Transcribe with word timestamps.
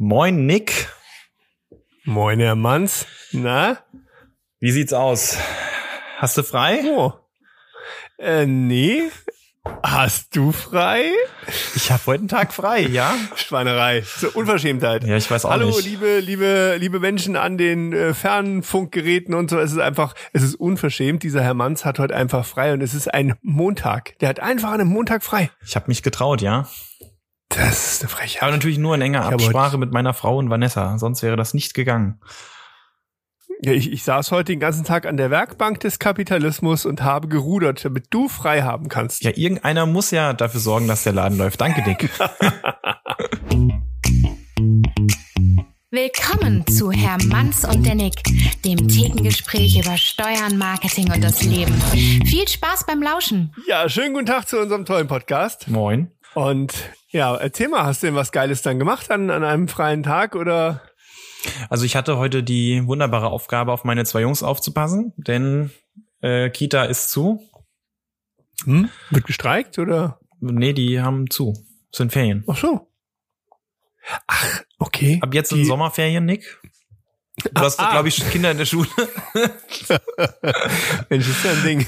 Moin, 0.00 0.46
Nick. 0.46 0.88
Moin, 2.04 2.38
Herr 2.38 2.54
Manns. 2.54 3.04
Na? 3.32 3.78
Wie 4.60 4.70
sieht's 4.70 4.92
aus? 4.92 5.36
Hast 6.18 6.38
du 6.38 6.44
frei? 6.44 6.82
Oh. 6.84 7.14
Äh, 8.16 8.46
nee. 8.46 9.10
Hast 9.82 10.36
du 10.36 10.52
frei? 10.52 11.10
Ich 11.74 11.90
habe 11.90 12.00
heute 12.06 12.20
einen 12.20 12.28
Tag 12.28 12.52
frei, 12.52 12.82
ja? 12.82 13.12
Schweinerei. 13.34 14.02
So 14.02 14.28
Unverschämtheit. 14.30 15.02
Ja, 15.02 15.16
ich 15.16 15.28
weiß 15.28 15.44
auch 15.44 15.50
Hallo, 15.50 15.66
nicht. 15.66 15.84
liebe, 15.84 16.20
liebe, 16.20 16.76
liebe 16.78 17.00
Menschen 17.00 17.34
an 17.34 17.58
den 17.58 17.92
äh, 17.92 18.14
Fernfunkgeräten 18.14 19.34
und 19.34 19.50
so. 19.50 19.58
Es 19.58 19.72
ist 19.72 19.80
einfach, 19.80 20.14
es 20.32 20.44
ist 20.44 20.54
unverschämt. 20.54 21.24
Dieser 21.24 21.42
Herr 21.42 21.54
Manns 21.54 21.84
hat 21.84 21.98
heute 21.98 22.14
einfach 22.14 22.46
frei 22.46 22.72
und 22.72 22.82
es 22.82 22.94
ist 22.94 23.12
ein 23.12 23.34
Montag. 23.42 24.16
Der 24.20 24.28
hat 24.28 24.38
einfach 24.38 24.70
einen 24.70 24.86
Montag 24.86 25.24
frei. 25.24 25.50
Ich 25.66 25.74
habe 25.74 25.88
mich 25.88 26.04
getraut, 26.04 26.40
ja. 26.40 26.68
Das 27.48 27.92
ist 27.92 28.02
eine 28.02 28.08
Frechheit. 28.08 28.42
Aber 28.42 28.52
natürlich 28.52 28.78
nur 28.78 28.94
in 28.94 29.00
enger 29.00 29.24
Absprache 29.24 29.78
mit 29.78 29.90
meiner 29.90 30.14
Frau 30.14 30.36
und 30.36 30.50
Vanessa, 30.50 30.98
sonst 30.98 31.22
wäre 31.22 31.36
das 31.36 31.54
nicht 31.54 31.74
gegangen. 31.74 32.20
Ja, 33.60 33.72
ich, 33.72 33.90
ich 33.90 34.04
saß 34.04 34.30
heute 34.30 34.52
den 34.52 34.60
ganzen 34.60 34.84
Tag 34.84 35.04
an 35.04 35.16
der 35.16 35.30
Werkbank 35.30 35.80
des 35.80 35.98
Kapitalismus 35.98 36.86
und 36.86 37.02
habe 37.02 37.26
gerudert, 37.26 37.84
damit 37.84 38.06
du 38.10 38.28
frei 38.28 38.62
haben 38.62 38.88
kannst. 38.88 39.24
Ja, 39.24 39.32
irgendeiner 39.34 39.84
muss 39.86 40.12
ja 40.12 40.32
dafür 40.32 40.60
sorgen, 40.60 40.86
dass 40.86 41.02
der 41.02 41.14
Laden 41.14 41.38
läuft. 41.38 41.60
Danke, 41.60 41.82
Dick. 41.82 42.08
Willkommen 45.90 46.66
zu 46.66 46.92
Herr 46.92 47.16
Manns 47.24 47.64
und 47.64 47.84
der 47.84 47.94
Nick, 47.94 48.22
dem 48.64 48.86
Thekengespräch 48.86 49.80
über 49.82 49.96
Steuern, 49.96 50.58
Marketing 50.58 51.10
und 51.10 51.24
das 51.24 51.42
Leben. 51.42 51.74
Viel 52.26 52.46
Spaß 52.46 52.84
beim 52.86 53.02
Lauschen. 53.02 53.54
Ja, 53.66 53.88
schönen 53.88 54.12
guten 54.12 54.26
Tag 54.26 54.46
zu 54.46 54.60
unserem 54.60 54.84
tollen 54.84 55.08
Podcast. 55.08 55.66
Moin. 55.66 56.12
Und 56.34 56.74
ja, 57.10 57.34
erzähl 57.36 57.68
mal, 57.68 57.84
hast 57.84 58.02
du 58.02 58.06
denn 58.08 58.14
was 58.14 58.32
Geiles 58.32 58.62
dann 58.62 58.78
gemacht 58.78 59.10
an, 59.10 59.30
an 59.30 59.44
einem 59.44 59.68
freien 59.68 60.02
Tag 60.02 60.34
oder? 60.34 60.82
Also 61.70 61.84
ich 61.84 61.94
hatte 61.96 62.18
heute 62.18 62.42
die 62.42 62.86
wunderbare 62.86 63.28
Aufgabe, 63.28 63.72
auf 63.72 63.84
meine 63.84 64.04
zwei 64.04 64.22
Jungs 64.22 64.42
aufzupassen, 64.42 65.12
denn 65.16 65.70
äh, 66.20 66.50
Kita 66.50 66.84
ist 66.84 67.10
zu. 67.10 67.40
Hm? 68.64 68.88
Wird 69.10 69.26
gestreikt 69.26 69.78
oder? 69.78 70.18
Nee, 70.40 70.72
die 70.72 71.00
haben 71.00 71.30
zu. 71.30 71.54
Sind 71.92 72.12
Ferien. 72.12 72.44
Ach 72.48 72.56
so. 72.56 72.88
Ach, 74.26 74.62
okay. 74.78 75.18
Ab 75.22 75.32
jetzt 75.34 75.52
Die- 75.52 75.56
sind 75.56 75.66
Sommerferien, 75.66 76.24
Nick. 76.24 76.60
Du 77.54 77.60
hast, 77.60 77.78
Ah. 77.80 77.90
glaube 77.92 78.08
ich, 78.08 78.28
Kinder 78.30 78.50
in 78.50 78.58
der 78.58 78.64
Schule. 78.66 78.88
Mensch, 81.08 81.28
ist 81.28 81.44
ja 81.44 81.52
ein 81.52 81.62
Ding. 81.64 81.86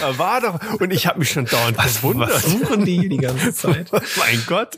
Da 0.00 0.18
War 0.18 0.40
doch. 0.40 0.80
Und 0.80 0.92
ich 0.92 1.06
habe 1.06 1.18
mich 1.18 1.30
schon 1.30 1.44
dauernd 1.46 1.76
gewundert. 1.78 2.30
Was 2.30 2.42
suchen 2.44 2.84
die 2.84 3.08
die 3.08 3.16
ganze 3.16 3.52
Zeit? 3.54 3.90
mein 3.92 4.42
Gott. 4.46 4.76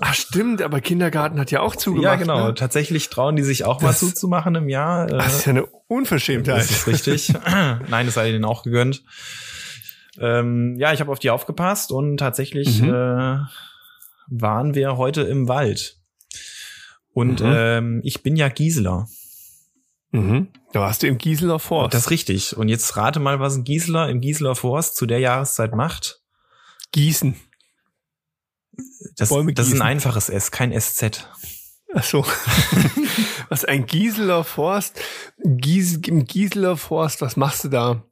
Ach 0.00 0.14
stimmt, 0.14 0.62
aber 0.62 0.80
Kindergarten 0.80 1.38
hat 1.38 1.50
ja 1.50 1.60
auch 1.60 1.76
zugemacht. 1.76 2.04
ja, 2.04 2.16
genau. 2.16 2.48
Ne? 2.48 2.54
Tatsächlich 2.54 3.08
trauen 3.08 3.36
die 3.36 3.42
sich 3.42 3.64
auch 3.64 3.80
mal 3.80 3.88
Das- 3.88 4.00
zuzumachen 4.00 4.54
im 4.54 4.68
Jahr. 4.68 5.06
Äh, 5.10 5.18
Das 5.18 5.34
ist 5.34 5.46
ja 5.46 5.50
eine 5.50 5.66
Unverschämtheit. 5.86 6.58
Das 6.58 6.70
ist 6.70 6.86
richtig. 6.86 7.32
Nein, 7.88 8.06
das 8.06 8.14
sei 8.14 8.30
denen 8.32 8.44
auch 8.44 8.62
gegönnt. 8.62 9.02
Ähm, 10.18 10.76
ja, 10.78 10.92
ich 10.92 11.00
habe 11.00 11.10
auf 11.12 11.18
die 11.18 11.30
aufgepasst 11.30 11.92
und 11.92 12.16
tatsächlich 12.18 12.82
Mhm. 12.82 12.88
äh, 12.92 13.38
waren 14.28 14.74
wir 14.74 14.96
heute 14.96 15.22
im 15.22 15.48
Wald. 15.48 15.96
Und 17.12 17.40
Mhm. 17.40 17.52
ähm, 17.56 18.00
ich 18.04 18.22
bin 18.22 18.36
ja 18.36 18.48
Gisela. 18.48 19.06
Mhm. 20.12 20.48
Da 20.72 20.80
warst 20.80 21.02
du 21.02 21.06
im 21.06 21.18
Gieseler 21.18 21.58
Forst. 21.58 21.94
Das 21.94 22.02
ist 22.02 22.10
richtig. 22.10 22.56
Und 22.56 22.68
jetzt 22.68 22.96
rate 22.96 23.20
mal, 23.20 23.40
was 23.40 23.56
ein 23.56 23.64
Gisela 23.64 24.08
im 24.08 24.20
Gisela 24.20 24.54
Forst 24.54 24.96
zu 24.96 25.06
der 25.06 25.20
Jahreszeit 25.20 25.74
macht. 25.74 26.20
Gießen. 26.92 27.36
Das, 29.16 29.28
Bäume 29.28 29.52
das 29.52 29.68
ist 29.68 29.74
ein 29.74 29.82
einfaches 29.82 30.28
S, 30.28 30.50
kein 30.50 30.78
SZ. 30.78 31.28
Ach 31.94 32.04
so. 32.04 32.24
was 33.48 33.64
ein 33.64 33.86
Gieseler 33.86 34.44
Forst? 34.44 35.00
Gies, 35.38 35.96
Im 36.06 36.24
Gieseler 36.24 36.76
Forst, 36.76 37.20
was 37.20 37.36
machst 37.36 37.64
du 37.64 37.68
da? 37.68 38.04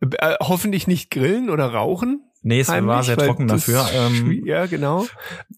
Äh, 0.00 0.36
hoffentlich 0.40 0.86
nicht 0.86 1.10
grillen 1.10 1.50
oder 1.50 1.66
rauchen. 1.72 2.22
Nee, 2.46 2.60
es 2.60 2.68
war 2.68 2.76
heimlich, 2.76 3.06
sehr 3.06 3.16
weil 3.16 3.26
trocken 3.26 3.48
dafür. 3.48 3.86
Ähm, 3.94 4.42
ja, 4.44 4.66
genau. 4.66 5.06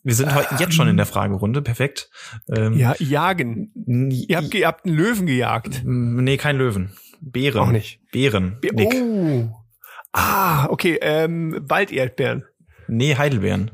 wir 0.04 0.14
sind 0.14 0.32
heute 0.34 0.54
jetzt 0.60 0.72
schon 0.74 0.86
in 0.88 0.96
der 0.96 1.04
Fragerunde. 1.04 1.60
Perfekt. 1.60 2.08
Ähm, 2.48 2.74
Ja, 2.74 2.94
jagen. 2.98 3.72
Ihr 4.10 4.36
habt, 4.36 4.54
ihr 4.54 4.66
habt 4.66 4.86
einen 4.86 4.94
Löwen 4.96 5.26
gejagt. 5.26 5.82
Nee, 5.84 6.36
kein 6.36 6.56
Löwen. 6.56 6.92
Bären. 7.20 7.60
Auch 7.60 7.72
nicht. 7.72 8.00
Bären. 8.12 8.58
Be- 8.60 8.72
Nick. 8.72 8.94
Oh. 8.94 9.48
Ah, 10.12 10.66
okay. 10.70 10.98
Ähm, 11.02 11.58
Walderdbeeren. 11.68 12.44
Nee, 12.88 13.16
Heidelbeeren. 13.16 13.72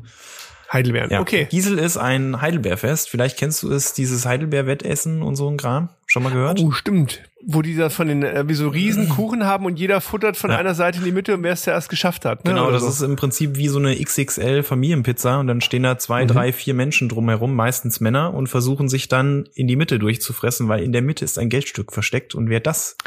Heidelbeeren. 0.72 1.10
Ja. 1.10 1.20
Okay. 1.20 1.46
Giesel 1.50 1.78
ist 1.78 1.98
ein 1.98 2.40
Heidelbeerfest. 2.40 3.10
Vielleicht 3.10 3.36
kennst 3.38 3.62
du 3.62 3.70
es, 3.70 3.92
dieses 3.92 4.24
Heidelbeer-Wettessen 4.24 5.20
und 5.22 5.36
so 5.36 5.48
ein 5.50 5.58
Kram. 5.58 5.90
Schon 6.12 6.24
mal 6.24 6.30
gehört? 6.32 6.60
Oh, 6.60 6.72
stimmt. 6.72 7.22
Wo 7.42 7.62
die 7.62 7.74
das 7.74 7.94
von 7.94 8.06
den, 8.06 8.22
äh, 8.22 8.46
wie 8.46 8.52
so 8.52 8.68
riesen 8.68 9.08
Kuchen 9.08 9.46
haben 9.46 9.64
und 9.64 9.78
jeder 9.78 10.02
futtert 10.02 10.36
von 10.36 10.50
Ja. 10.50 10.58
einer 10.58 10.74
Seite 10.74 10.98
in 10.98 11.04
die 11.06 11.10
Mitte 11.10 11.32
und 11.32 11.42
wer 11.42 11.54
es 11.54 11.62
zuerst 11.62 11.88
geschafft 11.88 12.26
hat. 12.26 12.44
Ne? 12.44 12.50
Genau, 12.50 12.64
Oder 12.64 12.74
das 12.74 12.82
so. 12.82 12.88
ist 12.90 13.00
im 13.00 13.16
Prinzip 13.16 13.56
wie 13.56 13.68
so 13.68 13.78
eine 13.78 13.96
XXL 13.98 14.62
Familienpizza 14.62 15.40
und 15.40 15.46
dann 15.46 15.62
stehen 15.62 15.84
da 15.84 15.96
zwei, 15.96 16.24
Mhm. 16.24 16.28
drei, 16.28 16.52
vier 16.52 16.74
Menschen 16.74 17.08
drumherum, 17.08 17.54
meistens 17.54 18.00
Männer, 18.00 18.34
und 18.34 18.48
versuchen 18.48 18.90
sich 18.90 19.08
dann 19.08 19.48
in 19.54 19.66
die 19.68 19.76
Mitte 19.76 19.98
durchzufressen, 19.98 20.68
weil 20.68 20.82
in 20.82 20.92
der 20.92 21.00
Mitte 21.00 21.24
ist 21.24 21.38
ein 21.38 21.48
Geldstück 21.48 21.92
versteckt 21.94 22.34
und 22.34 22.50
wer 22.50 22.60
das 22.60 22.98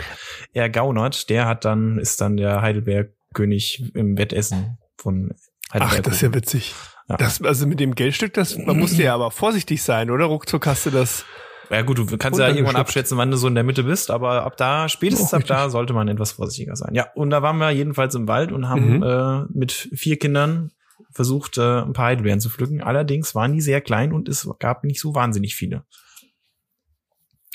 ergaunert, 0.53 1.29
der 1.29 1.45
hat 1.45 1.63
dann, 1.63 1.99
ist 1.99 2.21
dann 2.21 2.37
der 2.37 2.63
Heidelbeerkönig 2.63 3.91
im 3.93 4.17
Wettessen 4.17 4.79
von 4.97 5.31
Heidelberg. 5.71 5.99
Ach, 5.99 6.01
das 6.01 6.15
ist 6.15 6.21
ja 6.21 6.33
witzig. 6.33 6.73
Ja. 7.07 7.17
Das, 7.17 7.39
also 7.41 7.67
mit 7.67 7.79
dem 7.79 7.93
Geldstück, 7.93 8.33
das, 8.33 8.57
man 8.57 8.79
musste 8.79 9.03
ja 9.03 9.13
aber 9.13 9.29
vorsichtig 9.29 9.83
sein, 9.83 10.09
oder? 10.09 10.25
Ruckzuck 10.25 10.65
hast 10.65 10.87
du 10.87 10.89
das. 10.89 11.23
Ja 11.69 11.81
gut, 11.81 11.97
du 11.97 12.17
kannst 12.17 12.39
ja 12.39 12.47
irgendwann 12.47 12.75
abschätzen, 12.75 13.17
wann 13.17 13.31
du 13.31 13.37
so 13.37 13.47
in 13.47 13.55
der 13.55 13.63
Mitte 13.63 13.83
bist, 13.83 14.11
aber 14.11 14.43
ab 14.43 14.57
da, 14.57 14.87
spätestens 14.89 15.33
Oh, 15.33 15.37
ab 15.37 15.43
da 15.45 15.69
sollte 15.69 15.93
man 15.93 16.07
etwas 16.07 16.33
vorsichtiger 16.33 16.75
sein. 16.75 16.93
Ja, 16.93 17.07
und 17.15 17.29
da 17.31 17.41
waren 17.41 17.57
wir 17.57 17.71
jedenfalls 17.71 18.13
im 18.15 18.27
Wald 18.27 18.51
und 18.51 18.69
haben 18.69 18.97
Mhm. 18.97 19.03
äh, 19.03 19.45
mit 19.57 19.71
vier 19.71 20.17
Kindern 20.19 20.71
versucht, 21.11 21.57
äh, 21.57 21.81
ein 21.81 21.93
paar 21.93 22.05
Heidelbeeren 22.07 22.39
zu 22.39 22.49
pflücken. 22.49 22.81
Allerdings 22.81 23.35
waren 23.35 23.53
die 23.53 23.61
sehr 23.61 23.81
klein 23.81 24.13
und 24.13 24.29
es 24.29 24.47
gab 24.59 24.83
nicht 24.83 24.99
so 24.99 25.15
wahnsinnig 25.15 25.55
viele. 25.55 25.83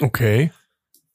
Okay. 0.00 0.52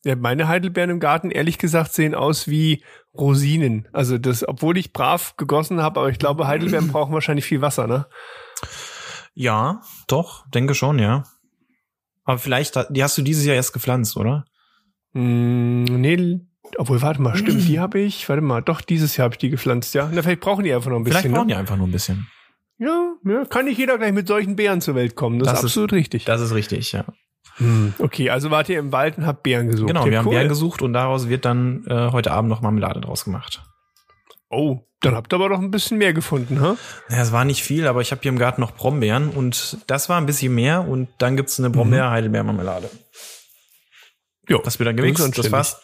Ja, 0.03 0.15
meine 0.15 0.47
Heidelbeeren 0.47 0.91
im 0.91 0.99
Garten, 0.99 1.31
ehrlich 1.31 1.57
gesagt, 1.57 1.93
sehen 1.93 2.13
aus 2.13 2.47
wie 2.47 2.83
Rosinen. 3.15 3.87
Also 3.91 4.17
das, 4.19 4.47
obwohl 4.47 4.77
ich 4.77 4.93
brav 4.93 5.35
gegossen 5.37 5.81
habe, 5.81 5.99
aber 5.99 6.09
ich 6.09 6.19
glaube, 6.19 6.47
Heidelbeeren 6.47 6.87
brauchen 6.91 7.13
wahrscheinlich 7.13 7.45
viel 7.45 7.61
Wasser, 7.61 7.87
ne? 7.87 8.05
Ja, 9.33 9.81
doch, 10.07 10.47
denke 10.49 10.75
schon, 10.75 10.99
ja. 10.99 11.23
Aber 12.25 12.37
vielleicht, 12.39 12.75
die 12.89 13.03
hast 13.03 13.17
du 13.17 13.21
dieses 13.21 13.45
Jahr 13.45 13.55
erst 13.55 13.71
gepflanzt, 13.73 14.17
oder? 14.17 14.45
Mm, 15.13 15.83
nee, 15.83 16.39
obwohl, 16.77 17.01
warte 17.01 17.21
mal, 17.21 17.37
stimmt, 17.37 17.67
die 17.67 17.79
habe 17.79 17.99
ich, 17.99 18.27
warte 18.27 18.41
mal, 18.41 18.61
doch, 18.61 18.81
dieses 18.81 19.15
Jahr 19.15 19.25
habe 19.25 19.35
ich 19.35 19.39
die 19.39 19.49
gepflanzt, 19.49 19.93
ja. 19.93 20.09
Na, 20.11 20.21
vielleicht 20.21 20.41
brauchen 20.41 20.63
die 20.65 20.73
einfach 20.73 20.89
noch 20.89 20.97
ein 20.97 21.05
Vielleicht 21.05 21.23
bisschen. 21.23 21.33
brauchen 21.33 21.47
ne? 21.47 21.53
die 21.53 21.59
einfach 21.59 21.77
nur 21.77 21.87
ein 21.87 21.91
bisschen. 21.91 22.27
Ja, 22.77 23.13
ja, 23.23 23.45
kann 23.45 23.65
nicht 23.65 23.77
jeder 23.77 23.97
gleich 23.97 24.11
mit 24.11 24.27
solchen 24.27 24.55
Beeren 24.57 24.81
zur 24.81 24.95
Welt 24.95 25.15
kommen. 25.15 25.39
Das, 25.39 25.47
Das 25.47 25.59
ist 25.59 25.63
ist- 25.65 25.71
absolut 25.71 25.93
richtig. 25.93 26.25
Das 26.25 26.41
ist 26.41 26.53
richtig, 26.53 26.91
ja. 26.91 27.05
Hm, 27.57 27.93
Okay, 27.99 28.29
also 28.31 28.51
wart 28.51 28.67
ihr 28.67 28.79
im 28.79 28.91
Wald 28.91 29.17
und 29.17 29.25
habt 29.25 29.43
Beeren 29.43 29.69
gesucht. 29.69 29.87
Genau, 29.87 30.03
ja, 30.05 30.11
wir 30.11 30.17
haben 30.17 30.25
cool. 30.25 30.33
Beeren 30.33 30.49
gesucht 30.49 30.81
und 30.81 30.91
daraus 30.91 31.29
wird 31.29 31.45
dann 31.45 31.85
äh, 31.87 32.09
heute 32.11 32.31
Abend 32.31 32.49
noch 32.49 32.59
Marmelade 32.61 32.99
draus 32.99 33.23
gemacht. 33.23 33.63
Oh, 34.55 34.87
dann 35.01 35.15
habt 35.15 35.33
ihr 35.33 35.35
aber 35.35 35.49
doch 35.49 35.59
ein 35.59 35.71
bisschen 35.71 35.97
mehr 35.97 36.13
gefunden, 36.13 36.61
ha? 36.61 36.77
Ja, 37.09 37.21
es 37.21 37.31
war 37.31 37.45
nicht 37.45 37.63
viel, 37.63 37.87
aber 37.87 38.01
ich 38.01 38.11
habe 38.11 38.21
hier 38.21 38.29
im 38.31 38.39
Garten 38.39 38.61
noch 38.61 38.71
Brombeeren 38.71 39.29
und 39.29 39.77
das 39.87 40.09
war 40.09 40.17
ein 40.17 40.25
bisschen 40.25 40.55
mehr 40.55 40.87
und 40.87 41.09
dann 41.17 41.35
gibt's 41.35 41.59
eine 41.59 41.69
Brombeer-Heidelbeer-Marmelade. 41.69 42.89
Jo, 44.47 44.61
Das 44.63 44.79
wird 44.79 44.87
dann 44.87 44.95
gemixt, 44.95 45.37
das 45.37 45.51
war's. 45.51 45.81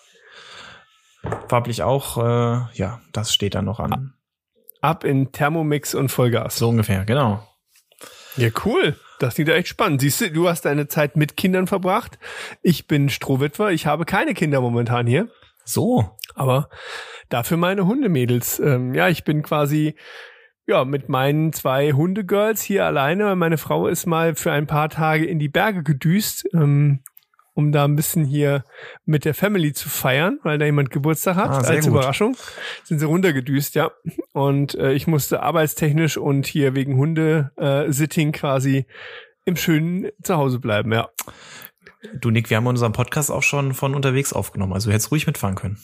Farblich 1.49 1.83
auch, 1.83 2.17
äh, 2.17 2.61
ja, 2.73 3.01
das 3.11 3.33
steht 3.33 3.55
dann 3.55 3.65
noch 3.65 3.79
an. 3.79 4.13
Ab 4.81 5.03
in 5.03 5.31
Thermomix 5.31 5.93
und 5.93 6.09
Vollgas. 6.09 6.57
So 6.57 6.69
ungefähr, 6.69 7.05
genau. 7.05 7.47
Ja, 8.37 8.49
cool. 8.65 8.95
Das 9.19 9.35
klingt 9.35 9.49
ja 9.49 9.55
echt 9.55 9.67
spannend. 9.67 10.01
Siehst 10.01 10.21
du, 10.21 10.31
du 10.31 10.49
hast 10.49 10.65
deine 10.65 10.87
Zeit 10.87 11.15
mit 11.15 11.37
Kindern 11.37 11.67
verbracht. 11.67 12.17
Ich 12.63 12.87
bin 12.87 13.09
Strohwitwer. 13.09 13.69
Ich 13.69 13.85
habe 13.85 14.05
keine 14.05 14.33
Kinder 14.33 14.61
momentan 14.61 15.05
hier. 15.05 15.29
So, 15.63 16.17
Aber 16.33 16.69
dafür 17.31 17.57
meine 17.57 17.87
Hundemädels. 17.87 18.59
Ähm, 18.59 18.93
ja, 18.93 19.09
ich 19.09 19.23
bin 19.23 19.41
quasi 19.41 19.95
ja 20.67 20.85
mit 20.85 21.09
meinen 21.09 21.53
zwei 21.53 21.93
Hundegirls 21.93 22.61
hier 22.61 22.85
alleine. 22.85 23.25
weil 23.25 23.35
Meine 23.35 23.57
Frau 23.57 23.87
ist 23.87 24.05
mal 24.05 24.35
für 24.35 24.51
ein 24.51 24.67
paar 24.67 24.89
Tage 24.89 25.25
in 25.25 25.39
die 25.39 25.49
Berge 25.49 25.83
gedüst, 25.83 26.47
ähm, 26.53 26.99
um 27.53 27.71
da 27.71 27.85
ein 27.85 27.95
bisschen 27.95 28.25
hier 28.25 28.63
mit 29.05 29.25
der 29.25 29.33
Family 29.33 29.73
zu 29.73 29.89
feiern, 29.89 30.39
weil 30.43 30.57
da 30.57 30.65
jemand 30.65 30.89
Geburtstag 30.91 31.35
hat. 31.35 31.49
Ah, 31.49 31.67
Als 31.67 31.85
gut. 31.85 31.95
Überraschung 31.95 32.37
sind 32.83 32.99
sie 32.99 33.05
runtergedüst, 33.05 33.75
ja. 33.75 33.91
Und 34.33 34.75
äh, 34.75 34.93
ich 34.93 35.07
musste 35.07 35.41
arbeitstechnisch 35.41 36.17
und 36.17 36.45
hier 36.45 36.75
wegen 36.75 36.95
Hundesitting 36.97 38.31
quasi 38.31 38.85
im 39.45 39.55
schönen 39.55 40.09
Zuhause 40.21 40.59
bleiben, 40.59 40.93
ja. 40.93 41.09
du 42.13 42.29
Nick, 42.29 42.49
wir 42.49 42.57
haben 42.57 42.67
unseren 42.67 42.91
Podcast 42.91 43.31
auch 43.31 43.43
schon 43.43 43.73
von 43.73 43.95
unterwegs 43.95 44.33
aufgenommen, 44.33 44.73
also 44.73 44.89
du 44.89 44.93
hättest 44.93 45.11
ruhig 45.11 45.25
mitfahren 45.27 45.55
können. 45.55 45.79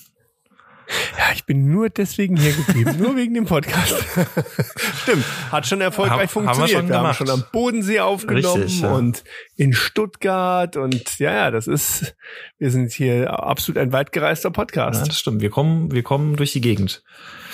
Ja, 1.17 1.33
ich 1.33 1.45
bin 1.45 1.69
nur 1.71 1.89
deswegen 1.89 2.37
hier 2.37 2.53
geblieben, 2.53 2.95
nur 2.97 3.15
wegen 3.17 3.33
dem 3.33 3.45
Podcast. 3.45 3.93
Stimmt, 5.03 5.25
hat 5.51 5.67
schon 5.67 5.81
erfolgreich 5.81 6.33
Haben- 6.35 6.47
haben 6.47 6.59
wir 6.59 6.67
funktioniert. 6.67 6.79
schon 6.79 6.89
wir 6.89 6.99
haben 6.99 7.13
schon 7.13 7.29
am 7.29 7.43
Bodensee 7.51 7.99
aufgenommen 7.99 8.61
Richtig, 8.63 8.81
ja. 8.81 8.91
und 8.93 9.23
in 9.55 9.73
Stuttgart 9.73 10.77
und 10.77 11.19
ja, 11.19 11.33
ja, 11.33 11.51
das 11.51 11.67
ist, 11.67 12.15
wir 12.57 12.71
sind 12.71 12.91
hier 12.93 13.31
absolut 13.43 13.77
ein 13.79 13.91
weit 13.91 14.11
gereister 14.11 14.49
Ja, 14.49 14.53
Podcast. 14.53 15.07
das 15.07 15.19
stimmt. 15.19 15.41
Wir 15.41 15.49
kommen, 15.49 15.91
wir 15.91 16.03
kommen 16.03 16.35
durch 16.37 16.53
die 16.53 16.61
Gegend. 16.61 17.03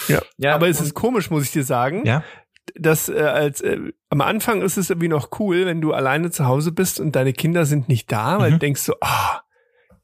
Ja, 0.07 0.21
Ja, 0.37 0.53
aber 0.55 0.67
es 0.69 0.79
ist 0.79 0.93
komisch, 0.93 1.29
muss 1.31 1.43
ich 1.43 1.51
dir 1.51 1.63
sagen. 1.63 2.05
Ja. 2.05 2.23
dass 2.75 3.09
äh, 3.09 3.19
als 3.19 3.61
äh, 3.61 3.77
am 4.09 4.21
Anfang 4.21 4.61
ist 4.61 4.77
es 4.77 4.89
irgendwie 4.89 5.07
noch 5.09 5.39
cool, 5.39 5.65
wenn 5.65 5.81
du 5.81 5.91
alleine 5.93 6.29
zu 6.31 6.45
Hause 6.45 6.71
bist 6.71 6.99
und 6.99 7.15
deine 7.15 7.33
Kinder 7.33 7.65
sind 7.65 7.89
nicht 7.89 8.11
da, 8.11 8.37
weil 8.39 8.49
Mhm. 8.51 8.53
du 8.55 8.59
denkst 8.59 8.81
so, 8.81 8.93
ah, 9.01 9.41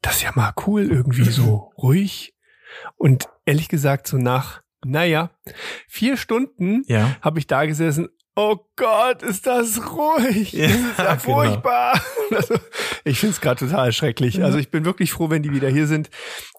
das 0.02 0.16
ist 0.16 0.22
ja 0.22 0.32
mal 0.34 0.52
cool, 0.66 0.82
irgendwie 0.90 1.24
so 1.30 1.70
ruhig. 1.78 2.34
Und 2.96 3.28
ehrlich 3.46 3.68
gesagt, 3.68 4.06
so 4.06 4.16
nach, 4.16 4.60
naja, 4.84 5.30
vier 5.88 6.16
Stunden 6.16 6.82
Ja. 6.86 7.16
habe 7.22 7.38
ich 7.38 7.46
da 7.46 7.66
gesessen. 7.66 8.08
Oh 8.36 8.56
Gott, 8.76 9.22
ist 9.22 9.46
das 9.46 9.80
ruhig. 9.92 10.52
Ja, 10.52 10.68
das 10.68 10.76
ist 10.76 10.98
ja 10.98 11.04
genau. 11.16 11.18
furchtbar. 11.36 12.00
Also, 12.30 12.54
ich 13.04 13.18
finde 13.18 13.34
es 13.34 13.40
gerade 13.40 13.66
total 13.66 13.92
schrecklich. 13.92 14.42
Also 14.42 14.56
ich 14.58 14.70
bin 14.70 14.84
wirklich 14.84 15.12
froh, 15.12 15.28
wenn 15.30 15.42
die 15.42 15.52
wieder 15.52 15.68
hier 15.68 15.86
sind. 15.86 16.10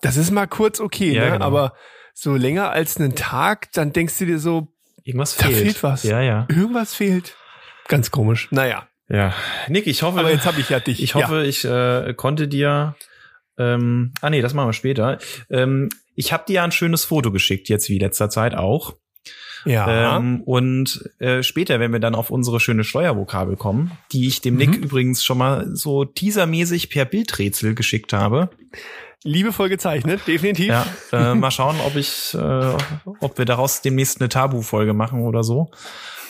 Das 0.02 0.18
ist 0.18 0.32
mal 0.32 0.48
kurz 0.48 0.80
okay, 0.80 1.14
Ja, 1.14 1.26
ne? 1.26 1.32
genau. 1.32 1.46
aber 1.46 1.74
so 2.14 2.36
länger 2.36 2.70
als 2.72 2.98
einen 2.98 3.16
Tag, 3.16 3.72
dann 3.72 3.94
denkst 3.94 4.18
du 4.20 4.26
dir 4.26 4.38
so, 4.40 4.68
Irgendwas 5.04 5.36
Da 5.38 5.46
fehlt. 5.48 5.58
fehlt 5.58 5.84
was. 5.84 6.04
Ja, 6.04 6.22
ja. 6.22 6.46
Irgendwas 6.50 6.94
fehlt. 6.94 7.36
Ganz 7.88 8.12
komisch. 8.12 8.50
Naja, 8.52 8.88
Ja. 9.08 9.34
Nick, 9.68 9.88
ich 9.88 10.04
hoffe, 10.04 10.20
aber 10.20 10.30
jetzt 10.30 10.46
habe 10.46 10.60
ich 10.62 10.70
ja 10.70 10.80
dich. 10.80 11.02
ich 11.02 11.16
hoffe, 11.16 11.44
ich 11.46 11.66
äh, 11.66 12.14
konnte 12.16 12.48
dir. 12.48 12.96
Ähm, 13.58 14.14
ah 14.22 14.30
nee, 14.30 14.42
das 14.42 14.54
machen 14.54 14.70
wir 14.70 14.74
später. 14.74 15.20
Ähm, 15.50 15.90
ich 16.16 16.34
habe 16.34 16.44
dir 16.48 16.54
ja 16.54 16.64
ein 16.64 16.72
schönes 16.72 17.06
Foto 17.06 17.32
geschickt, 17.32 17.70
jetzt 17.70 17.90
wie 17.90 18.00
letzter 18.00 18.30
Zeit 18.30 18.56
auch. 18.56 18.96
ja. 19.66 20.18
Ähm, 20.18 20.42
und 20.42 21.10
äh, 21.20 21.44
später, 21.44 21.80
wenn 21.80 21.92
wir 21.94 22.00
dann 22.00 22.16
auf 22.16 22.32
unsere 22.32 22.60
schöne 22.60 22.84
Steuervokabel 22.84 23.56
kommen, 23.58 23.92
die 24.12 24.28
ich 24.28 24.42
dem 24.42 24.56
Nick 24.56 24.70
Mhm. 24.78 24.84
übrigens 24.84 25.24
schon 25.24 25.38
mal 25.38 25.68
so 25.76 26.04
teasermäßig 26.06 26.90
per 26.90 27.06
Bildrätsel 27.06 27.76
geschickt 27.76 28.14
habe. 28.14 28.50
Liebevoll 29.24 29.70
gezeichnet, 29.70 30.22
definitiv. 30.28 30.68
Ja, 30.68 30.86
äh, 31.12 31.36
mal 31.36 31.52
schauen, 31.52 31.78
ob 31.86 31.96
ich, 31.96 32.34
äh, 32.34 32.76
ob 33.20 33.38
wir 33.38 33.46
daraus 33.46 33.82
demnächst 33.82 34.20
eine 34.20 34.30
Tabu-Folge 34.30 34.94
machen 34.94 35.22
oder 35.22 35.44
so. 35.44 35.72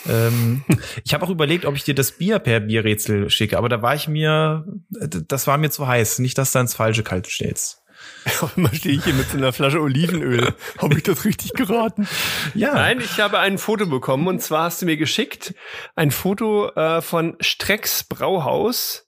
Ähm, 0.08 0.64
ich 1.04 1.14
habe 1.14 1.24
auch 1.24 1.30
überlegt, 1.30 1.64
ob 1.64 1.76
ich 1.76 1.84
dir 1.84 1.94
das 1.94 2.12
Bier 2.12 2.38
per 2.38 2.60
Bierrätsel 2.60 3.30
schicke, 3.30 3.58
aber 3.58 3.68
da 3.68 3.82
war 3.82 3.94
ich 3.94 4.08
mir, 4.08 4.66
das 4.90 5.46
war 5.46 5.58
mir 5.58 5.70
zu 5.70 5.86
heiß. 5.86 6.18
Nicht, 6.18 6.38
dass 6.38 6.52
du 6.52 6.58
ins 6.58 6.74
falsche 6.74 7.02
Kalt 7.02 7.26
stellst. 7.26 7.82
Mal 8.56 8.74
stehe 8.74 8.96
ich 8.96 9.04
hier 9.04 9.14
mit 9.14 9.30
so 9.30 9.36
einer 9.36 9.52
Flasche 9.52 9.80
Olivenöl. 9.80 10.54
habe 10.78 10.96
ich 10.96 11.02
das 11.02 11.24
richtig 11.24 11.52
geraten? 11.52 12.08
Ja. 12.54 12.74
Nein, 12.74 13.00
ich 13.00 13.20
habe 13.20 13.38
ein 13.38 13.58
Foto 13.58 13.86
bekommen 13.86 14.26
und 14.26 14.42
zwar 14.42 14.64
hast 14.64 14.82
du 14.82 14.86
mir 14.86 14.96
geschickt 14.96 15.54
ein 15.94 16.10
Foto 16.10 16.70
äh, 16.70 17.00
von 17.00 17.36
Strecks 17.40 18.04
Brauhaus 18.04 19.06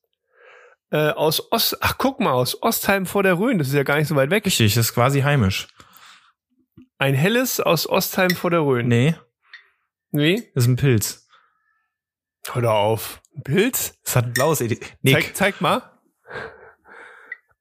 äh, 0.94 1.10
aus 1.10 1.50
Ost. 1.50 1.76
Ach, 1.80 1.96
guck 1.98 2.20
mal 2.20 2.30
aus 2.32 2.62
Ostheim 2.62 3.04
vor 3.04 3.24
der 3.24 3.36
Rhön. 3.36 3.58
Das 3.58 3.66
ist 3.68 3.74
ja 3.74 3.82
gar 3.82 3.96
nicht 3.98 4.06
so 4.06 4.14
weit 4.14 4.30
weg. 4.30 4.46
Richtig, 4.46 4.74
das 4.74 4.86
ist 4.86 4.94
quasi 4.94 5.22
heimisch. 5.22 5.66
Ein 6.98 7.14
helles 7.14 7.58
aus 7.60 7.88
Ostheim 7.88 8.30
vor 8.30 8.50
der 8.50 8.60
Rhön. 8.60 8.86
Nee, 8.86 9.16
Nee? 10.12 10.48
das 10.54 10.64
ist 10.64 10.68
ein 10.70 10.76
Pilz. 10.76 11.26
Hör 12.52 12.70
auf. 12.72 13.20
Ein 13.36 13.42
Pilz? 13.42 13.94
Das 14.04 14.14
hat 14.14 14.26
ein 14.26 14.32
blaues 14.34 14.60
Etikett. 14.60 14.96
Nick, 15.02 15.14
Zeig, 15.34 15.36
zeig 15.36 15.60
mal. 15.60 15.82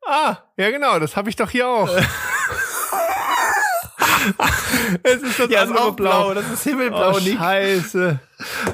Ah, 0.06 0.38
ja 0.58 0.70
genau, 0.70 1.00
das 1.00 1.16
habe 1.16 1.30
ich 1.30 1.36
doch 1.36 1.50
hier 1.50 1.68
auch. 1.68 1.90
es 5.04 5.22
ist 5.24 5.40
das 5.40 5.50
ja, 5.50 5.64
ist 5.64 5.70
andere 5.70 5.86
auch 5.86 5.96
blau. 5.96 6.34
Das 6.36 6.50
ist 6.52 6.64
himmelblau, 6.64 7.16
Oh, 7.16 7.20
Nick. 7.20 7.38
Scheiße. 7.40 8.20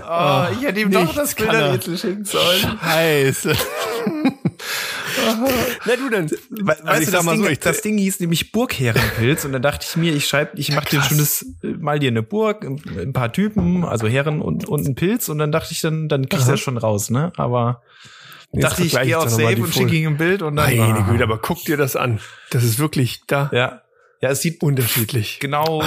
Oh, 0.04 0.46
ich 0.52 0.62
hätte 0.64 0.80
ihm 0.82 0.92
doch 0.92 1.14
das 1.16 1.34
er. 1.36 1.46
Bilderrätsel 1.46 1.98
schicken 1.98 2.26
sollen. 2.26 2.80
Scheiße. 2.84 3.56
Na 5.86 5.96
du 5.96 6.10
dann. 6.10 6.30
We- 6.30 6.72
Also 6.72 6.84
weißt 6.86 7.00
ich 7.02 7.06
du, 7.08 7.12
das, 7.12 7.24
mal 7.24 7.32
Ding, 7.36 7.44
so, 7.44 7.50
ich- 7.50 7.60
das 7.60 7.82
Ding 7.82 7.98
hieß 7.98 8.20
nämlich 8.20 8.52
Burgherrenpilz 8.52 9.46
und 9.46 9.54
dann 9.54 9.62
dachte 9.62 9.86
ich 9.90 9.96
mir, 9.96 10.14
ich 10.14 10.28
schreibe, 10.28 10.52
ich 10.58 10.72
mache 10.74 10.90
dir 10.90 11.02
ein 11.02 11.08
schönes, 11.08 11.46
äh, 11.64 11.68
mal 11.68 12.00
dir 12.00 12.10
eine 12.10 12.24
Burg, 12.24 12.64
ein 12.64 12.82
ein 13.00 13.14
paar 13.14 13.32
Typen, 13.32 13.86
also 13.86 14.08
Herren 14.08 14.42
und, 14.42 14.68
und 14.68 14.88
ein 14.88 14.96
Pilz 14.96 15.30
und 15.30 15.38
dann 15.40 15.52
dachte 15.52 15.72
ich, 15.72 15.82
dann, 15.82 16.10
dann 16.10 16.28
kriegst 16.30 16.48
du 16.48 16.52
das 16.52 16.60
schon 16.60 16.78
raus, 16.78 17.10
ne? 17.10 17.32
Aber 17.38 17.82
Jetzt 18.52 18.64
dachte 18.64 18.84
ich, 18.84 18.92
vergleich 18.92 19.08
gehe 19.08 19.18
ich 19.28 19.34
auf 19.50 19.56
die 19.56 19.62
und 19.62 19.74
schicke 19.74 19.96
ihm 19.96 20.14
ein 20.14 20.18
Bild 20.18 20.42
und 20.42 20.56
dann. 20.56 20.76
Meine 20.76 21.00
Ah. 21.00 21.10
Güte, 21.12 21.24
aber 21.24 21.38
guck 21.38 21.64
dir 21.66 21.78
das 21.78 21.96
an. 21.96 22.20
Das 22.50 22.64
ist 22.64 22.80
wirklich 22.80 23.22
da 23.28 23.50
Ja. 23.54 23.82
Ja, 24.22 24.30
es 24.32 24.42
sieht 24.42 24.62
unterschiedlich. 24.64 25.40
genau, 25.40 25.82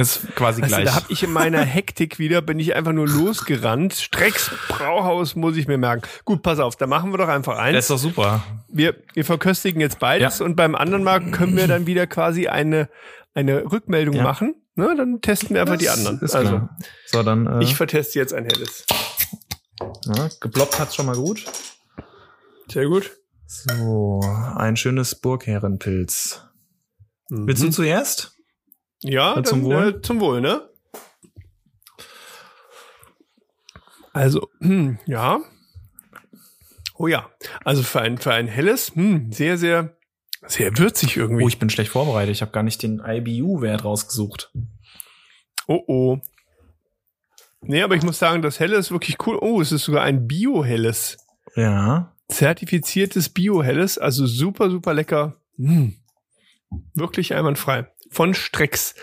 ist 0.00 0.34
quasi 0.34 0.60
du, 0.60 0.68
gleich. 0.68 0.84
da 0.84 0.94
habe 0.94 1.06
ich 1.08 1.22
in 1.22 1.32
meiner 1.32 1.60
Hektik 1.62 2.18
wieder, 2.18 2.40
bin 2.42 2.58
ich 2.58 2.74
einfach 2.74 2.92
nur 2.92 3.06
losgerannt. 3.08 3.94
Strecks 3.94 4.50
Brauhaus 4.68 5.34
muss 5.36 5.56
ich 5.56 5.66
mir 5.66 5.78
merken. 5.78 6.02
Gut, 6.24 6.42
pass 6.42 6.58
auf, 6.58 6.76
da 6.76 6.86
machen 6.86 7.12
wir 7.12 7.18
doch 7.18 7.28
einfach 7.28 7.54
das 7.54 7.62
eins. 7.62 7.78
ist 7.78 7.90
doch 7.90 7.98
super. 7.98 8.42
wir, 8.68 8.94
wir 9.14 9.24
verköstigen 9.24 9.80
jetzt 9.80 9.98
beides 9.98 10.38
Ja. 10.38 10.44
und 10.44 10.56
beim 10.56 10.74
anderen 10.74 11.04
Mal 11.04 11.30
können 11.30 11.56
wir 11.56 11.66
dann 11.66 11.86
wieder 11.86 12.06
quasi 12.06 12.48
eine, 12.48 12.88
eine 13.34 13.64
Rückmeldung 13.70 14.14
Ja. 14.16 14.22
machen. 14.22 14.54
Ne, 14.76 14.94
dann 14.96 15.20
testen 15.20 15.50
wir 15.54 15.62
einfach 15.62 15.76
die 15.76 15.86
Das 15.86 15.98
anderen. 15.98 16.20
Ist 16.20 16.36
also, 16.36 16.50
klar. 16.50 16.76
So, 17.06 17.22
dann, 17.24 17.46
äh, 17.46 17.64
ich 17.64 17.74
verteste 17.74 18.16
jetzt 18.20 18.32
ein 18.32 18.44
helles. 18.44 18.86
ja, 20.06 20.28
geploppt 20.40 20.78
hat's 20.78 20.94
schon 20.94 21.06
mal 21.06 21.16
gut. 21.16 21.44
Sehr 22.70 22.86
gut. 22.86 23.10
So, 23.46 24.20
ein 24.56 24.76
schönes 24.76 25.16
Burgherrenpilz. 25.16 26.42
Willst 27.30 27.62
du 27.62 27.70
zuerst? 27.70 28.37
Ja, 29.02 29.34
Dann 29.34 29.44
zum 29.44 29.64
Wohl? 29.64 29.88
Äh, 29.88 30.02
zum 30.02 30.20
Wohl, 30.20 30.40
ne? 30.40 30.68
Also, 34.12 34.48
hm, 34.60 34.98
ja. 35.06 35.40
Oh 36.94 37.06
ja. 37.06 37.30
Also 37.64 37.82
für 37.82 38.00
ein, 38.00 38.18
für 38.18 38.32
ein 38.32 38.48
helles, 38.48 38.94
hm, 38.94 39.30
sehr, 39.30 39.56
sehr, 39.56 39.96
sehr 40.46 40.76
würzig 40.78 41.16
irgendwie. 41.16 41.44
Oh, 41.44 41.48
ich 41.48 41.58
bin 41.58 41.70
schlecht 41.70 41.92
vorbereitet. 41.92 42.32
Ich 42.32 42.42
habe 42.42 42.50
gar 42.50 42.64
nicht 42.64 42.82
den 42.82 43.00
IBU-Wert 43.04 43.84
rausgesucht. 43.84 44.52
Oh 45.68 45.82
oh. 45.86 46.18
Nee, 47.60 47.82
aber 47.82 47.94
ich 47.94 48.02
muss 48.02 48.18
sagen, 48.18 48.42
das 48.42 48.60
helle 48.60 48.76
ist 48.76 48.90
wirklich 48.90 49.16
cool. 49.26 49.38
Oh, 49.40 49.60
es 49.60 49.72
ist 49.72 49.84
sogar 49.84 50.02
ein 50.02 50.26
Bio-helles. 50.26 51.18
Ja. 51.54 52.14
Zertifiziertes 52.28 53.28
Bio-helles. 53.28 53.98
Also 53.98 54.26
super, 54.26 54.70
super 54.70 54.94
lecker. 54.94 55.36
Hm. 55.56 55.94
Wirklich 56.94 57.34
einwandfrei. 57.34 57.88
Von 58.10 58.34
Strecks. 58.34 58.94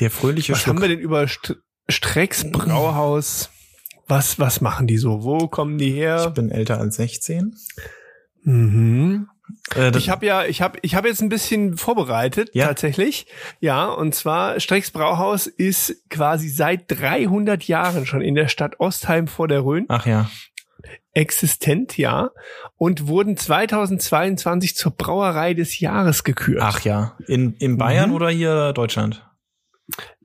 Der 0.00 0.10
fröhliche 0.10 0.52
Was 0.52 0.60
Schluck. 0.62 0.76
haben 0.76 0.82
wir 0.82 0.88
denn 0.88 0.98
über 1.00 1.26
St 1.28 1.56
Strecks 1.88 2.50
Brauhaus? 2.50 3.50
Was, 4.08 4.38
was 4.38 4.60
machen 4.60 4.86
die 4.86 4.98
so? 4.98 5.22
Wo 5.24 5.48
kommen 5.48 5.78
die 5.78 5.90
Ich 5.90 5.94
her? 5.96 6.30
bin 6.30 6.50
älter 6.50 6.78
als 6.78 6.96
16. 6.96 7.54
Mhm. 8.44 9.28
Äh, 9.76 9.96
Ich 9.96 10.08
habe 10.10 10.24
ja, 10.26 10.44
ich 10.44 10.62
habe, 10.62 10.78
ich 10.82 10.94
habe 10.94 11.08
jetzt 11.08 11.20
ein 11.22 11.28
bisschen 11.28 11.76
vorbereitet 11.76 12.50
Ja. 12.52 12.66
tatsächlich. 12.68 13.26
Ja, 13.60 13.86
und 13.86 14.14
zwar 14.14 14.58
Strecks 14.60 14.90
Brauhaus 14.90 15.46
ist 15.46 16.08
quasi 16.10 16.48
seit 16.48 16.84
300 16.88 17.64
Jahren 17.64 18.06
schon 18.06 18.20
in 18.22 18.34
der 18.34 18.48
Stadt 18.48 18.80
Ostheim 18.80 19.26
vor 19.28 19.48
der 19.48 19.64
Rhön 19.64 19.86
Ach 19.88 20.06
ja. 20.06 20.30
Existent, 21.12 21.96
ja, 21.98 22.30
und 22.76 23.06
wurden 23.06 23.36
2022 23.36 24.76
zur 24.76 24.92
Brauerei 24.92 25.54
des 25.54 25.78
Jahres 25.80 26.24
gekürt. 26.24 26.60
Ach 26.62 26.80
ja. 26.80 27.16
In, 27.26 27.54
in 27.58 27.76
Bayern 27.78 28.10
Mhm. 28.10 28.16
oder 28.16 28.30
hier 28.30 28.72
Deutschland? 28.72 29.26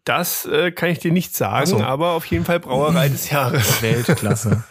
Das 0.06 0.46
äh, 0.46 0.72
kann 0.72 0.90
ich 0.90 1.00
dir 1.00 1.12
nicht 1.12 1.36
sagen, 1.36 1.68
so. 1.68 1.82
aber 1.82 2.12
auf 2.12 2.26
jeden 2.28 2.46
Fall 2.46 2.60
Brauerei 2.60 3.10
des 3.10 3.30
Jahres. 3.32 3.82
Weltklasse. 3.82 4.64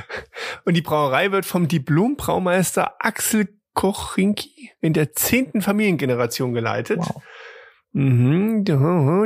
Und 0.64 0.74
die 0.74 0.82
Brauerei 0.82 1.32
wird 1.32 1.46
vom 1.46 1.66
Diplom-Braumeister 1.68 2.94
Axel 3.00 3.48
Kochinki 3.72 4.70
in 4.80 4.92
der 4.92 5.12
zehnten 5.14 5.62
Familiengeneration 5.62 6.52
geleitet. 6.54 6.98
Wow. 7.00 7.22
Mhm, 7.94 8.64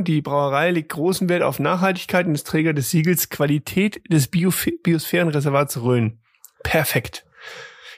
die- 0.05 0.21
Brauerei 0.21 0.71
legt 0.71 0.91
großen 0.91 1.29
Wert 1.29 1.43
auf 1.43 1.59
Nachhaltigkeit 1.59 2.27
und 2.27 2.35
ist 2.35 2.47
Träger 2.47 2.75
des 2.75 2.91
Siegels 2.91 3.31
Qualität 3.31 4.01
des 4.13 4.29
Biof 4.29 4.67
Biosphärenreservats 4.83 5.81
Rhön. 5.83 6.19
Perfekt. 6.63 7.25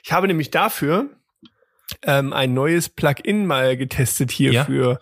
Ich 0.03 0.11
habe 0.13 0.27
nämlich 0.27 0.49
dafür 0.49 1.09
ähm, 2.03 2.31
ein 2.31 2.53
neues 2.53 2.87
Plugin 2.87 3.45
mal 3.45 3.75
getestet 3.75 4.31
hier 4.31 4.53
Ja. 4.53 4.63
für 4.65 5.01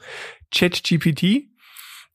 ChatGPT. 0.54 1.50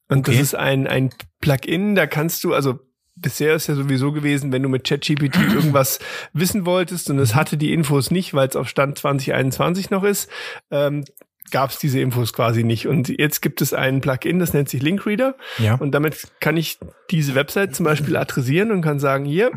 Und 0.08 0.26
das 0.26 0.34
Okay. 0.34 0.42
ist 0.42 0.54
ein, 0.56 0.87
ein 0.88 1.11
Plugin, 1.40 1.94
da 1.94 2.06
kannst 2.08 2.42
du, 2.44 2.52
also 2.54 2.80
bisher 3.14 3.54
ist 3.54 3.68
ja 3.68 3.75
sowieso 3.76 4.11
gewesen, 4.12 4.50
wenn 4.52 4.62
du 4.64 4.68
mit 4.68 4.82
ChatGPT 4.84 5.37
irgendwas 5.54 6.00
wissen 6.32 6.66
wolltest 6.66 7.08
und 7.08 7.20
es 7.20 7.37
hatte 7.37 7.56
die 7.56 7.73
Infos 7.73 8.11
nicht, 8.11 8.34
weil 8.34 8.49
es 8.49 8.56
auf 8.56 8.68
Stand 8.68 8.99
2021 8.99 9.90
noch 9.90 10.02
ist, 10.02 10.28
ähm, 10.73 11.04
gab 11.50 11.70
es 11.70 11.78
diese 11.78 12.00
Infos 12.00 12.32
quasi 12.32 12.64
nicht. 12.64 12.86
Und 12.88 13.08
jetzt 13.08 13.40
gibt 13.40 13.60
es 13.60 13.72
ein 13.72 14.00
Plugin, 14.00 14.38
das 14.38 14.52
nennt 14.52 14.68
sich 14.68 14.82
Linkreader. 14.82 15.36
Ja. 15.58 15.74
Und 15.74 15.92
damit 15.92 16.28
kann 16.40 16.56
ich 16.56 16.78
diese 17.10 17.34
Website 17.34 17.74
zum 17.74 17.84
Beispiel 17.84 18.16
adressieren 18.16 18.70
und 18.72 18.82
kann 18.82 18.98
sagen, 18.98 19.24
hier, 19.24 19.52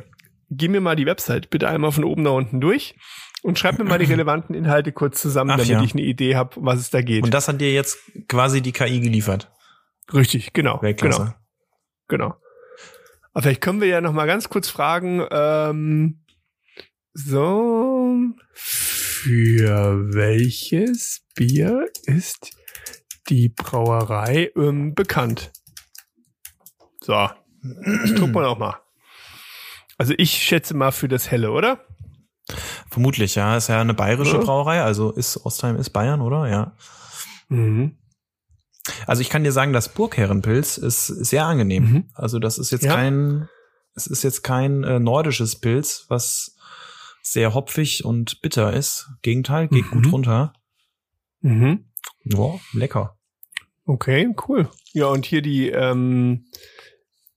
geh 0.50 0.68
mir 0.68 0.82
mal 0.82 0.96
die 0.96 1.06
Website 1.06 1.50
bitte 1.50 1.68
einmal 1.68 1.92
von 1.92 2.04
oben 2.04 2.24
nach 2.24 2.34
unten 2.34 2.62
durch 2.62 2.96
und 3.44 3.58
schreib 3.60 3.78
mir 3.78 3.86
mal 3.86 4.00
die 4.00 4.06
relevanten 4.06 4.56
Inhalte 4.56 4.92
kurz 4.92 5.22
zusammen, 5.22 5.52
Ach 5.52 5.58
damit 5.58 5.70
ja. 5.70 5.84
ich 5.84 5.94
eine 5.94 6.02
Idee 6.02 6.36
habe, 6.36 6.56
was 6.58 6.80
es 6.80 6.90
da 6.90 7.02
geht. 7.02 7.24
Und 7.24 7.34
das 7.34 7.48
hat 7.48 7.62
dir 7.62 7.72
jetzt 7.72 8.00
quasi 8.28 8.62
die 8.62 8.72
KI 8.72 9.00
geliefert. 9.00 9.52
Richtig, 10.14 10.54
genau. 10.54 10.82
Weltklasse. 10.82 11.36
Genau. 12.08 12.30
genau. 12.30 12.36
Aber 13.34 13.44
vielleicht 13.44 13.62
können 13.62 13.82
wir 13.82 13.88
ja 13.88 14.02
noch 14.02 14.14
mal 14.14 14.26
ganz 14.26 14.50
kurz 14.50 14.70
fragen, 14.70 15.26
ähm, 15.30 16.24
so, 17.14 18.16
für 19.22 20.14
welches 20.14 21.22
Bier 21.36 21.88
ist 22.06 22.52
die 23.30 23.50
Brauerei 23.50 24.52
ähm, 24.56 24.94
bekannt? 24.94 25.52
So, 27.02 27.28
guck 28.18 28.32
mal 28.32 28.46
auch 28.46 28.58
mal. 28.60 28.80
Also 29.98 30.14
ich 30.18 30.32
schätze 30.32 30.76
mal 30.76 30.92
für 30.92 31.08
das 31.08 31.32
Helle, 31.32 31.52
oder? 31.52 31.84
Vermutlich, 32.90 33.36
ja. 33.36 33.58
Ist 33.58 33.70
ja 33.70 33.82
eine 33.82 33.94
bayerische 33.96 34.38
Ja. 34.38 34.44
Brauerei, 34.44 34.82
also 34.82 35.12
ist 35.12 35.38
Ostheim 35.46 35.78
ist 35.78 35.90
Bayern, 35.90 36.22
oder? 36.22 36.48
Ja. 36.48 36.76
Mhm. 37.50 37.98
Also 39.08 39.22
ich 39.22 39.30
kann 39.30 39.44
dir 39.44 39.52
sagen, 39.52 39.74
das 39.74 39.90
Burgherrenpilz 39.90 40.78
ist 40.78 41.08
sehr 41.08 41.46
angenehm. 41.46 41.84
Mhm. 41.92 42.10
Also 42.14 42.38
das 42.40 42.58
ist 42.60 42.72
jetzt 42.72 42.86
Ja. 42.86 42.94
kein, 42.94 43.50
es 43.96 44.06
ist 44.08 44.24
jetzt 44.24 44.44
kein 44.44 44.84
äh, 44.84 45.00
nordisches 45.00 45.60
Pilz, 45.60 46.06
was 46.08 46.57
sehr 47.32 47.54
hopfig 47.54 48.04
und 48.06 48.42
bitter 48.42 48.74
ist. 48.74 49.10
Gegenteil, 49.22 49.68
geht 49.68 49.86
Mhm. 49.86 49.90
gut 49.92 50.12
runter. 50.12 50.54
Mhm. 51.42 51.86
Ja, 52.24 52.60
lecker. 52.74 53.18
Okay, 53.86 54.28
cool. 54.48 54.70
Ja, 54.94 55.06
und 55.08 55.26
hier 55.26 55.42
die, 55.42 55.70
ähm, 55.70 56.46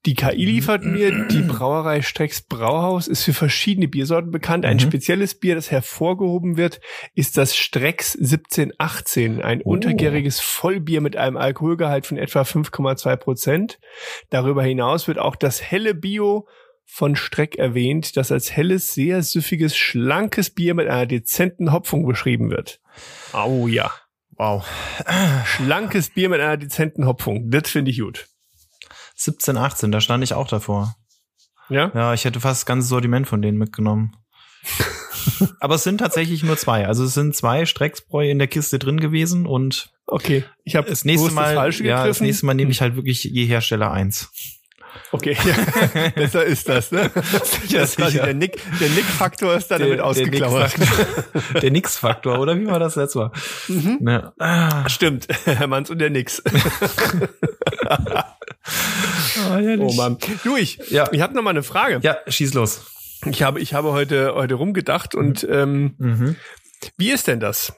die 0.06 0.14
KI 0.14 0.44
liefert 0.46 0.82
mir, 0.84 1.26
die 1.28 1.42
Brauerei 1.46 2.00
Strecks 2.02 2.40
Brauhaus 2.40 3.06
ist 3.06 3.22
für 3.22 3.34
verschiedene 3.34 3.86
Biersorten 3.86 4.30
bekannt. 4.30 4.64
Ein 4.64 4.76
Mhm. 4.76 4.80
spezielles 4.80 5.38
Bier, 5.38 5.54
das 5.54 5.70
hervorgehoben 5.70 6.56
wird, 6.56 6.80
ist 7.14 7.36
das 7.36 7.54
Strecks 7.54 8.14
1718, 8.16 9.42
ein 9.42 9.60
Oh. 9.62 9.72
untergäriges 9.72 10.40
Vollbier 10.40 11.00
mit 11.02 11.16
einem 11.16 11.36
Alkoholgehalt 11.36 12.06
von 12.06 12.16
etwa 12.16 12.44
5,2 12.44 13.16
Prozent. 13.16 13.78
Darüber 14.30 14.62
hinaus 14.64 15.06
wird 15.06 15.18
auch 15.18 15.36
das 15.36 15.62
helle 15.62 15.94
Bio 15.94 16.48
von 16.92 17.16
Streck 17.16 17.56
erwähnt, 17.56 18.16
das 18.16 18.32
als 18.32 18.50
helles, 18.52 18.92
sehr 18.94 19.22
süffiges, 19.22 19.76
schlankes 19.76 20.50
Bier 20.50 20.74
mit 20.74 20.88
einer 20.88 21.06
dezenten 21.06 21.72
Hopfung 21.72 22.06
beschrieben 22.06 22.50
wird. 22.50 22.80
Au 23.32 23.68
ja. 23.68 23.90
Wow. 24.32 24.66
Schlankes 25.44 26.10
Bier 26.10 26.28
mit 26.28 26.40
einer 26.40 26.56
dezenten 26.56 27.06
Hopfung. 27.06 27.50
Das 27.50 27.70
finde 27.70 27.90
ich 27.90 28.00
gut. 28.00 28.28
17, 29.14 29.56
18, 29.56 29.92
da 29.92 30.00
stand 30.00 30.24
ich 30.24 30.34
auch 30.34 30.48
davor. 30.48 30.96
Ja? 31.68 31.90
Ja, 31.94 32.14
ich 32.14 32.24
hätte 32.24 32.40
fast 32.40 32.62
das 32.62 32.66
ganze 32.66 32.88
Sortiment 32.88 33.28
von 33.28 33.42
denen 33.42 33.58
mitgenommen. 33.58 34.16
Aber 35.60 35.76
es 35.76 35.84
sind 35.84 35.98
tatsächlich 35.98 36.42
nur 36.42 36.56
zwei. 36.56 36.86
Also 36.86 37.04
es 37.04 37.14
sind 37.14 37.36
zwei 37.36 37.66
Strecksbräu 37.66 38.28
in 38.28 38.38
der 38.38 38.48
Kiste 38.48 38.78
drin 38.78 38.98
gewesen 38.98 39.46
und 39.46 39.92
Okay. 40.06 40.44
Ich 40.64 40.74
habe 40.74 40.90
das 40.90 41.04
nächste 41.04 41.30
Mal, 41.30 41.54
Falsche 41.54 41.84
ja, 41.84 42.04
das 42.04 42.20
nächste 42.20 42.44
Mal 42.44 42.54
nehme 42.54 42.72
ich 42.72 42.80
halt 42.80 42.96
wirklich 42.96 43.22
je 43.22 43.46
Hersteller 43.46 43.92
eins. 43.92 44.28
Okay, 45.12 45.36
ja. 45.44 46.08
besser 46.14 46.44
ist 46.44 46.68
das, 46.68 46.92
ne? 46.92 47.10
Das 47.14 47.88
ist 47.90 47.96
quasi 47.96 48.18
der 48.18 48.34
Nick, 48.34 48.60
der 48.80 48.88
Nick-Faktor 48.90 49.54
ist 49.54 49.70
da 49.70 49.78
damit 49.78 50.00
ausgeklammert. 50.00 50.72
Der 51.62 51.70
Nix-Faktor, 51.70 52.38
oder 52.38 52.58
wie 52.58 52.66
war 52.66 52.78
das 52.78 52.96
letztes 52.96 53.16
Mal? 53.16 53.30
Mhm. 53.68 53.98
Ja. 54.08 54.32
Ah, 54.38 54.88
Stimmt, 54.88 55.26
Herr 55.44 55.66
Manns 55.66 55.90
und 55.90 55.98
der 55.98 56.10
Nix. 56.10 56.42
herrlich. 59.34 59.80
Oh 59.80 59.92
Mann. 59.94 60.18
Du, 60.44 60.56
ich, 60.56 60.78
Ja. 60.90 61.08
ich 61.12 61.20
habe 61.20 61.34
noch 61.34 61.42
mal 61.42 61.50
eine 61.50 61.62
Frage. 61.62 62.00
Ja, 62.02 62.18
schieß 62.26 62.54
los. 62.54 62.82
Ich 63.26 63.42
habe, 63.42 63.60
ich 63.60 63.74
habe 63.74 63.92
heute, 63.92 64.34
heute 64.34 64.54
rumgedacht 64.54 65.14
und 65.14 65.46
ähm, 65.50 65.94
Mhm. 65.98 66.36
wie 66.96 67.10
ist 67.10 67.26
denn 67.26 67.40
das? 67.40 67.72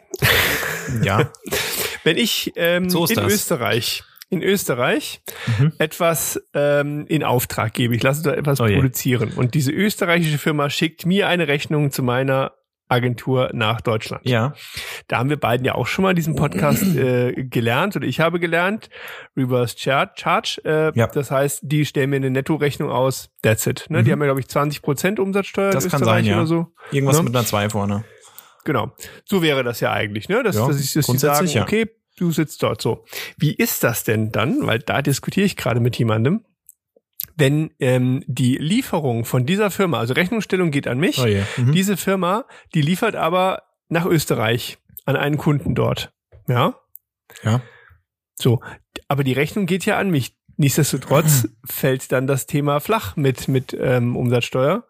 Ja. 1.03 1.31
Wenn 2.05 2.17
ich 2.17 2.53
ähm, 2.57 2.91
So 2.91 3.07
in 3.07 3.17
das. 3.17 3.33
Österreich, 3.33 4.05
in 4.33 4.43
Österreich 4.43 5.21
Mhm. 5.59 5.73
etwas 5.79 6.43
ähm, 6.55 7.05
in 7.09 7.23
Auftrag 7.23 7.75
gebe, 7.75 7.95
ich 7.95 8.03
lasse 8.03 8.23
da 8.23 8.33
etwas 8.35 8.61
Oh 8.61 8.67
je. 8.67 8.75
produzieren 8.77 9.33
und 9.37 9.55
diese 9.55 9.71
österreichische 9.73 10.39
Firma 10.39 10.71
schickt 10.71 11.07
mir 11.07 11.29
eine 11.29 11.47
Rechnung 11.49 11.91
zu 11.91 12.03
meiner 12.03 12.53
Agentur 12.89 13.51
nach 13.55 13.81
Deutschland. 13.81 14.21
Ja. 14.29 14.53
Da 15.09 15.17
haben 15.19 15.31
wir 15.31 15.39
beiden 15.39 15.65
ja 15.65 15.75
auch 15.75 15.87
schon 15.87 16.03
mal 16.03 16.11
in 16.11 16.17
diesem 16.17 16.35
Podcast 16.35 16.83
äh, 16.97 17.33
gelernt 17.45 17.97
oder 17.97 18.07
ich 18.07 18.21
habe 18.21 18.39
gelernt, 18.41 18.91
Reverse 19.37 19.77
Char- 19.79 20.13
Charge. 20.15 20.61
Äh, 20.65 20.93
Ja. 20.99 21.07
Das 21.07 21.31
heißt, 21.31 21.61
die 21.63 21.87
stellen 21.87 22.11
mir 22.11 22.17
eine 22.17 22.31
Nettorechnung 22.31 22.91
aus, 22.91 23.31
that's 23.43 23.67
it. 23.67 23.87
Ne? 23.89 24.03
Die 24.03 24.09
Mhm. 24.09 24.13
haben 24.13 24.21
ja, 24.21 24.27
glaube 24.27 24.41
ich, 24.41 24.47
20% 24.47 25.19
Umsatzsteuer 25.21 25.71
Das 25.73 25.85
in 25.85 25.91
kann 25.91 26.01
Österreich 26.03 26.25
sein, 26.25 26.31
ja. 26.33 26.37
oder 26.39 26.47
so. 26.47 26.67
Irgendwas 26.91 27.17
Ne? 27.19 27.23
mit 27.25 27.35
einer 27.37 27.47
2 27.47 27.71
vorne. 27.71 28.05
Genau. 28.65 28.93
So 29.25 29.43
wäre 29.43 29.65
das 29.65 29.81
ja 29.81 29.93
eigentlich, 29.93 30.29
ne? 30.29 30.43
Dass, 30.43 30.57
Ja, 30.57 30.67
dass, 30.69 30.79
ich, 30.81 30.93
dass 30.93 31.07
sie 31.07 31.19
sagen, 31.19 31.47
ja. 31.49 31.63
okay, 31.63 31.87
du 32.17 32.31
sitzt 32.31 32.63
dort 32.63 32.81
so. 32.83 33.05
Wie 33.39 33.53
ist 33.55 33.83
das 33.85 34.05
denn 34.05 34.31
dann? 34.33 34.67
Weil 34.67 34.79
da 34.81 35.03
diskutiere 35.03 35.47
ich 35.47 35.57
gerade 35.57 35.81
mit 35.81 35.97
jemandem. 35.97 36.45
Wenn 37.37 37.71
ähm, 37.81 38.23
die 38.27 38.57
Lieferung 38.57 39.25
von 39.25 39.47
dieser 39.47 39.71
Firma, 39.71 39.99
also 39.99 40.13
Rechnungsstellung 40.15 40.71
geht 40.71 40.87
an 40.87 40.99
mich, 40.99 41.19
Oh 41.19 41.27
je. 41.27 41.43
Mhm. 41.57 41.73
diese 41.73 41.97
Firma, 41.97 42.45
die 42.75 42.83
liefert 42.83 43.17
aber 43.17 43.63
nach 43.89 44.05
Österreich 44.05 44.79
an 45.07 45.17
einen 45.17 45.39
Kunden 45.39 45.75
dort. 45.75 46.13
Ja? 46.47 46.75
Ja. 47.43 47.63
So. 48.35 48.61
Aber 49.09 49.25
die 49.25 49.33
Rechnung 49.33 49.67
geht 49.67 49.87
ja 49.87 49.99
an 49.99 50.11
mich. 50.11 50.37
Nichtsdestotrotz 50.59 51.49
fällt 51.65 52.13
dann 52.13 52.27
das 52.27 52.47
Thema 52.47 52.81
flach 52.81 53.17
mit, 53.17 53.49
mit 53.49 53.75
ähm, 53.81 54.17
Umsatzsteuer. 54.17 54.85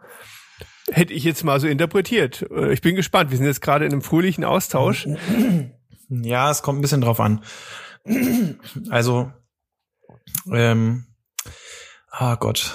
Hätte 0.90 1.12
ich 1.12 1.22
jetzt 1.22 1.44
mal 1.44 1.60
so 1.60 1.68
interpretiert. 1.68 2.44
Äh, 2.50 2.72
Ich 2.72 2.80
bin 2.82 2.96
gespannt. 2.96 3.30
Wir 3.30 3.38
sind 3.38 3.46
jetzt 3.46 3.62
gerade 3.62 3.84
in 3.86 3.92
einem 3.92 4.02
fröhlichen 4.02 4.44
Austausch. 4.44 5.06
Ja, 6.22 6.50
es 6.50 6.62
kommt 6.62 6.78
ein 6.78 6.82
bisschen 6.82 7.00
drauf 7.00 7.20
an. 7.20 7.42
Also, 8.90 9.30
ähm, 10.52 11.06
ah 12.10 12.34
Gott. 12.34 12.74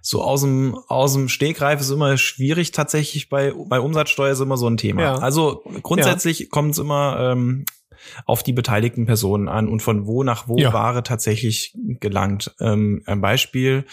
So 0.00 0.22
aus 0.22 0.42
dem, 0.42 0.74
aus 0.88 1.14
dem 1.14 1.28
Stegreif 1.30 1.80
ist 1.80 1.90
immer 1.90 2.18
schwierig 2.18 2.72
tatsächlich 2.72 3.30
bei, 3.30 3.54
bei 3.68 3.80
Umsatzsteuer 3.80 4.32
ist 4.32 4.40
immer 4.40 4.58
so 4.58 4.68
ein 4.68 4.76
Thema. 4.76 5.02
Ja. 5.02 5.14
Also 5.16 5.62
grundsätzlich 5.82 6.50
kommt 6.50 6.72
es 6.72 6.78
immer 6.78 7.32
ähm, 7.32 7.64
auf 8.26 8.42
die 8.42 8.52
beteiligten 8.52 9.06
Personen 9.06 9.48
an 9.48 9.66
und 9.66 9.80
von 9.80 10.06
wo 10.06 10.22
nach 10.22 10.46
wo 10.46 10.58
Ja. 10.58 10.74
Ware 10.74 11.02
tatsächlich 11.02 11.74
gelangt. 12.00 12.54
Ähm, 12.60 13.02
ein 13.06 13.22
Beispiel, 13.22 13.86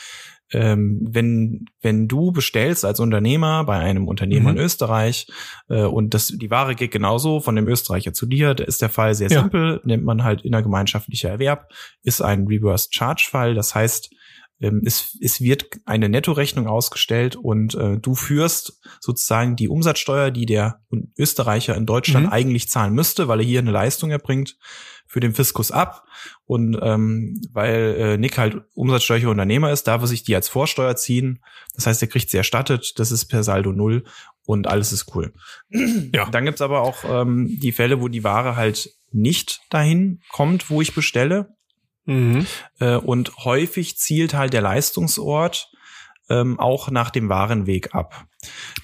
ähm, 0.53 1.00
wenn, 1.10 1.65
wenn 1.81 2.08
du 2.08 2.31
bestellst 2.31 2.86
als 2.86 3.00
Unternehmer 3.00 3.63
bei 3.65 3.77
einem 3.77 4.08
Unternehmer 4.08 4.51
Mhm. 4.51 4.58
in 4.58 4.63
Österreich 4.63 5.27
äh, 5.70 5.84
und 5.84 6.13
das, 6.13 6.27
die 6.27 6.50
Ware 6.51 6.75
geht 6.75 6.91
genauso 6.91 7.39
von 7.39 7.55
dem 7.55 7.67
Österreicher 7.67 8.13
zu 8.13 8.25
dir, 8.25 8.53
da 8.53 8.63
ist 8.63 8.81
der 8.81 8.89
Fall 8.89 9.13
sehr 9.15 9.29
Ja. 9.29 9.41
simpel, 9.41 9.81
nennt 9.84 10.03
man 10.03 10.24
halt 10.24 10.41
innergemeinschaftlicher 10.43 11.29
Erwerb, 11.29 11.70
ist 12.03 12.22
ein 12.22 12.48
Reverse 12.48 12.89
Charge 12.91 13.27
Fall, 13.29 13.53
das 13.55 13.74
heißt, 13.75 14.10
ähm, 14.60 14.81
es, 14.86 15.17
es 15.22 15.41
wird 15.41 15.65
eine 15.86 16.08
Nettorechnung 16.08 16.67
ausgestellt 16.67 17.36
und 17.36 17.74
äh, 17.74 17.98
du 17.98 18.13
führst 18.13 18.79
sozusagen 19.00 19.55
die 19.55 19.67
Umsatzsteuer, 19.67 20.29
die 20.29 20.46
der 20.46 20.81
Österreicher 21.17 21.75
in 21.75 21.86
Deutschland 21.88 22.27
Mhm. 22.27 22.31
eigentlich 22.31 22.70
zahlen 22.70 22.93
müsste, 22.93 23.27
weil 23.27 23.39
er 23.39 23.46
hier 23.46 23.60
eine 23.60 23.72
Leistung 23.72 24.12
erbringt, 24.12 24.58
für 25.11 25.19
den 25.19 25.33
Fiskus 25.33 25.71
ab. 25.71 26.05
Und 26.45 26.79
ähm, 26.81 27.41
weil 27.51 27.95
äh, 27.97 28.17
Nick 28.17 28.37
halt 28.37 28.61
umsatzsteuerlicher 28.75 29.29
Unternehmer 29.29 29.69
ist, 29.69 29.83
darf 29.83 30.01
er 30.01 30.07
sich 30.07 30.23
die 30.23 30.33
als 30.33 30.47
Vorsteuer 30.47 30.95
ziehen. 30.95 31.43
Das 31.75 31.85
heißt, 31.85 32.01
er 32.01 32.07
kriegt 32.07 32.29
sie 32.29 32.37
erstattet. 32.37 32.97
Das 32.97 33.11
ist 33.11 33.25
per 33.25 33.43
Saldo 33.43 33.73
null 33.73 34.05
und 34.45 34.67
alles 34.67 34.93
ist 34.93 35.13
cool. 35.13 35.33
Ja. 36.13 36.29
Dann 36.29 36.45
gibt's 36.45 36.61
aber 36.61 36.79
auch 36.79 37.03
ähm, 37.03 37.59
die 37.61 37.73
Fälle, 37.73 37.99
wo 37.99 38.07
die 38.07 38.23
Ware 38.23 38.55
halt 38.55 38.89
nicht 39.11 39.59
dahin 39.69 40.21
kommt, 40.29 40.69
wo 40.69 40.81
ich 40.81 40.95
bestelle. 40.95 41.57
Mhm. 42.05 42.47
Äh, 42.79 42.95
und 42.95 43.35
häufig 43.43 43.97
zielt 43.97 44.33
halt 44.33 44.53
der 44.53 44.61
Leistungsort 44.61 45.73
ähm, 46.31 46.59
auch 46.59 46.89
nach 46.89 47.09
dem 47.09 47.27
Warenweg 47.27 47.93
ab. 47.93 48.25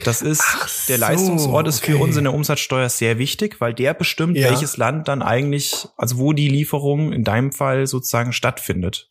Das 0.03 0.21
ist, 0.21 0.43
Ach 0.45 0.69
der 0.87 0.97
so, 0.97 1.01
Leistungsort 1.05 1.67
ist 1.67 1.79
für 1.79 1.93
okay. 1.93 2.03
uns 2.03 2.17
in 2.17 2.25
der 2.25 2.33
Umsatzsteuer 2.33 2.89
sehr 2.89 3.17
wichtig, 3.19 3.61
weil 3.61 3.73
der 3.73 3.93
bestimmt, 3.93 4.37
Ja. 4.37 4.49
welches 4.49 4.75
Land 4.75 5.07
dann 5.07 5.21
eigentlich, 5.21 5.87
also 5.97 6.17
wo 6.17 6.33
die 6.33 6.49
Lieferung 6.49 7.13
in 7.13 7.23
deinem 7.23 7.51
Fall 7.53 7.87
sozusagen 7.87 8.33
stattfindet. 8.33 9.09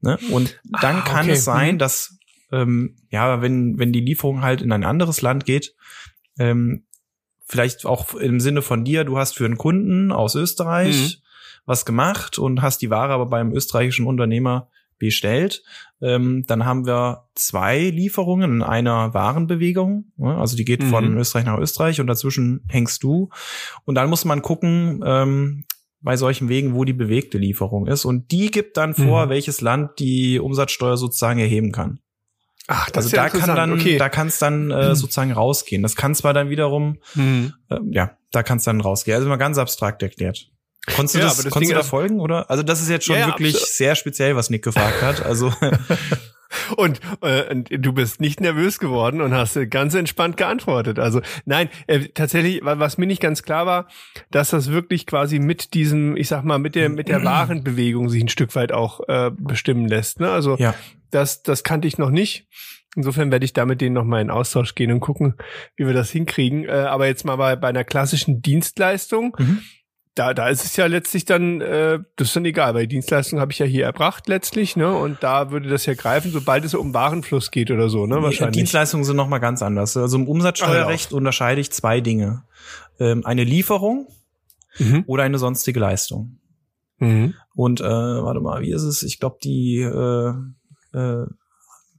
Ne? 0.00 0.18
Und 0.30 0.60
dann 0.80 0.96
Ah, 0.96 1.00
kann 1.02 1.24
okay. 1.26 1.32
es 1.32 1.44
sein, 1.44 1.74
Mhm. 1.74 1.78
dass, 1.78 2.18
ähm, 2.52 2.96
ja, 3.10 3.42
wenn, 3.42 3.78
wenn 3.78 3.92
die 3.92 4.00
Lieferung 4.00 4.42
halt 4.42 4.62
in 4.62 4.70
ein 4.72 4.84
anderes 4.84 5.20
Land 5.20 5.44
geht, 5.44 5.74
ähm, 6.38 6.84
vielleicht 7.44 7.84
auch 7.84 8.14
im 8.14 8.38
Sinne 8.40 8.62
von 8.62 8.84
dir, 8.84 9.04
du 9.04 9.18
hast 9.18 9.36
für 9.36 9.44
einen 9.44 9.58
Kunden 9.58 10.12
aus 10.12 10.34
Österreich 10.36 10.96
Mhm. 10.96 11.22
was 11.66 11.84
gemacht 11.84 12.38
und 12.38 12.62
hast 12.62 12.80
die 12.82 12.90
Ware 12.90 13.12
aber 13.12 13.26
beim 13.26 13.52
österreichischen 13.52 14.06
Unternehmer 14.06 14.68
bestellt. 15.06 15.62
Ähm, 16.00 16.44
dann 16.46 16.64
haben 16.64 16.86
wir 16.86 17.24
zwei 17.34 17.78
Lieferungen 17.90 18.50
in 18.56 18.62
einer 18.62 19.14
Warenbewegung. 19.14 20.06
ne? 20.16 20.36
Also 20.36 20.56
die 20.56 20.64
geht 20.64 20.82
von 20.82 21.12
Mhm. 21.12 21.18
Österreich 21.18 21.44
nach 21.44 21.58
Österreich 21.58 22.00
und 22.00 22.06
dazwischen 22.06 22.64
hängst 22.68 23.02
du. 23.02 23.28
Und 23.84 23.94
dann 23.94 24.08
muss 24.10 24.24
man 24.24 24.42
gucken, 24.42 25.02
ähm, 25.04 25.64
bei 26.00 26.16
solchen 26.16 26.48
Wegen, 26.48 26.74
wo 26.74 26.84
die 26.84 26.92
bewegte 26.92 27.38
Lieferung 27.38 27.86
ist. 27.86 28.04
Und 28.04 28.32
die 28.32 28.50
gibt 28.50 28.76
dann 28.76 28.94
vor, 28.94 29.26
Mhm. 29.26 29.30
welches 29.30 29.60
Land 29.60 29.98
die 30.00 30.40
Umsatzsteuer 30.40 30.96
sozusagen 30.96 31.38
erheben 31.38 31.70
kann. 31.70 32.00
Ach, 32.68 32.90
das 32.90 33.04
Also 33.04 33.06
ist 33.08 33.12
ja 33.12 33.22
da 33.24 33.28
kann 33.28 33.56
dann, 33.56 33.72
okay. 33.72 33.98
da 33.98 34.08
kann 34.08 34.26
es 34.28 34.38
dann 34.38 34.70
äh, 34.70 34.94
sozusagen 34.96 35.32
rausgehen. 35.32 35.82
Das 35.82 35.94
kann 35.96 36.14
zwar 36.14 36.32
dann 36.34 36.48
wiederum, 36.50 36.98
Mhm. 37.14 37.52
äh, 37.70 37.78
ja, 37.90 38.16
da 38.32 38.42
kann 38.42 38.58
es 38.58 38.64
dann 38.64 38.80
rausgehen. 38.80 39.16
Also 39.16 39.28
mal 39.28 39.36
ganz 39.36 39.58
abstrakt 39.58 40.02
erklärt. 40.02 40.48
Konntest 40.86 41.14
du, 41.14 41.18
Ja, 41.20 41.26
das, 41.26 41.36
konntest 41.36 41.60
Ding 41.60 41.68
du 41.68 41.74
da 41.74 41.82
folgen, 41.82 42.18
oder? 42.20 42.50
Also 42.50 42.62
das 42.62 42.80
ist 42.82 42.88
jetzt 42.90 43.06
schon 43.06 43.16
Ja, 43.16 43.26
wirklich 43.28 43.54
absolut. 43.54 43.68
sehr 43.74 43.94
speziell, 43.94 44.34
was 44.36 44.50
Nick 44.50 44.62
gefragt 44.64 45.00
hat. 45.02 45.24
Also 45.24 45.52
Und, 46.76 47.00
äh, 47.22 47.54
du 47.78 47.92
bist 47.94 48.20
nicht 48.20 48.40
nervös 48.42 48.78
geworden 48.78 49.22
und 49.22 49.32
hast 49.32 49.56
äh, 49.56 49.66
ganz 49.66 49.94
entspannt 49.94 50.36
geantwortet. 50.36 50.98
Also 50.98 51.22
nein, 51.46 51.70
äh, 51.86 52.08
tatsächlich, 52.12 52.62
wa- 52.62 52.78
was 52.78 52.98
mir 52.98 53.06
nicht 53.06 53.22
ganz 53.22 53.42
klar 53.42 53.64
war, 53.64 53.88
dass 54.30 54.50
das 54.50 54.70
wirklich 54.70 55.06
quasi 55.06 55.38
mit 55.38 55.72
diesem, 55.72 56.14
ich 56.14 56.28
sag 56.28 56.44
mal, 56.44 56.58
mit 56.58 56.74
der 56.74 56.90
mit 56.90 57.08
der 57.08 57.24
Warenbewegung 57.24 58.08
sich 58.10 58.22
ein 58.22 58.28
Stück 58.28 58.54
weit 58.54 58.70
auch 58.70 59.00
äh, 59.08 59.30
bestimmen 59.34 59.88
lässt. 59.88 60.20
Ne? 60.20 60.30
Also 60.30 60.56
ja, 60.58 60.74
das 61.10 61.42
das 61.42 61.62
kannte 61.64 61.88
ich 61.88 61.96
noch 61.96 62.10
nicht. 62.10 62.46
Insofern 62.96 63.30
werde 63.30 63.46
ich 63.46 63.54
da 63.54 63.64
mit 63.64 63.80
denen 63.80 63.94
nochmal 63.94 64.20
in 64.20 64.28
Austausch 64.30 64.74
gehen 64.74 64.92
und 64.92 65.00
gucken, 65.00 65.36
wie 65.76 65.86
wir 65.86 65.94
das 65.94 66.10
hinkriegen. 66.10 66.66
Äh, 66.68 66.72
aber 66.72 67.06
jetzt 67.06 67.24
mal 67.24 67.36
bei, 67.36 67.56
bei 67.56 67.68
einer 67.68 67.84
klassischen 67.84 68.42
Dienstleistung, 68.42 69.34
Mhm. 69.38 69.62
Da, 70.14 70.34
da 70.34 70.48
ist 70.48 70.64
es 70.64 70.76
ja 70.76 70.86
letztlich 70.86 71.24
dann, 71.24 71.60
äh, 71.60 71.98
das 72.16 72.28
ist 72.28 72.36
dann 72.36 72.44
egal, 72.44 72.74
weil 72.74 72.82
die 72.86 72.96
Dienstleistung 72.96 73.40
habe 73.40 73.52
ich 73.52 73.58
ja 73.58 73.66
hier 73.66 73.84
erbracht 73.84 74.28
letztlich, 74.28 74.76
ne? 74.76 74.94
Und 74.94 75.22
da 75.22 75.50
würde 75.50 75.68
das 75.68 75.86
ja 75.86 75.94
greifen, 75.94 76.30
sobald 76.30 76.64
es 76.64 76.74
um 76.74 76.92
Warenfluss 76.92 77.50
geht 77.50 77.70
oder 77.70 77.88
so, 77.88 78.06
ne? 78.06 78.22
Wahrscheinlich. 78.22 78.56
Dienstleistungen 78.56 79.04
sind 79.04 79.16
nochmal 79.16 79.40
ganz 79.40 79.62
anders. 79.62 79.96
Also 79.96 80.16
im 80.18 80.28
Umsatzsteuerrecht 80.28 81.12
unterscheide 81.12 81.60
ich 81.60 81.70
zwei 81.72 82.00
Dinge. 82.00 82.44
Ähm, 83.00 83.24
eine 83.24 83.44
Lieferung 83.44 84.06
Mhm. 84.78 85.04
oder 85.06 85.22
eine 85.24 85.38
sonstige 85.38 85.80
Leistung. 85.80 86.38
Mhm. 86.98 87.34
Und 87.54 87.80
äh, 87.80 87.84
warte 87.84 88.40
mal, 88.40 88.62
wie 88.62 88.72
ist 88.72 88.84
es? 88.84 89.02
Ich 89.02 89.18
glaube, 89.20 89.36
die, 89.42 89.80
äh, 89.80 90.28
äh, 90.98 91.26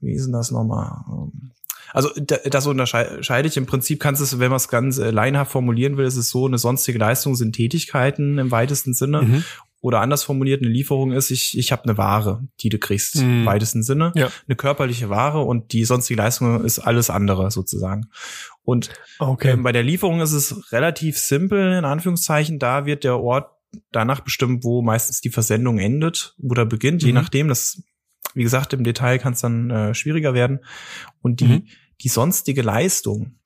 wie 0.00 0.12
ist 0.12 0.24
denn 0.26 0.32
das 0.32 0.50
nochmal? 0.50 1.04
Ähm, 1.08 1.50
Also 1.94 2.10
da- 2.16 2.36
das 2.44 2.66
unterscheide 2.66 3.48
ich 3.48 3.56
im 3.56 3.64
Prinzip, 3.66 4.00
kannst 4.00 4.20
du 4.20 4.24
es, 4.24 4.38
wenn 4.38 4.50
man 4.50 4.56
es 4.56 4.68
ganz 4.68 4.98
äh, 4.98 5.10
laienhaft 5.10 5.50
formulieren 5.52 5.96
will, 5.96 6.04
ist 6.04 6.16
es 6.16 6.28
so, 6.28 6.46
eine 6.46 6.58
sonstige 6.58 6.98
Leistung 6.98 7.34
sind 7.36 7.54
Tätigkeiten 7.54 8.36
im 8.38 8.50
weitesten 8.50 8.92
Sinne. 8.92 9.22
Mhm. 9.22 9.44
Oder 9.80 10.00
anders 10.00 10.24
formuliert, 10.24 10.62
eine 10.62 10.70
Lieferung 10.72 11.12
ist, 11.12 11.30
ich, 11.30 11.58
ich 11.58 11.70
habe 11.70 11.84
eine 11.84 11.98
Ware, 11.98 12.42
die 12.60 12.70
du 12.70 12.78
kriegst, 12.78 13.16
Mhm. 13.16 13.22
im 13.40 13.46
weitesten 13.46 13.82
Sinne. 13.82 14.12
Ja. 14.16 14.30
Eine 14.48 14.56
körperliche 14.56 15.10
Ware 15.10 15.42
und 15.42 15.72
die 15.74 15.84
sonstige 15.84 16.18
Leistung 16.18 16.64
ist 16.64 16.78
alles 16.78 17.10
andere 17.10 17.50
sozusagen. 17.50 18.06
Und 18.62 18.90
Okay. 19.18 19.50
ähm, 19.50 19.62
bei 19.62 19.72
der 19.72 19.82
Lieferung 19.82 20.20
ist 20.22 20.32
es 20.32 20.72
relativ 20.72 21.18
simpel, 21.18 21.74
in 21.78 21.84
Anführungszeichen. 21.84 22.58
Da 22.58 22.86
wird 22.86 23.04
der 23.04 23.20
Ort 23.20 23.50
danach 23.92 24.20
bestimmt, 24.20 24.64
wo 24.64 24.80
meistens 24.82 25.20
die 25.20 25.30
Versendung 25.30 25.78
endet 25.78 26.34
oder 26.42 26.64
beginnt, 26.64 27.02
je 27.02 27.10
Mhm. 27.12 27.14
nachdem. 27.16 27.48
Das, 27.48 27.82
wie 28.32 28.42
gesagt, 28.42 28.72
im 28.72 28.84
Detail 28.84 29.18
kann 29.18 29.34
es 29.34 29.42
dann 29.42 29.68
äh, 29.70 29.94
schwieriger 29.94 30.32
werden. 30.32 30.60
Und 31.20 31.40
die, 31.40 31.44
Mhm. 31.46 31.66
Die 32.02 32.08
sonstige 32.08 32.62
Leistung, 32.62 33.38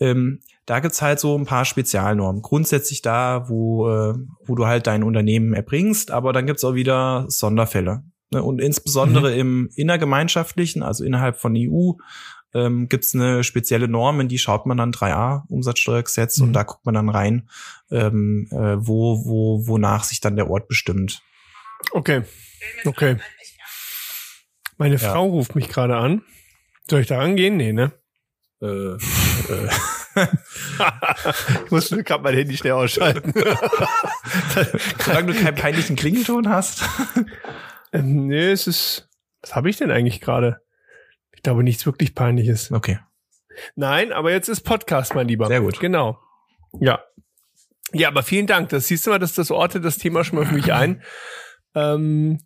ähm, 0.00 0.40
da 0.66 0.80
gibt's 0.80 1.02
halt 1.02 1.20
so 1.20 1.36
ein 1.38 1.44
paar 1.44 1.64
Spezialnormen. 1.64 2.40
Grundsätzlich 2.42 3.02
da, 3.02 3.48
wo, 3.48 3.88
äh, 3.90 4.14
wo 4.46 4.54
du 4.54 4.66
halt 4.66 4.86
dein 4.86 5.02
Unternehmen 5.02 5.52
erbringst, 5.54 6.10
aber 6.10 6.32
dann 6.32 6.46
gibt's 6.46 6.64
auch 6.64 6.74
wieder 6.74 7.26
Sonderfälle. 7.28 8.02
Ne? 8.30 8.42
Und 8.42 8.60
insbesondere 8.60 9.34
im 9.36 9.68
innergemeinschaftlichen, 9.76 10.82
also 10.82 11.04
innerhalb 11.04 11.38
von 11.38 11.54
EU, 11.56 11.92
ähm, 12.54 12.88
gibt's 12.88 13.14
eine 13.14 13.44
spezielle 13.44 13.88
Norm, 13.88 14.20
in 14.20 14.28
die 14.28 14.38
schaut 14.38 14.64
man 14.64 14.76
dann 14.78 14.92
3a 14.92 15.42
Umsatzsteuergesetz 15.48 16.38
Mhm. 16.38 16.46
und 16.46 16.52
da 16.54 16.62
guckt 16.62 16.86
man 16.86 16.94
dann 16.94 17.08
rein, 17.10 17.48
ähm, 17.90 18.48
äh, 18.50 18.76
wo, 18.78 19.24
wo, 19.26 19.66
wonach 19.66 20.04
sich 20.04 20.20
dann 20.20 20.36
der 20.36 20.48
Ort 20.48 20.66
bestimmt. 20.68 21.22
Okay. 21.92 22.22
Okay. 22.86 23.16
Meine 24.78 24.96
Ja. 24.96 25.12
Frau 25.12 25.26
ruft 25.26 25.54
mich 25.54 25.68
gerade 25.68 25.96
an. 25.96 26.22
Soll 26.88 27.00
ich 27.00 27.06
da 27.06 27.18
rangehen? 27.18 27.56
Nee, 27.56 27.72
ne? 27.72 27.92
Äh, 28.60 28.66
äh, 28.66 28.98
ich 31.64 31.70
musste 31.70 32.02
gerade 32.04 32.22
mein 32.22 32.34
Handy 32.34 32.56
schnell 32.56 32.72
ausschalten. 32.72 33.32
solange 34.98 35.32
du 35.32 35.42
keinen 35.42 35.54
peinlichen 35.56 35.96
Klingelton 35.96 36.48
hast. 36.48 36.84
ähm, 37.92 38.26
nee, 38.26 38.50
es 38.50 38.66
ist. 38.66 39.08
Was 39.42 39.54
habe 39.54 39.68
ich 39.68 39.76
denn 39.76 39.90
eigentlich 39.90 40.20
gerade? 40.20 40.62
Ich 41.32 41.42
glaube 41.42 41.62
nichts 41.62 41.84
wirklich 41.84 42.14
peinliches. 42.14 42.70
Okay. 42.70 42.98
Nein, 43.76 44.12
aber 44.12 44.30
jetzt 44.30 44.48
ist 44.48 44.62
Podcast, 44.62 45.14
mein 45.14 45.28
Lieber. 45.28 45.46
Sehr 45.46 45.60
gut. 45.60 45.80
Genau. 45.80 46.18
Ja. 46.80 47.02
Ja, 47.92 48.08
aber 48.08 48.22
vielen 48.22 48.46
Dank. 48.46 48.70
Das 48.70 48.88
siehst 48.88 49.06
du 49.06 49.10
mal, 49.10 49.18
dass 49.18 49.34
das 49.34 49.50
Orte 49.50 49.80
das 49.80 49.98
Thema 49.98 50.24
schon 50.24 50.38
mal 50.38 50.46
für 50.46 50.54
mich 50.54 50.72
ein. 50.72 51.02
Ähm, 51.74 52.40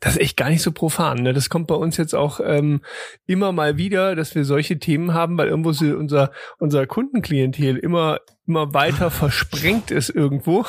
das 0.00 0.14
ist 0.14 0.20
echt 0.20 0.36
gar 0.36 0.50
nicht 0.50 0.62
so 0.62 0.72
profan. 0.72 1.22
Ne? 1.22 1.32
Das 1.32 1.48
kommt 1.50 1.66
bei 1.66 1.74
uns 1.74 1.96
jetzt 1.96 2.14
auch 2.14 2.40
ähm, 2.44 2.80
immer 3.26 3.52
mal 3.52 3.76
wieder, 3.76 4.14
dass 4.14 4.34
wir 4.34 4.44
solche 4.44 4.78
Themen 4.78 5.14
haben, 5.14 5.36
weil 5.38 5.48
irgendwo 5.48 5.72
so 5.72 5.86
unser 5.86 6.30
unser 6.58 6.86
Kundenklientel 6.86 7.76
immer 7.76 8.20
immer 8.46 8.74
weiter 8.74 9.10
versprengt 9.10 9.90
ist 9.90 10.10
irgendwo. 10.10 10.64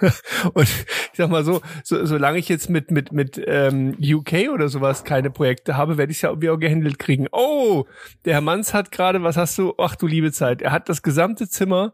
Und 0.54 0.68
ich 0.68 1.16
sag 1.16 1.30
mal 1.30 1.44
so, 1.44 1.60
so 1.82 2.04
solange 2.04 2.38
ich 2.38 2.48
jetzt 2.48 2.70
mit 2.70 2.90
mit 2.90 3.12
mit 3.12 3.40
ähm, 3.46 3.96
UK 4.00 4.50
oder 4.52 4.68
sowas 4.68 5.04
keine 5.04 5.30
Projekte 5.30 5.76
habe, 5.76 5.98
werde 5.98 6.12
ich 6.12 6.18
es 6.18 6.22
ja 6.22 6.30
irgendwie 6.30 6.50
auch 6.50 6.58
gehandelt 6.58 6.98
kriegen. 6.98 7.26
Oh, 7.32 7.86
der 8.24 8.34
Herr 8.34 8.40
Manns 8.40 8.74
hat 8.74 8.92
gerade, 8.92 9.22
was 9.22 9.36
hast 9.36 9.58
du? 9.58 9.74
Ach 9.78 9.96
du 9.96 10.06
liebe 10.06 10.32
Zeit, 10.32 10.62
er 10.62 10.72
hat 10.72 10.88
das 10.88 11.02
gesamte 11.02 11.48
Zimmer 11.48 11.92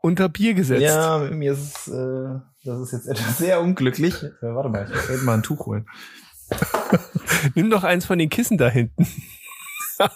unter 0.00 0.28
Bier 0.28 0.54
gesetzt. 0.54 0.82
Ja, 0.82 1.18
mir 1.30 1.52
ist 1.52 1.76
es, 1.76 1.88
äh, 1.88 2.40
das 2.68 2.80
ist 2.80 2.92
jetzt 2.92 3.06
etwas 3.06 3.38
sehr 3.38 3.60
unglücklich. 3.60 4.22
Äh, 4.22 4.30
warte 4.40 4.68
mal, 4.68 4.90
ich 4.90 5.08
muss 5.10 5.22
mal 5.22 5.34
ein 5.34 5.42
Tuch 5.42 5.66
holen. 5.66 5.86
Nimm 7.54 7.70
doch 7.70 7.84
eins 7.84 8.06
von 8.06 8.18
den 8.18 8.30
Kissen 8.30 8.58
da 8.58 8.68
hinten. 8.68 9.06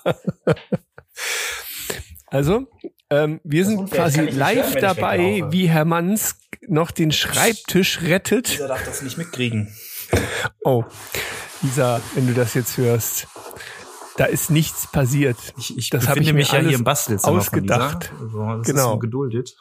also, 2.27 2.67
ähm, 3.11 3.41
wir 3.45 3.65
sind 3.65 3.91
quasi 3.91 4.21
live 4.21 4.77
dabei, 4.77 5.45
wie 5.51 5.69
Herr 5.69 5.85
Manns 5.85 6.37
noch 6.69 6.91
den 6.91 7.12
Schreibtisch 7.12 8.03
rettet. 8.03 8.53
Dieser 8.53 8.69
darf 8.69 8.85
das 8.85 9.03
nicht 9.03 9.19
mitkriegen. 9.19 9.75
Oh, 10.65 10.85
Lisa, 11.62 12.01
wenn 12.15 12.27
du 12.27 12.35
das 12.35 12.55
jetzt 12.55 12.77
hörst, 12.77 13.27
da 14.17 14.27
ist 14.27 14.51
nichts 14.51 14.91
passiert. 14.91 15.37
Ich, 15.59 15.77
ich 15.77 15.91
Das 15.91 16.07
hab 16.07 16.15
befinde 16.15 16.29
ich 16.29 16.33
mir 16.35 16.38
mich 16.41 16.53
ja 16.53 16.61
hier 16.61 16.79
im 16.79 16.85
Bastelzimmer 16.85 17.38
ausgedacht. 17.38 18.07
Von 18.07 18.27
Lisa. 18.27 18.38
Also, 18.45 18.59
das 18.59 18.67
Genau. 18.67 18.85
Ist 18.87 18.93
so 18.93 18.99
geduldet. 18.99 19.57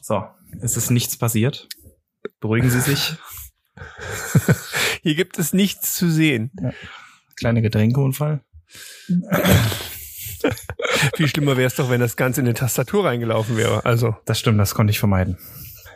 So, 0.00 0.24
es 0.60 0.76
ist 0.76 0.90
nichts 0.90 1.16
passiert. 1.16 1.68
Beruhigen 2.40 2.70
Sie 2.70 2.80
sich. 2.80 3.14
Hier 5.02 5.14
gibt 5.14 5.38
es 5.38 5.52
nichts 5.52 5.94
zu 5.94 6.10
sehen. 6.10 6.50
Kleiner 7.36 7.60
Getränkeunfall. 7.60 8.40
Viel 11.16 11.28
schlimmer 11.28 11.56
wäre 11.56 11.66
es 11.66 11.74
doch, 11.74 11.88
wenn 11.90 12.00
das 12.00 12.16
Ganze 12.16 12.40
in 12.40 12.46
eine 12.46 12.54
Tastatur 12.54 13.04
reingelaufen 13.06 13.56
wäre. 13.56 13.84
Also, 13.84 14.16
Das 14.26 14.38
stimmt, 14.38 14.58
das 14.60 14.74
konnte 14.74 14.90
ich 14.90 14.98
vermeiden. 14.98 15.38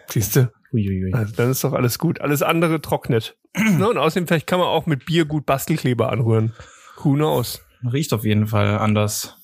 siehst 0.08 0.36
du, 0.36 0.50
Uiuiui. 0.72 1.12
also 1.12 1.34
dann 1.36 1.50
ist 1.50 1.62
doch 1.64 1.72
alles 1.74 1.98
gut. 1.98 2.20
Alles 2.20 2.42
andere 2.42 2.80
trocknet. 2.80 3.36
ne? 3.56 3.88
Und 3.88 3.98
außerdem, 3.98 4.26
vielleicht 4.26 4.46
kann 4.46 4.58
man 4.58 4.68
auch 4.68 4.86
mit 4.86 5.04
Bier 5.06 5.24
gut 5.26 5.44
Bastelkleber 5.46 6.10
anrühren. 6.10 6.54
Who 7.02 7.14
knows? 7.14 7.60
Riecht 7.84 8.12
auf 8.12 8.24
jeden 8.24 8.46
Fall 8.48 8.78
anders. 8.78 9.34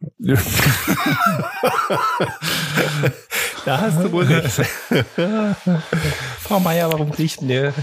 da 3.64 3.80
hast 3.80 4.02
du 4.02 4.12
wohl 4.12 4.24
recht. 4.28 4.60
Frau 6.40 6.60
Meier, 6.60 6.90
warum 6.92 7.10
riecht 7.10 7.40
denn 7.40 7.48
der? 7.48 7.74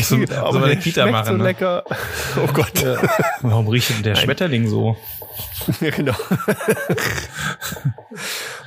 So, 0.00 0.16
so 0.24 0.34
Aber 0.36 0.58
eine 0.58 0.66
der 0.68 0.76
Kita 0.76 1.06
machen. 1.06 1.26
so 1.26 1.32
ne? 1.36 1.44
lecker. 1.44 1.84
Oh 2.36 2.46
Gott. 2.52 2.84
Warum 3.42 3.68
riecht 3.68 3.90
denn 3.90 4.02
der 4.02 4.14
Nein. 4.14 4.22
Schmetterling 4.24 4.68
so? 4.68 4.96
Ja, 5.80 5.90
genau. 5.90 6.12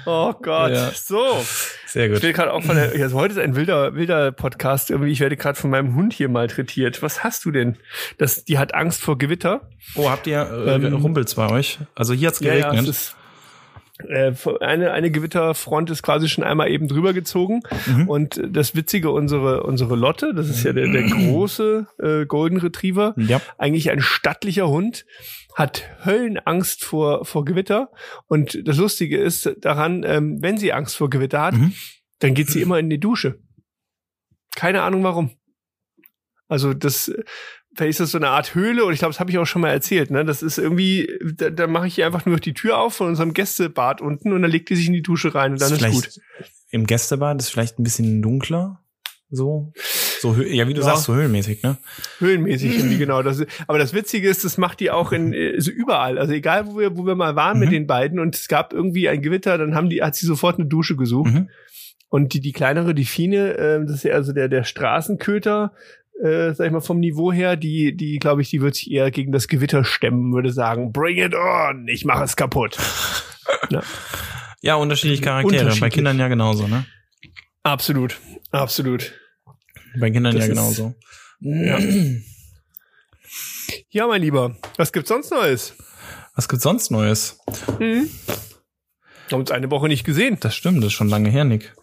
oh 0.05 0.33
Gott. 0.41 0.71
Ja. 0.71 0.91
So. 0.91 1.43
Sehr 1.87 2.05
Ich 2.07 2.13
gut. 2.13 2.21
werde 2.21 2.33
gerade 2.33 2.53
auch 2.53 2.63
von 2.63 2.75
der, 2.75 2.91
also 2.91 3.17
heute 3.17 3.33
ist 3.33 3.39
ein 3.39 3.55
wilder, 3.55 3.95
wilder 3.95 4.31
Podcast. 4.31 4.91
Irgendwie, 4.91 5.11
ich 5.11 5.19
werde 5.19 5.37
gerade 5.37 5.59
von 5.59 5.69
meinem 5.69 5.95
Hund 5.95 6.13
hier 6.13 6.29
malträtiert. 6.29 7.01
Was 7.01 7.23
hast 7.23 7.45
du 7.45 7.51
denn? 7.51 7.77
Das, 8.17 8.45
die 8.45 8.57
hat 8.57 8.73
Angst 8.73 9.01
vor 9.01 9.17
Gewitter. 9.17 9.61
Oh, 9.95 10.09
habt 10.09 10.27
ihr 10.27 10.41
äh, 10.41 10.75
Ähm, 10.75 10.93
Rumpelt's 10.95 11.35
bei 11.35 11.49
euch? 11.49 11.79
Also 11.95 12.13
hier 12.13 12.29
hat's 12.29 12.39
geregnet. 12.39 12.87
äh, 12.87 12.93
eine, 13.99 14.91
eine 14.91 15.09
Gewitterfront 15.11 15.89
ist 15.89 16.03
quasi 16.03 16.27
schon 16.27 16.43
einmal 16.43 16.69
eben 16.69 16.87
drüber 16.87 17.13
gezogen. 17.13 17.61
Mhm. 17.87 18.09
Und 18.09 18.41
das 18.45 18.75
Witzige, 18.75 19.09
unsere, 19.11 19.63
unsere 19.63 19.95
Lotte, 19.95 20.33
das 20.33 20.49
ist 20.49 20.63
ja 20.63 20.73
der, 20.73 20.91
der 20.91 21.03
große 21.03 21.87
äh, 21.99 22.25
Golden 22.25 22.57
Retriever, 22.57 23.13
ja. 23.17 23.41
eigentlich 23.57 23.89
ein 23.91 24.01
stattlicher 24.01 24.67
Hund, 24.67 25.05
hat 25.55 25.89
Höllenangst 26.03 26.83
vor, 26.83 27.23
vor 27.23 27.45
Gewitter. 27.45 27.89
Und 28.27 28.67
das 28.67 28.77
Lustige 28.77 29.17
ist 29.17 29.55
daran, 29.61 30.03
ähm, 30.05 30.39
wenn 30.41 30.57
sie 30.57 30.73
Angst 30.73 30.97
vor 30.97 31.09
Gewitter 31.09 31.41
hat, 31.41 31.55
Mhm. 31.55 31.73
dann 32.19 32.33
geht 32.33 32.49
sie 32.49 32.61
immer 32.61 32.79
in 32.79 32.89
die 32.89 32.99
Dusche. 32.99 33.39
Keine 34.55 34.81
Ahnung 34.81 35.03
warum. 35.03 35.31
Also 36.47 36.73
das, 36.73 37.11
vielleicht 37.75 37.91
ist 37.91 37.99
das 37.99 38.11
so 38.11 38.17
eine 38.17 38.29
Art 38.29 38.55
Höhle 38.55 38.85
und 38.85 38.93
ich 38.93 38.99
glaube, 38.99 39.11
das 39.13 39.19
habe 39.19 39.29
ich 39.31 39.37
auch 39.37 39.45
schon 39.45 39.61
mal 39.61 39.69
erzählt. 39.71 40.11
Ne? 40.11 40.25
Das 40.25 40.41
ist 40.41 40.57
irgendwie, 40.57 41.09
da, 41.35 41.49
da 41.49 41.67
mache 41.67 41.87
ich 41.87 42.03
einfach 42.03 42.25
nur 42.25 42.37
die 42.39 42.53
Tür 42.53 42.77
auf 42.79 42.95
von 42.95 43.07
unserem 43.07 43.33
Gästebad 43.33 44.01
unten 44.01 44.33
und 44.33 44.41
dann 44.41 44.51
legt 44.51 44.69
die 44.69 44.75
sich 44.75 44.87
in 44.87 44.93
die 44.93 45.01
Dusche 45.03 45.35
rein 45.35 45.53
und 45.53 45.61
dann 45.61 45.71
ist, 45.71 45.79
vielleicht 45.79 45.93
gut. 45.93 46.19
Im 46.71 46.85
Gästebad 46.87 47.39
ist 47.39 47.49
vielleicht 47.49 47.79
ein 47.79 47.83
bisschen 47.83 48.21
dunkler. 48.21 48.81
So, 49.31 49.73
so 50.21 50.35
ja, 50.35 50.67
wie 50.67 50.73
du 50.75 50.81
Ja. 50.81 50.85
sagst, 50.85 51.05
so 51.05 51.15
höhlenmäßig, 51.15 51.63
ne? 51.63 51.77
Höhenmäßig 52.19 52.77
irgendwie 52.77 52.97
genau. 52.99 53.23
Das, 53.23 53.39
ist- 53.39 53.47
aber 53.67 53.79
das 53.79 53.93
Witzige 53.93 54.29
ist, 54.29 54.45
das 54.45 54.57
macht 54.57 54.79
die 54.79 54.91
auch 54.91 55.11
in 55.11 55.33
äh, 55.33 55.59
so 55.59 55.71
überall. 55.71 56.19
Also 56.19 56.33
egal, 56.33 56.67
wo 56.67 56.77
wir, 56.79 56.95
wo 56.95 57.05
wir 57.05 57.15
mal 57.15 57.35
waren 57.35 57.59
mit 57.59 57.69
Mhm. 57.69 57.73
den 57.73 57.87
beiden 57.87 58.19
und 58.19 58.35
es 58.35 58.47
gab 58.47 58.71
irgendwie 58.71 59.09
ein 59.09 59.21
Gewitter, 59.23 59.57
dann 59.57 59.73
haben 59.75 59.89
die, 59.89 60.03
hat 60.03 60.15
sie 60.15 60.27
sofort 60.27 60.59
eine 60.59 60.67
Dusche 60.67 60.95
gesucht. 60.95 61.33
Mhm. 61.33 61.49
Und 62.07 62.33
die, 62.33 62.39
die 62.39 62.51
kleinere, 62.53 62.93
die 62.93 63.03
Fine, 63.03 63.57
äh, 63.57 63.81
das 63.81 63.95
ist 63.97 64.03
ja 64.03 64.13
also 64.13 64.31
der, 64.31 64.47
der 64.47 64.63
Straßenköter, 64.63 65.73
äh, 66.23 66.53
sag 66.53 66.67
ich 66.67 66.71
mal, 66.71 66.81
vom 66.81 66.99
Niveau 66.99 67.31
her, 67.31 67.55
die, 67.55 67.95
die, 67.95 68.19
glaube 68.19 68.41
ich, 68.41 68.49
die 68.49 68.61
wird 68.61 68.75
sich 68.75 68.91
eher 68.91 69.11
gegen 69.11 69.31
das 69.31 69.47
Gewitter 69.47 69.83
stemmen, 69.83 70.33
würde 70.33 70.51
sagen, 70.51 70.91
bring 70.91 71.17
it 71.17 71.33
on, 71.35 71.87
ich 71.87 72.05
mache 72.05 72.23
es 72.23 72.35
kaputt. 72.35 72.77
Ja, 74.61 74.75
unterschiedliche 74.75 75.21
Charaktere. 75.21 75.57
Bei 75.57 75.61
Unterschiedlich. 75.65 75.93
Kindern 75.93 76.17
ja 76.17 76.27
genauso, 76.27 76.67
ne? 76.67 76.87
Absolut, 77.61 78.17
absolut. 78.49 79.13
Bei 79.99 80.09
Kindern 80.09 80.33
Das 80.33 80.47
ja 80.47 80.53
genauso. 80.53 80.95
Ja. 81.39 81.79
Ja, 83.91 84.07
mein 84.07 84.23
Lieber, 84.23 84.57
was 84.77 84.91
gibt's 84.91 85.09
sonst 85.09 85.29
Neues? 85.29 85.75
Was 86.35 86.49
gibt's 86.49 86.63
sonst 86.63 86.89
Neues? 86.89 87.37
Hm? 87.77 88.09
Haben 89.31 89.39
uns 89.39 89.51
eine 89.51 89.69
Woche 89.69 89.87
nicht 89.87 90.03
gesehen. 90.03 90.37
Das 90.39 90.55
stimmt, 90.55 90.79
das 90.79 90.87
ist 90.87 90.93
schon 90.93 91.09
lange 91.09 91.29
her, 91.29 91.43
Nick. 91.45 91.75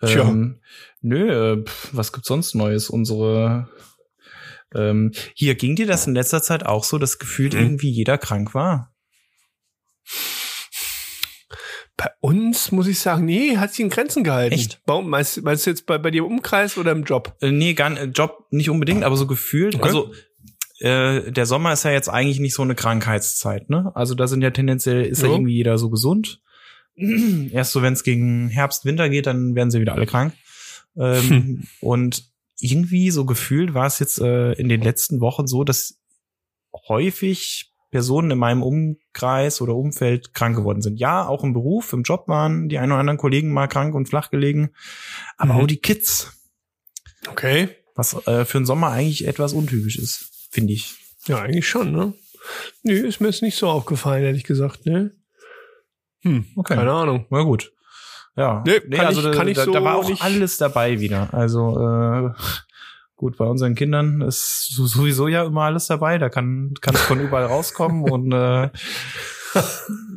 Tja. 0.00 0.22
Ähm, 0.22 0.60
nö, 1.00 1.52
äh, 1.54 1.64
pf, 1.64 1.90
was 1.92 2.12
gibt's 2.12 2.28
sonst 2.28 2.54
Neues? 2.54 2.90
Unsere 2.90 3.68
ähm, 4.74 5.12
hier 5.34 5.54
ging 5.54 5.76
dir 5.76 5.86
das 5.86 6.06
in 6.06 6.14
letzter 6.14 6.42
Zeit 6.42 6.66
auch 6.66 6.84
so, 6.84 6.98
dass 6.98 7.18
gefühlt 7.18 7.54
Mhm. 7.54 7.60
irgendwie 7.60 7.90
jeder 7.90 8.18
krank 8.18 8.54
war. 8.54 8.92
Bei 11.96 12.10
uns 12.20 12.72
muss 12.72 12.88
ich 12.88 12.98
sagen, 12.98 13.24
nee, 13.24 13.56
hat 13.56 13.70
sich 13.72 13.80
in 13.84 13.88
Grenzen 13.90 14.24
gehalten. 14.24 14.54
Echt? 14.54 14.80
Warum, 14.84 15.08
meinst, 15.08 15.40
meinst 15.44 15.64
du 15.64 15.70
jetzt 15.70 15.86
bei, 15.86 15.96
bei 15.96 16.10
dir 16.10 16.18
im 16.24 16.26
Umkreis 16.26 16.76
oder 16.76 16.90
im 16.90 17.04
Job? 17.04 17.36
Äh, 17.40 17.52
nee, 17.52 17.74
gar 17.74 17.90
nicht, 17.90 18.18
Job 18.18 18.46
nicht 18.50 18.68
unbedingt, 18.68 19.04
aber 19.04 19.16
so 19.16 19.28
gefühlt. 19.28 19.76
Okay. 19.76 19.84
Also 19.84 20.12
äh, 20.80 21.30
der 21.30 21.46
Sommer 21.46 21.72
ist 21.72 21.84
ja 21.84 21.92
jetzt 21.92 22.08
eigentlich 22.08 22.40
nicht 22.40 22.54
so 22.54 22.62
eine 22.62 22.74
Krankheitszeit, 22.74 23.70
ne? 23.70 23.92
Also 23.94 24.16
da 24.16 24.26
sind 24.26 24.42
ja 24.42 24.50
tendenziell 24.50 25.04
ist 25.04 25.22
Ja. 25.22 25.28
irgendwie 25.28 25.54
jeder 25.54 25.78
so 25.78 25.88
gesund. 25.88 26.40
Erst 27.52 27.72
so, 27.72 27.82
wenn 27.82 27.92
es 27.92 28.04
gegen 28.04 28.48
Herbst, 28.48 28.84
Winter 28.84 29.08
geht, 29.08 29.26
dann 29.26 29.54
werden 29.54 29.70
sie 29.70 29.80
wieder 29.80 29.94
alle 29.94 30.06
krank. 30.06 30.34
Ähm, 30.96 31.64
Und 31.80 32.30
irgendwie 32.60 33.10
so 33.10 33.24
gefühlt 33.24 33.74
war 33.74 33.86
es 33.86 33.98
jetzt 33.98 34.20
äh, 34.20 34.52
in 34.52 34.68
den 34.68 34.80
letzten 34.80 35.20
Wochen 35.20 35.46
so, 35.46 35.64
dass 35.64 35.98
häufig 36.88 37.72
Personen 37.90 38.30
in 38.32 38.38
meinem 38.38 38.62
Umkreis 38.62 39.60
oder 39.60 39.74
Umfeld 39.76 40.34
krank 40.34 40.56
geworden 40.56 40.82
sind. 40.82 40.98
Ja, 40.98 41.26
auch 41.26 41.44
im 41.44 41.52
Beruf, 41.52 41.92
im 41.92 42.02
Job 42.02 42.26
waren 42.26 42.68
die 42.68 42.78
ein 42.78 42.90
oder 42.90 42.98
anderen 43.00 43.18
Kollegen 43.18 43.52
mal 43.52 43.68
krank 43.68 43.94
und 43.94 44.08
flach 44.08 44.30
gelegen, 44.30 44.70
aber 45.36 45.54
Mhm. 45.54 45.60
auch 45.60 45.66
die 45.66 45.76
Kids 45.76 46.32
Okay. 47.28 47.68
was 47.94 48.14
äh, 48.26 48.44
für 48.44 48.58
den 48.58 48.66
Sommer 48.66 48.90
eigentlich 48.90 49.26
etwas 49.26 49.52
untypisch 49.52 49.96
ist, 49.98 50.48
finde 50.50 50.72
ich. 50.72 50.94
Ja, 51.26 51.40
eigentlich 51.40 51.68
schon, 51.68 51.92
ne? 51.92 52.12
Nee, 52.82 52.94
ist 52.98 53.20
mir 53.20 53.28
jetzt 53.28 53.42
nicht 53.42 53.56
so 53.56 53.68
aufgefallen, 53.68 54.24
ehrlich 54.24 54.44
gesagt, 54.44 54.84
ne? 54.86 55.12
Hm, 56.24 56.44
Okay. 56.56 56.74
keine 56.74 56.90
Ahnung. 56.92 57.26
Na 57.30 57.42
gut. 57.42 57.72
Ja. 58.36 58.64
Nee, 58.66 58.80
kann 58.80 59.12
ich- 59.12 59.22
da, 59.22 59.30
da, 59.44 59.64
so 59.64 59.72
da 59.72 59.84
war 59.84 59.94
auch 59.96 60.08
nicht- 60.08 60.22
alles 60.22 60.56
dabei 60.58 60.98
wieder. 60.98 61.28
Also 61.32 61.78
äh, 61.78 62.30
gut, 63.16 63.36
bei 63.36 63.44
unseren 63.44 63.74
Kindern 63.76 64.20
ist 64.22 64.74
so- 64.74 64.86
sowieso 64.86 65.28
ja 65.28 65.44
immer 65.44 65.62
alles 65.62 65.86
dabei. 65.86 66.18
Da 66.18 66.28
kann 66.28 66.74
kann 66.80 66.94
es 66.94 67.02
von 67.02 67.20
überall 67.20 67.44
rauskommen 67.46 68.02
und 68.10 68.32
äh, 68.32 68.70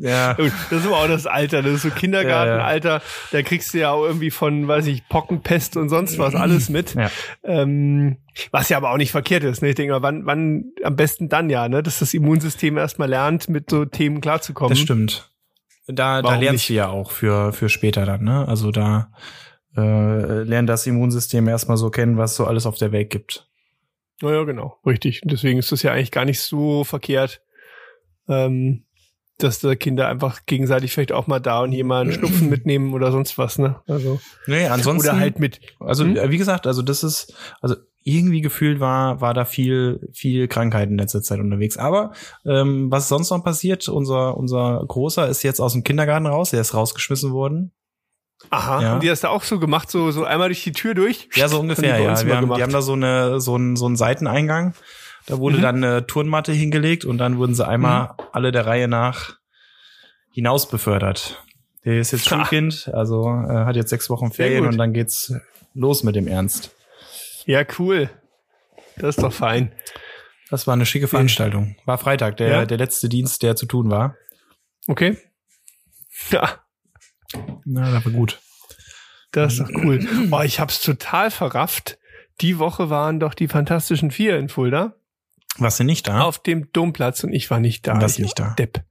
ja. 0.01 0.33
Das 0.33 0.71
ist 0.71 0.85
aber 0.87 0.97
auch 0.97 1.07
das 1.07 1.27
Alter, 1.27 1.61
das 1.61 1.73
ist 1.73 1.81
so 1.83 1.89
Kindergartenalter, 1.91 3.01
da 3.31 3.41
kriegst 3.43 3.71
du 3.73 3.77
ja 3.77 3.91
auch 3.91 4.03
irgendwie 4.03 4.31
von, 4.31 4.67
weiß 4.67 4.87
ich, 4.87 5.07
Pockenpest 5.09 5.77
und 5.77 5.89
sonst 5.89 6.17
was 6.17 6.33
alles 6.33 6.69
mit. 6.71 6.95
Ja. 6.95 7.11
Ähm, 7.43 8.17
was 8.51 8.69
ja 8.69 8.77
aber 8.77 8.91
auch 8.91 8.97
nicht 8.97 9.11
verkehrt 9.11 9.43
ist. 9.43 9.61
Ne? 9.61 9.69
Ich 9.69 9.75
denke 9.75 9.93
mal, 9.93 10.01
wann, 10.01 10.25
wann 10.25 10.65
am 10.83 10.95
besten 10.95 11.29
dann 11.29 11.51
ja, 11.51 11.69
ne? 11.69 11.83
dass 11.83 11.99
das 11.99 12.15
Immunsystem 12.15 12.77
erstmal 12.77 13.09
lernt, 13.09 13.47
mit 13.47 13.69
so 13.69 13.85
Themen 13.85 14.21
klarzukommen. 14.21 14.71
Das 14.71 14.79
stimmt. 14.79 15.29
Da, 15.87 16.21
da 16.21 16.27
Warum 16.29 16.41
lernst 16.41 16.53
nicht? 16.63 16.69
du 16.69 16.73
ja 16.73 16.89
auch 16.89 17.11
für, 17.11 17.53
für 17.53 17.69
später 17.69 18.05
dann, 18.05 18.23
ne? 18.23 18.47
Also 18.47 18.71
da 18.71 19.09
äh, 19.75 20.43
lernt 20.43 20.67
das 20.69 20.85
Immunsystem 20.87 21.47
erstmal 21.47 21.77
so 21.77 21.89
kennen, 21.89 22.17
was 22.17 22.35
so 22.35 22.45
alles 22.45 22.65
auf 22.65 22.77
der 22.77 22.91
Welt 22.91 23.09
gibt. 23.09 23.47
Naja, 24.21 24.43
genau, 24.43 24.77
richtig. 24.85 25.21
Und 25.23 25.31
deswegen 25.31 25.59
ist 25.59 25.71
das 25.71 25.83
ja 25.83 25.93
eigentlich 25.93 26.11
gar 26.11 26.25
nicht 26.25 26.41
so 26.41 26.83
verkehrt, 26.83 27.41
ähm, 28.27 28.83
dass 29.37 29.59
da 29.59 29.75
Kinder 29.75 30.07
einfach 30.07 30.45
gegenseitig 30.47 30.91
vielleicht 30.91 31.11
auch 31.11 31.27
mal 31.27 31.39
da 31.39 31.61
und 31.61 31.71
hier 31.71 31.85
mal 31.85 32.01
einen 32.01 32.11
Schnupfen 32.11 32.49
mitnehmen 32.49 32.93
oder 32.93 33.11
sonst 33.11 33.37
was, 33.37 33.59
ne? 33.59 33.79
Also 33.87 34.19
Nee, 34.47 34.65
ansonsten. 34.65 35.07
oder 35.09 35.19
halt 35.19 35.39
mit. 35.39 35.59
Also 35.79 36.03
Hm? 36.03 36.17
äh, 36.17 36.31
wie 36.31 36.37
gesagt, 36.39 36.65
also 36.65 36.81
das 36.81 37.03
ist, 37.03 37.33
also 37.61 37.75
irgendwie 38.07 38.41
gefühlt 38.41 38.79
war 38.79 39.19
war 39.21 39.33
da 39.33 39.43
viel 39.45 39.99
viel 40.13 40.47
Krankheit 40.47 40.89
in 40.89 40.97
letzter 40.97 41.21
Zeit 41.21 41.39
unterwegs. 41.39 41.77
Aber 41.77 42.11
ähm, 42.45 42.89
was 42.89 43.09
sonst 43.09 43.29
noch 43.29 43.43
passiert? 43.43 43.87
Unser 43.89 44.37
unser 44.37 44.83
großer 44.87 45.27
ist 45.27 45.43
jetzt 45.43 45.59
aus 45.59 45.73
dem 45.73 45.83
Kindergarten 45.83 46.25
raus. 46.25 46.51
Der 46.51 46.61
ist 46.61 46.73
rausgeschmissen 46.73 47.31
worden. 47.33 47.71
Aha, 48.49 48.81
Ja. 48.81 48.89
haben 48.91 48.99
die 49.01 49.07
das 49.07 49.21
da 49.21 49.29
auch 49.29 49.43
so 49.43 49.59
gemacht, 49.59 49.89
so 49.91 50.11
so 50.11 50.23
einmal 50.23 50.47
durch 50.49 50.63
die 50.63 50.71
Tür 50.71 50.93
durch? 50.93 51.27
Ja, 51.35 51.47
so 51.47 51.59
ungefähr. 51.63 51.99
Ja, 51.99 52.11
uns 52.11 52.25
wir 52.25 52.37
haben, 52.37 52.53
die 52.53 52.61
haben 52.63 52.71
da 52.73 52.81
so 52.81 52.93
eine 52.93 53.41
so 53.41 53.55
einen 53.55 53.75
so 53.75 53.85
einen 53.87 53.95
Seiteneingang. 53.95 54.73
Da 55.25 55.39
wurde 55.39 55.57
Mhm. 55.57 55.61
dann 55.61 55.75
eine 55.83 56.07
Turnmatte 56.07 56.53
hingelegt 56.53 57.03
und 57.03 57.17
dann 57.17 57.37
wurden 57.37 57.53
sie 57.55 57.67
einmal 57.67 58.11
alle 58.31 58.51
der 58.53 58.65
Reihe 58.65 58.87
nach 58.87 59.35
hinaus 60.31 60.69
befördert. 60.69 61.43
Der 61.83 61.99
ist 61.99 62.11
jetzt. 62.11 62.27
Schulkind, 62.27 62.89
also 62.93 63.23
äh, 63.27 63.65
hat 63.65 63.75
jetzt 63.75 63.89
sechs 63.89 64.09
Wochen 64.09 64.31
Ferien 64.31 64.65
und 64.65 64.77
dann 64.77 64.93
geht's 64.93 65.33
los 65.73 66.03
mit 66.03 66.15
dem 66.15 66.27
Ernst. 66.27 66.71
Ja, 67.47 67.63
cool. 67.79 68.09
Das 68.97 69.15
ist 69.17 69.23
doch 69.23 69.33
fein. 69.33 69.73
Das 70.49 70.67
war 70.67 70.73
eine 70.73 70.85
schicke 70.85 71.07
Veranstaltung. 71.07 71.75
War 71.85 71.97
Freitag, 71.97 72.37
der, 72.37 72.47
Ja? 72.49 72.65
der 72.65 72.77
letzte 72.77 73.09
Dienst, 73.09 73.41
der 73.43 73.55
zu 73.55 73.65
tun 73.65 73.89
war. 73.89 74.15
Okay. 74.87 75.17
Ja, 76.31 76.59
Na, 77.65 77.91
das 77.91 78.05
war 78.05 78.11
gut. 78.11 78.39
das 79.31 79.53
ist 79.53 79.59
doch 79.61 79.69
cool. 79.83 79.99
Boah, 80.29 80.43
ich 80.45 80.59
hab's 80.59 80.81
total 80.81 81.29
verrafft. 81.31 81.97
Die 82.41 82.59
Woche 82.59 82.89
waren 82.89 83.19
doch 83.19 83.33
die 83.33 83.47
Fantastischen 83.47 84.11
Vier 84.11 84.37
in 84.37 84.47
Fulda 84.49 84.95
Warst 85.57 85.79
du 85.79 85.83
nicht 85.83 86.07
da? 86.07 86.21
auf 86.21 86.39
dem 86.41 86.71
Domplatz 86.71 87.23
und 87.23 87.33
ich 87.33 87.49
war 87.49 87.59
nicht 87.59 87.87
da. 87.87 87.99
Warst 88.01 88.19
ich 88.19 88.23
nicht 88.25 88.39
da? 88.39 88.53
Depp. 88.57 88.83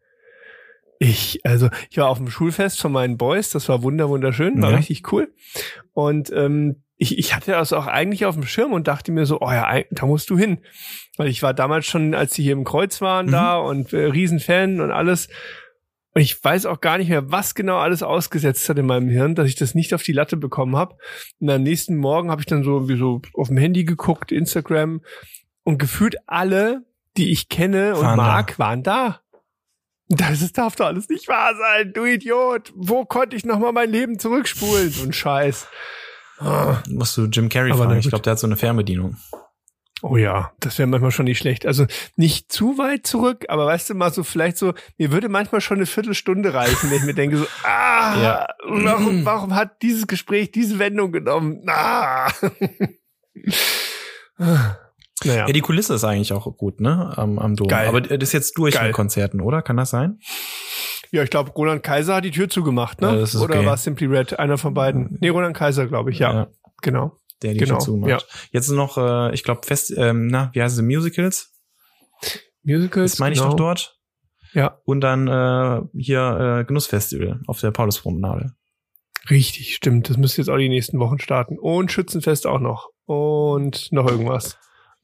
Ich, 0.99 1.41
also, 1.45 1.69
ich 1.91 1.99
war 1.99 2.09
auf 2.09 2.19
dem 2.19 2.31
Schulfest 2.31 2.81
von 2.81 2.91
meinen 2.93 3.19
Boys, 3.19 3.51
das 3.51 3.69
war 3.69 3.83
wunder, 3.83 4.09
wunderschön, 4.09 4.61
war 4.63 4.71
Ja. 4.71 4.77
richtig 4.79 5.13
cool. 5.13 5.33
Und 5.93 6.31
ähm, 6.33 6.83
ich, 6.97 7.19
ich 7.19 7.35
hatte 7.35 7.53
das 7.53 7.73
auch 7.73 7.87
eigentlich 7.87 8.25
auf 8.25 8.35
dem 8.37 8.47
Schirm 8.47 8.73
und 8.73 8.89
dachte 8.89 9.13
mir 9.13 9.27
so, 9.27 9.41
oh 9.41 9.51
ja, 9.51 9.83
da 9.91 10.07
musst 10.07 10.31
du 10.31 10.39
hin. 10.39 10.59
Weil 11.17 11.29
ich 11.29 11.43
war 11.43 11.53
damals 11.55 11.87
schon, 11.87 12.15
als 12.15 12.35
sie 12.35 12.43
hier 12.43 12.53
im 12.55 12.65
Kreuz 12.65 13.01
waren, 13.01 13.27
Mhm. 13.27 13.31
da 13.33 13.57
und 13.59 13.93
äh, 13.93 14.05
Riesenfan 14.07 14.81
und 14.81 14.91
alles. 14.91 15.29
Und 16.15 16.23
ich 16.23 16.43
weiß 16.43 16.65
auch 16.65 16.81
gar 16.81 16.97
nicht 16.97 17.11
mehr, 17.11 17.31
was 17.31 17.55
genau 17.55 17.77
alles 17.77 18.03
ausgesetzt 18.03 18.67
hat 18.71 18.79
in 18.79 18.87
meinem 18.87 19.11
Hirn, 19.11 19.35
dass 19.35 19.49
ich 19.49 19.55
das 19.57 19.75
nicht 19.75 19.93
auf 19.93 20.03
die 20.03 20.13
Latte 20.13 20.39
bekommen 20.39 20.75
habe. 20.77 20.97
Und 21.41 21.51
am 21.51 21.63
nächsten 21.63 21.97
Morgen 21.97 22.31
habe 22.31 22.41
ich 22.41 22.47
dann 22.47 22.65
so 22.65 22.77
irgendwie 22.77 22.97
so 22.97 23.21
auf 23.35 23.49
dem 23.49 23.59
Handy 23.59 23.85
geguckt, 23.85 24.33
Instagram 24.33 25.03
und 25.65 25.77
gefühlt 25.79 26.17
alle, 26.27 26.87
die 27.19 27.31
ich 27.33 27.51
kenne 27.51 27.95
und 27.97 28.03
Waren 28.05 28.17
da. 28.19 28.25
mag, 28.25 28.59
waren 28.59 28.83
da. 28.83 29.21
Das 30.09 30.41
ist, 30.41 30.57
darf 30.57 30.77
doch 30.77 30.87
alles 30.87 31.09
nicht 31.11 31.29
wahr 31.29 31.55
sein, 31.57 31.93
du 31.93 32.05
Idiot. 32.07 32.73
Wo 32.77 33.05
konnte 33.05 33.37
ich 33.37 33.45
noch 33.45 33.59
mal 33.59 33.73
mein 33.73 33.91
Leben 33.91 34.19
zurückspulen? 34.19 34.89
So 34.91 35.05
ein 35.05 35.13
Scheiß. 35.13 35.67
Ah. 36.39 36.83
Musst 36.89 37.17
du 37.17 37.25
Jim 37.27 37.49
Carrey 37.49 37.73
Aber 37.73 37.85
fragen. 37.85 37.99
Ich 37.99 38.09
glaube, 38.09 38.23
der 38.23 38.33
hat 38.33 38.39
so 38.39 38.47
eine 38.47 38.57
Fernbedienung. 38.57 39.17
Oh 40.03 40.19
ja, 40.19 40.53
das 40.61 40.79
wäre 40.79 40.87
manchmal 40.87 41.11
schon 41.11 41.25
nicht 41.25 41.39
schlecht. 41.39 41.65
Also 41.65 41.87
nicht 42.17 42.53
zu 42.53 42.77
weit 42.77 43.07
zurück, 43.07 43.47
aber 43.49 43.65
weißt 43.65 43.89
du 43.91 43.95
mal 43.95 44.13
so 44.13 44.25
vielleicht 44.25 44.59
so, 44.59 44.75
mir 44.99 45.11
würde 45.11 45.31
manchmal 45.31 45.63
schon 45.63 45.79
eine 45.79 45.87
Viertelstunde 45.87 46.53
reichen, 46.53 46.91
wenn 46.91 46.99
ich 46.99 47.05
mir 47.05 47.15
denke 47.15 47.39
so, 47.39 47.47
ah, 47.65 48.23
Ja. 48.23 48.47
warum, 48.69 49.25
warum 49.25 49.55
hat 49.55 49.81
dieses 49.81 50.07
Gespräch 50.07 50.51
diese 50.53 50.79
Wendung 50.79 51.13
genommen? 51.13 51.63
Ah. 51.67 52.31
naja. 54.39 54.77
Ja, 55.25 55.47
die 55.47 55.63
Kulisse 55.63 55.95
ist 55.95 56.05
eigentlich 56.05 56.35
auch 56.35 56.45
gut, 56.59 56.81
ne? 56.81 57.15
Am, 57.17 57.39
am 57.39 57.57
Dom. 57.57 57.69
Geil. 57.69 57.89
Aber 57.89 58.03
das 58.03 58.19
ist 58.29 58.33
jetzt 58.33 58.59
durch 58.59 58.75
Geil. 58.75 58.89
mit 58.89 58.93
Konzerten, 58.95 59.41
oder? 59.41 59.63
Kann 59.63 59.79
das 59.79 59.89
sein? 59.91 60.21
Ja, 61.13 61.23
ich 61.23 61.31
glaube, 61.31 61.51
Roland 61.53 61.83
Kaiser 61.83 62.17
hat 62.17 62.25
die 62.25 62.31
Tür 62.31 62.49
zugemacht, 62.49 63.01
ne? 63.01 63.09
Ja, 63.09 63.17
das 63.17 63.35
ist 63.35 63.41
Oder 63.41 63.57
okay. 63.57 63.67
war 63.67 63.75
es 63.75 63.85
Simply 63.85 64.07
Red, 64.07 64.39
einer 64.39 64.59
von 64.59 64.75
beiden? 64.75 65.17
Nee, 65.21 65.29
Roland 65.29 65.57
Kaiser, 65.57 65.87
glaube 65.87 66.11
ich, 66.11 66.19
ja, 66.19 66.49
genau. 66.83 67.19
Der 67.43 67.53
die 67.53 67.59
Genau, 67.59 67.75
genau, 67.75 67.85
zugemacht. 67.85 68.27
Jetzt 68.51 68.71
noch, 68.71 68.97
äh, 68.99 69.35
ich 69.35 69.45
glaube, 69.45 69.61
fest, 69.67 69.93
ähm, 69.97 70.27
na, 70.29 70.51
wie 70.55 70.63
heißen 70.63 70.77
sie, 70.77 70.83
Musicals? 70.83 71.53
Musicals, 72.63 73.13
Das 73.13 73.19
meine 73.21 73.35
ich 73.35 73.39
genau. 73.39 73.51
doch 73.51 73.57
dort. 73.57 73.99
Ja, 74.53 74.79
Und 74.85 75.03
dann 75.03 75.29
äh, 75.29 75.83
hier 75.95 76.61
äh, 76.61 76.65
Genussfestival 76.65 77.41
auf 77.47 77.61
der 77.61 77.71
Pauluspromenade. 77.73 78.55
richtig, 79.29 79.75
stimmt. 79.75 80.09
Das 80.09 80.17
müsste 80.17 80.41
jetzt 80.41 80.49
auch 80.49 80.57
die 80.57 80.69
nächsten 80.71 80.99
Wochen 80.99 81.19
starten. 81.19 81.59
Und 81.59 81.93
Schützenfest 81.93 82.47
auch 82.47 82.61
noch. 82.61 82.89
Und 83.05 83.93
noch 83.93 84.09
irgendwas. 84.11 84.59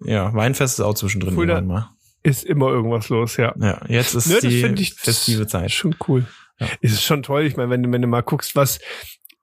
Ja, 0.04 0.32
Weinfest 0.34 0.78
ist 0.78 0.84
auch 0.84 0.94
zwischendrin 0.94 1.36
irgendwann 1.36 1.66
mal. 1.66 1.90
Ist 2.22 2.44
immer 2.44 2.68
irgendwas 2.68 3.08
los, 3.08 3.36
ja. 3.36 3.52
Ja, 3.58 3.80
jetzt 3.88 4.14
ist 4.14 4.28
Ne, 4.28 4.38
die 4.74 4.84
festive 4.86 5.46
Zeit. 5.46 5.70
Schon 5.72 5.96
cool. 6.06 6.26
Ja. 6.60 6.68
Es 6.80 6.92
ist 6.92 7.02
schon 7.02 7.22
toll. 7.22 7.42
Ich 7.44 7.56
meine, 7.56 7.70
wenn, 7.70 7.82
du- 7.82 7.90
wenn 7.90 8.02
du 8.02 8.08
mal 8.08 8.22
guckst, 8.22 8.54
was 8.56 8.78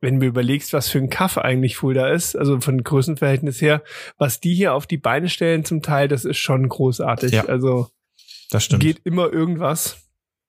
wenn 0.02 0.22
du 0.22 0.28
überlegst, 0.28 0.72
was 0.72 0.88
für 0.88 0.98
ein 1.00 1.10
Kaff 1.10 1.38
eigentlich 1.38 1.76
Fulda 1.76 2.08
ist, 2.08 2.38
also 2.38 2.62
von 2.62 2.82
Größenverhältnis 2.86 3.60
her, 3.60 3.84
was 4.18 4.39
die 4.39 4.56
hier 4.56 4.74
auf 4.74 4.88
die 4.88 4.96
Beine 4.98 5.28
stellen 5.28 5.65
zum 5.65 5.82
Teil, 5.82 6.08
das 6.08 6.24
ist 6.24 6.38
schon 6.38 6.70
großartig. 6.70 7.34
Ja. 7.34 7.44
Also 7.48 7.89
Das 8.50 8.63
stimmt. 8.63 8.82
geht 8.82 9.02
immer 9.04 9.30
irgendwas. 9.34 9.98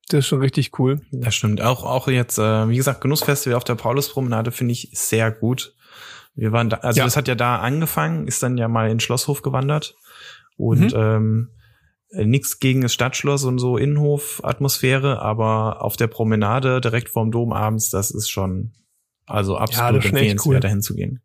Das 0.09 0.21
ist 0.21 0.27
schon 0.29 0.41
richtig 0.41 0.79
cool. 0.79 1.01
Das 1.11 1.35
stimmt. 1.35 1.61
Auch, 1.63 1.83
auch 1.83 2.07
jetzt, 2.07 2.39
äh, 2.39 2.69
wie 2.69 2.77
gesagt, 2.77 3.01
Genussfestival 3.01 3.57
auf 3.57 3.65
der 3.65 3.75
Pauluspromenade 3.75 4.53
finde 4.53 4.71
ich 4.71 4.91
sehr 4.93 5.33
gut. 5.33 5.75
Wir 6.37 6.53
waren 6.53 6.71
da, 6.71 6.77
also 6.77 6.99
Ja. 6.99 7.05
das 7.05 7.17
hat 7.17 7.27
ja 7.27 7.35
da 7.35 7.57
angefangen, 7.57 8.29
ist 8.29 8.45
dann 8.45 8.57
ja 8.57 8.69
mal 8.69 8.85
in 8.85 8.95
den 8.99 9.01
Schlosshof 9.01 9.43
gewandert. 9.43 9.97
Und 10.57 10.93
Mhm. 10.93 10.97
ähm, 10.97 11.49
nichts 12.13 12.59
gegen 12.59 12.81
das 12.81 12.93
Stadtschloss 12.93 13.45
und 13.45 13.59
so 13.59 13.77
Innenhof-Atmosphäre, 13.77 15.21
aber 15.23 15.83
auf 15.83 15.97
der 15.97 16.09
Promenade 16.09 16.81
direkt 16.81 17.09
vorm 17.09 17.31
Dom 17.31 17.53
abends, 17.53 17.91
das 17.91 18.11
ist 18.11 18.29
schon 18.31 18.73
also 19.27 19.57
absolut 19.57 19.97
echt 20.05 20.07
empfehlenswert, 20.13 20.55
cool. 20.57 20.61
dahin 20.61 20.83
zu 20.83 20.95
gehen. 20.95 21.23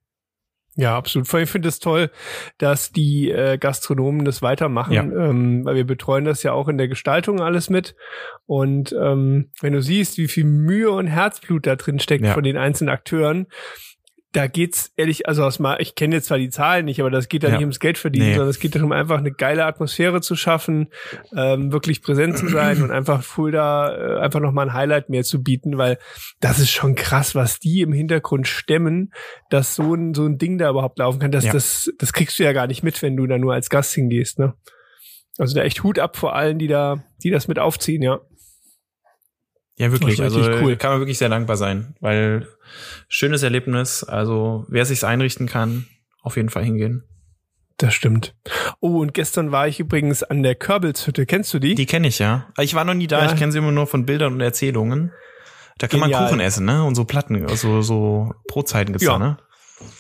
Ja, 0.78 0.98
absolut. 0.98 1.34
Ich 1.34 1.50
finde 1.50 1.70
es 1.70 1.80
toll, 1.80 2.12
dass 2.58 2.92
die 2.92 3.32
äh, 3.32 3.58
Gastronomen 3.58 4.26
das 4.26 4.42
weitermachen, 4.42 4.94
Ja. 4.94 5.04
ähm, 5.04 5.64
weil 5.64 5.76
wir 5.76 5.86
betreuen 5.86 6.26
das 6.26 6.44
ja 6.44 6.52
auch 6.52 6.68
in 6.68 6.78
der 6.78 6.90
Gestaltung 6.90 7.40
alles 7.40 7.70
mit. 7.70 7.96
Und 8.46 8.94
ähm, 9.02 9.52
wenn 9.62 9.72
du 9.72 9.82
siehst, 9.82 10.18
wie 10.18 10.28
viel 10.28 10.44
Mühe 10.44 10.92
und 10.92 11.08
Herzblut 11.08 11.66
da 11.66 11.78
drin 11.78 12.00
steckt 12.00 12.26
Ja. 12.26 12.34
von 12.34 12.44
den 12.44 12.58
einzelnen 12.58 12.90
Akteuren, 12.90 13.48
da 14.36 14.48
geht's 14.48 14.92
ehrlich, 14.98 15.28
also 15.28 15.44
aus 15.44 15.60
mal, 15.60 15.78
ich 15.80 15.96
kenne 15.96 16.16
jetzt 16.16 16.28
zwar 16.28 16.38
die 16.38 16.50
Zahlen 16.50 16.86
nicht, 16.86 17.00
aber 17.00 17.10
das 17.10 17.30
geht 17.30 17.44
da 17.44 17.48
Ja. 17.48 17.54
nicht 17.54 17.62
ums 17.62 17.80
Geld 17.80 17.98
verdienen, 17.98 18.26
Nee. 18.28 18.34
sondern 18.34 18.50
es 18.50 18.60
geht 18.60 18.76
darum, 18.76 18.92
einfach 18.92 19.18
eine 19.18 19.32
geile 19.32 19.66
Atmosphäre 19.66 20.20
zu 20.22 20.36
schaffen, 20.36 20.90
ähm, 21.36 21.72
wirklich 21.72 22.02
präsent 22.02 22.38
zu 22.38 22.48
sein 22.50 22.82
und 22.84 22.92
einfach 22.92 23.24
Fulda 23.24 24.18
äh, 24.18 24.20
einfach 24.20 24.40
nochmal 24.42 24.68
ein 24.68 24.74
Highlight 24.74 25.10
mehr 25.10 25.24
zu 25.24 25.42
bieten, 25.42 25.78
weil 25.78 25.98
das 26.42 26.60
ist 26.60 26.72
schon 26.72 26.96
krass, 26.96 27.36
was 27.36 27.60
die 27.60 27.82
im 27.82 27.94
Hintergrund 27.94 28.48
stemmen, 28.48 29.12
dass 29.50 29.76
so 29.76 29.94
ein, 29.94 30.14
so 30.14 30.26
ein 30.26 30.38
Ding 30.38 30.58
da 30.58 30.70
überhaupt 30.70 31.00
laufen 31.00 31.20
kann. 31.20 31.32
Das, 31.32 31.46
Ja. 31.46 31.54
das, 31.54 31.92
das 31.98 32.12
kriegst 32.12 32.38
du 32.38 32.44
ja 32.44 32.52
gar 32.54 32.68
nicht 32.68 32.84
mit, 32.84 33.02
wenn 33.02 33.16
du 33.16 33.28
da 33.28 33.38
nur 33.38 33.54
als 33.54 33.70
Gast 33.70 33.94
hingehst, 33.94 34.40
ne? 34.40 34.54
Also 35.38 35.54
da 35.56 35.64
echt 35.64 35.84
Hut 35.84 36.00
ab 36.00 36.16
vor 36.18 36.34
allen, 36.36 36.60
die 36.60 36.68
da, 36.68 37.04
die 37.24 37.30
das 37.30 37.48
mit 37.48 37.60
aufziehen, 37.60 38.02
ja. 38.02 38.20
Ja, 39.78 39.92
wirklich. 39.92 40.22
Also 40.22 40.40
cool. 40.40 40.78
kann 40.78 40.92
man 40.92 41.00
wirklich 41.02 41.18
sehr 41.18 41.30
dankbar 41.30 41.58
sein, 41.58 41.96
weil 42.00 42.48
schönes 43.08 43.44
Erlebnis. 43.44 44.04
Also 44.04 44.66
wer 44.70 44.86
sich's 44.86 45.04
einrichten 45.04 45.48
kann, 45.48 45.86
auf 46.22 46.38
jeden 46.38 46.50
Fall 46.50 46.64
hingehen. 46.64 47.04
Das 47.78 47.94
stimmt. 47.94 48.34
Oh, 48.80 49.00
und 49.00 49.14
gestern 49.14 49.52
war 49.52 49.68
ich 49.68 49.82
übrigens 49.82 50.24
an 50.24 50.44
der 50.44 50.56
Körbelshütte. 50.56 51.26
Kennst 51.26 51.54
du 51.54 51.60
die? 51.60 51.76
Die 51.76 51.86
kenne 51.86 52.08
ich 52.08 52.20
ja. 52.20 52.48
Ich 52.58 52.74
war 52.74 52.86
noch 52.86 52.94
nie 52.94 53.08
da. 53.08 53.26
Ja. 53.26 53.32
Ich 53.34 53.38
kenne 53.38 53.52
sie 53.52 53.58
immer 53.58 53.74
nur 53.74 53.86
von 53.86 54.06
Bildern 54.06 54.34
und 54.34 54.42
Erzählungen. 54.42 55.12
Da 55.78 55.88
kann 55.90 56.00
man 56.00 56.10
Genial. 56.10 56.30
Kuchen 56.30 56.40
essen, 56.40 56.66
ne? 56.66 56.86
Und 56.86 56.96
so 56.96 57.04
Platten, 57.04 57.46
also 57.48 57.82
so 57.82 58.32
Brotzeiten 58.48 58.94
gibt's 58.94 59.06
Ja. 59.06 59.14
da, 59.14 59.20
ne? 59.20 59.38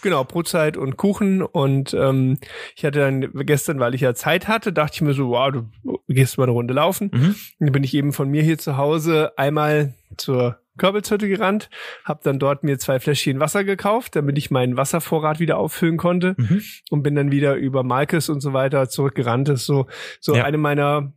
Genau, 0.02 0.24
Brotzeit 0.24 0.78
und 0.78 0.98
Kuchen. 0.98 1.42
Und 1.42 1.94
ähm, 1.94 2.38
ich 2.76 2.86
hatte 2.86 3.00
dann 3.00 3.30
gestern, 3.46 3.80
weil 3.80 3.94
ich 3.96 4.02
ja 4.02 4.14
Zeit 4.14 4.48
hatte, 4.48 4.72
dachte 4.72 4.96
ich 4.96 5.02
mir 5.02 5.14
so, 5.14 5.30
wow, 5.30 5.52
du 5.52 5.70
gehst 6.08 6.38
mal 6.38 6.44
eine 6.46 6.54
Runde 6.54 6.74
laufen. 6.74 7.12
Mhm. 7.14 7.36
Dann 7.60 7.72
bin 7.72 7.84
ich 7.84 7.94
eben 7.94 8.14
von 8.14 8.30
mir 8.30 8.42
hier 8.44 8.58
zu 8.58 8.78
Hause 8.78 9.34
einmal 9.38 9.94
zur 10.18 10.60
Körbelshütte 10.78 11.30
gerannt, 11.30 11.70
habe 12.04 12.20
dann 12.24 12.38
dort 12.38 12.64
mir 12.64 12.78
zwei 12.80 13.00
Fläschchen 13.00 13.40
Wasser 13.40 13.64
gekauft, 13.64 14.16
damit 14.18 14.38
ich 14.38 14.52
meinen 14.52 14.76
Wasservorrat 14.76 15.40
wieder 15.40 15.58
auffüllen 15.58 15.96
konnte 15.96 16.36
Mhm. 16.38 16.62
und 16.90 17.02
bin 17.04 17.16
dann 17.16 17.32
wieder 17.32 17.56
über 17.56 17.84
Malkes 17.84 18.28
und 18.28 18.42
so 18.42 18.52
weiter 18.52 18.90
zurückgerannt. 18.90 19.48
Das 19.48 19.62
ist 19.62 19.66
so, 19.68 19.88
so 20.20 20.36
Ja. 20.36 20.44
eine 20.44 20.58
meiner 20.58 21.14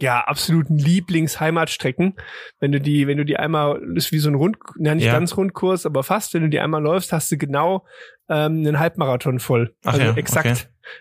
ja, 0.00 0.20
absoluten 0.20 0.76
Lieblingsheimatstrecken. 0.76 2.14
Wenn 2.58 2.72
du 2.72 2.80
die, 2.80 3.06
wenn 3.06 3.18
du 3.18 3.24
die 3.24 3.36
einmal, 3.36 3.80
ist 3.94 4.12
wie 4.12 4.18
so 4.18 4.28
ein 4.30 4.34
Rund, 4.34 4.56
ja 4.78 4.94
nicht 4.94 5.04
Ja. 5.04 5.12
ganz 5.12 5.36
Rundkurs, 5.36 5.86
aber 5.86 6.02
fast, 6.02 6.34
wenn 6.34 6.42
du 6.42 6.48
die 6.48 6.60
einmal 6.60 6.82
läufst, 6.82 7.12
hast 7.12 7.30
du 7.32 7.36
genau 7.36 7.86
ähm, 8.28 8.58
einen 8.58 8.78
Halbmarathon 8.78 9.40
voll. 9.40 9.74
Ach 9.84 9.92
also 9.94 10.04
ja, 10.06 10.16
exakt. 10.16 10.46
okay. 10.46 10.58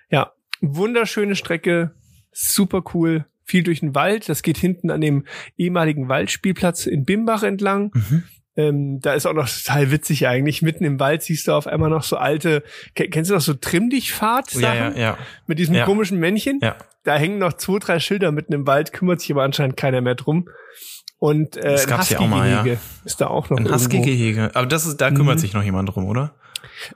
Ja, 0.09 0.33
wunderschöne 0.61 1.35
Strecke, 1.35 1.91
super 2.31 2.83
cool, 2.93 3.25
viel 3.43 3.63
durch 3.63 3.79
den 3.79 3.95
Wald. 3.95 4.29
Das 4.29 4.43
geht 4.43 4.57
hinten 4.57 4.91
an 4.91 5.01
dem 5.01 5.25
ehemaligen 5.57 6.09
Waldspielplatz 6.09 6.85
in 6.85 7.05
Bimbach 7.05 7.43
entlang. 7.43 7.91
Mhm. 7.93 8.23
Ähm, 8.59 8.99
da 8.99 9.13
ist 9.13 9.25
auch 9.25 9.33
noch 9.33 9.47
total 9.47 9.91
witzig 9.91 10.27
eigentlich. 10.27 10.61
Mitten 10.61 10.83
im 10.83 10.99
Wald 10.99 11.23
siehst 11.23 11.47
du 11.47 11.53
auf 11.53 11.67
einmal 11.67 11.89
noch 11.89 12.03
so 12.03 12.17
alte, 12.17 12.63
ke- 12.95 13.07
kennst 13.09 13.29
du 13.31 13.35
noch 13.35 13.41
so 13.41 13.53
Trimm 13.53 13.89
dich 13.89 14.11
Fahrt 14.11 14.53
Ja, 14.53 14.73
ja, 14.73 14.91
ja. 14.91 15.17
mit 15.47 15.59
diesem 15.59 15.75
Ja. 15.75 15.85
komischen 15.85 16.19
Männchen? 16.19 16.59
Ja. 16.61 16.75
Da 17.03 17.15
hängen 17.15 17.37
noch 17.37 17.53
zwei, 17.53 17.79
drei 17.79 17.99
Schilder 17.99 18.31
mitten 18.31 18.53
im 18.53 18.67
Wald, 18.67 18.91
kümmert 18.91 19.21
sich 19.21 19.31
aber 19.31 19.43
anscheinend 19.43 19.77
keiner 19.77 20.01
mehr 20.01 20.15
drum. 20.15 20.49
Und 21.19 21.57
äh, 21.57 21.61
Das 21.71 21.83
ein 21.85 21.89
gab's 21.89 22.09
ja 22.09 22.19
auch 22.19 22.27
mal, 22.27 22.49
ja. 22.49 22.77
Ist 23.05 23.21
da 23.21 23.27
auch 23.27 23.49
noch 23.49 23.57
Ein. 23.57 23.71
Husky-Gehege. 23.71 24.51
Aber 24.53 24.65
das 24.67 24.85
ist, 24.85 24.97
da 24.99 25.11
kümmert 25.11 25.35
Mhm. 25.35 25.39
sich 25.39 25.53
noch 25.53 25.63
jemand 25.63 25.89
drum, 25.93 26.05
oder? 26.05 26.33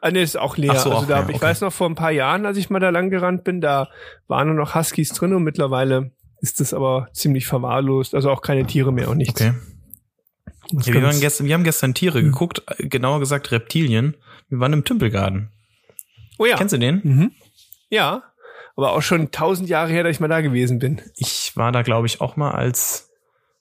Ah, 0.01 0.11
nee, 0.11 0.21
ist 0.23 0.37
auch 0.37 0.57
leer. 0.57 0.75
So, 0.75 0.89
also 0.89 0.93
auch 0.93 1.07
da, 1.07 1.19
leer, 1.19 1.29
ich 1.29 1.35
okay. 1.35 1.45
weiß 1.45 1.61
noch 1.61 1.71
vor 1.73 1.89
ein 1.89 1.95
paar 1.95 2.11
Jahren, 2.11 2.45
als 2.45 2.57
ich 2.57 2.69
mal 2.69 2.79
da 2.79 2.89
lang 2.89 3.09
gerannt 3.09 3.43
bin, 3.43 3.61
da 3.61 3.89
waren 4.27 4.47
nur 4.47 4.55
noch 4.55 4.75
Huskies 4.75 5.09
drin 5.09 5.33
und 5.33 5.43
mittlerweile 5.43 6.11
ist 6.41 6.59
das 6.59 6.73
aber 6.73 7.07
ziemlich 7.13 7.47
verwahrlost. 7.47 8.15
Also 8.15 8.29
auch 8.31 8.41
keine 8.41 8.65
Tiere 8.65 8.91
mehr 8.91 9.09
und 9.09 9.17
nichts. 9.17 9.39
Okay. 9.41 9.53
Das 10.75 10.87
Ja, 10.87 10.93
wir, 10.95 11.03
waren 11.03 11.19
gestern, 11.19 11.47
wir 11.47 11.53
haben 11.53 11.63
gestern 11.63 11.93
Tiere 11.93 12.21
Mhm. 12.21 12.25
geguckt, 12.31 12.63
äh, 12.67 12.87
genauer 12.87 13.19
gesagt 13.19 13.51
Reptilien. 13.51 14.15
Wir 14.49 14.59
waren 14.59 14.73
im 14.73 14.83
Tümpelgarten. 14.83 15.49
oh 16.37 16.45
ja. 16.45 16.55
Kennst 16.57 16.73
du 16.73 16.77
den? 16.79 17.01
Mhm. 17.03 17.31
Ja. 17.89 18.23
Aber 18.75 18.93
auch 18.93 19.01
schon 19.01 19.29
tausend 19.31 19.69
Jahre 19.69 19.91
her, 19.91 20.03
dass 20.03 20.11
ich 20.15 20.19
mal 20.19 20.27
da 20.27 20.41
gewesen 20.41 20.79
bin. 20.79 20.99
Ich 21.15 21.51
war 21.55 21.71
da, 21.71 21.83
glaube 21.83 22.07
ich, 22.07 22.21
auch 22.21 22.35
mal 22.37 22.51
als 22.51 23.11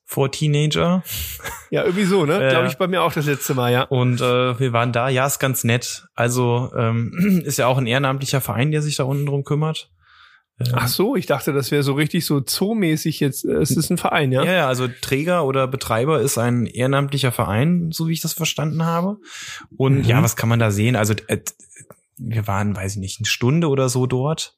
vor 0.04 0.30
Teenager. 0.30 1.02
Ja, 1.70 1.84
irgendwie 1.84 2.04
so, 2.04 2.24
ne? 2.26 2.32
Ja, 2.42 2.50
Glaube 2.50 2.66
ich 2.68 2.76
bei 2.76 2.86
mir 2.86 3.02
auch 3.02 3.12
das 3.12 3.26
letzte 3.26 3.54
Mal, 3.54 3.72
ja. 3.72 3.82
Und 3.82 4.20
äh, 4.20 4.58
wir 4.58 4.72
waren 4.72 4.92
da, 4.92 5.08
ja, 5.08 5.26
ist 5.26 5.38
ganz 5.38 5.64
nett. 5.64 6.06
Also 6.14 6.70
ähm, 6.76 7.42
ist 7.46 7.58
ja 7.58 7.66
auch 7.66 7.78
ein 7.78 7.86
ehrenamtlicher 7.86 8.40
Verein, 8.40 8.70
der 8.72 8.80
sich 8.82 8.96
da 8.96 9.04
unten 9.04 9.26
drum 9.26 9.44
kümmert. 9.44 9.90
Ähm, 10.60 10.66
Ach 10.74 10.88
so, 10.88 11.16
ich 11.16 11.26
dachte, 11.26 11.52
das 11.52 11.70
wäre 11.70 11.82
so 11.82 11.94
richtig 11.94 12.24
so 12.26 12.40
zoomäßig 12.40 13.20
jetzt. 13.20 13.44
äh, 13.44 13.52
Es 13.54 13.70
ist 13.72 13.90
ein 13.90 13.98
Verein, 13.98 14.32
ja? 14.32 14.44
Ja, 14.44 14.52
ja, 14.52 14.68
also 14.68 14.88
Träger 15.00 15.44
oder 15.44 15.66
Betreiber 15.66 16.20
ist 16.20 16.38
ein 16.38 16.66
ehrenamtlicher 16.66 17.32
Verein, 17.32 17.90
so 17.92 18.08
wie 18.08 18.12
ich 18.12 18.20
das 18.20 18.32
verstanden 18.34 18.84
habe. 18.84 19.18
Und 19.76 19.98
Mhm. 19.98 20.04
ja, 20.04 20.22
was 20.22 20.36
kann 20.36 20.48
man 20.48 20.58
da 20.58 20.70
sehen? 20.70 20.94
Also 20.96 21.14
äh, 21.28 21.38
wir 22.18 22.46
waren, 22.46 22.76
weiß 22.76 22.92
ich 22.94 22.98
nicht, 23.00 23.18
eine 23.20 23.26
Stunde 23.26 23.68
oder 23.68 23.88
so 23.88 24.06
dort. 24.06 24.56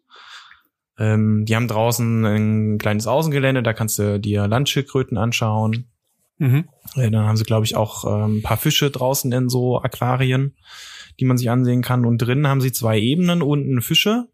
Ähm, 0.98 1.44
die 1.46 1.56
haben 1.56 1.68
draußen 1.68 2.24
ein 2.24 2.78
kleines 2.78 3.06
Außengelände, 3.06 3.62
da 3.62 3.72
kannst 3.72 3.98
du 3.98 4.20
dir 4.20 4.46
Landschildkröten 4.46 5.16
anschauen. 5.18 5.86
Mhm. 6.38 6.68
Äh, 6.96 7.10
dann 7.10 7.26
haben 7.26 7.36
sie, 7.36 7.44
glaube 7.44 7.64
ich, 7.66 7.76
auch 7.76 8.04
ähm, 8.04 8.38
ein 8.38 8.42
paar 8.42 8.56
Fische 8.56 8.90
draußen 8.90 9.30
in 9.32 9.48
so 9.48 9.80
Aquarien, 9.80 10.54
die 11.20 11.24
man 11.24 11.38
sich 11.38 11.50
ansehen 11.50 11.82
kann. 11.82 12.04
Und 12.04 12.18
drinnen 12.18 12.46
haben 12.48 12.60
sie 12.60 12.72
zwei 12.72 12.98
Ebenen, 12.98 13.40
unten 13.42 13.80
Fische, 13.82 14.26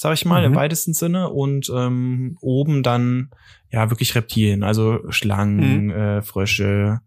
sag 0.00 0.14
ich 0.14 0.24
mal, 0.24 0.42
Mhm. 0.42 0.52
im 0.52 0.54
weitesten 0.54 0.94
Sinne. 0.94 1.30
Und 1.30 1.72
ähm, 1.74 2.36
oben 2.40 2.84
dann 2.84 3.30
ja 3.68 3.90
wirklich 3.90 4.14
Reptilien, 4.14 4.62
also 4.62 5.00
Schlangen, 5.10 5.86
Mhm. 5.86 5.90
äh, 5.90 6.22
Frösche, 6.22 7.00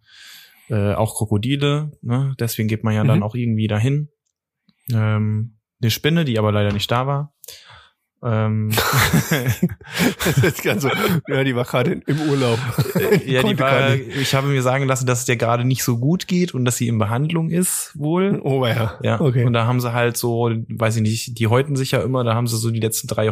äh, 0.70 0.94
auch 0.94 1.16
Krokodile. 1.16 1.92
Ne? 2.02 2.36
Deswegen 2.38 2.68
geht 2.68 2.84
man 2.84 2.94
ja 2.94 3.06
Mhm. 3.06 3.08
dann 3.08 3.24
auch 3.24 3.34
irgendwie 3.34 3.68
dahin. 3.68 4.10
Ähm, 4.92 5.56
eine 5.82 5.90
Spinne, 5.90 6.26
die 6.26 6.38
aber 6.38 6.52
leider 6.52 6.74
nicht 6.74 6.92
da 6.92 7.08
war. 7.08 7.34
Ähm, 8.24 8.70
so, 10.78 10.92
ja, 11.28 11.44
die 11.44 11.56
war 11.56 11.66
gerade 11.66 12.02
im 12.06 12.22
Urlaub. 12.30 12.60
ja, 13.26 13.42
die 13.42 13.58
war, 13.58 13.96
ich 13.96 14.36
habe 14.36 14.46
mir 14.48 14.62
sagen 14.62 14.86
lassen, 14.86 15.08
dass 15.08 15.20
es 15.20 15.26
der 15.26 15.38
gerade 15.38 15.66
nicht 15.66 15.84
so 15.84 15.98
gut 15.98 16.28
geht 16.28 16.54
und 16.54 16.66
dass 16.66 16.78
sie 16.78 16.88
in 16.88 17.00
Behandlung 17.00 17.50
ist, 17.50 17.94
wohl. 17.96 18.40
Oh 18.44 18.68
ja. 18.68 19.00
Ja, 19.02 19.20
okay. 19.20 19.46
und 19.46 19.54
da 19.54 19.66
haben 19.66 19.82
sie 19.82 19.94
halt 19.94 20.18
so, 20.18 20.52
weiß 20.68 20.98
ich 20.98 21.02
nicht, 21.02 21.40
die 21.40 21.48
häuten 21.48 21.76
sich 21.76 21.90
ja 21.92 22.02
immer, 22.02 22.24
da 22.24 22.36
haben 22.36 22.46
sie 22.46 22.58
so 22.58 22.70
die 22.70 22.80
letzten 22.80 23.08
drei 23.08 23.32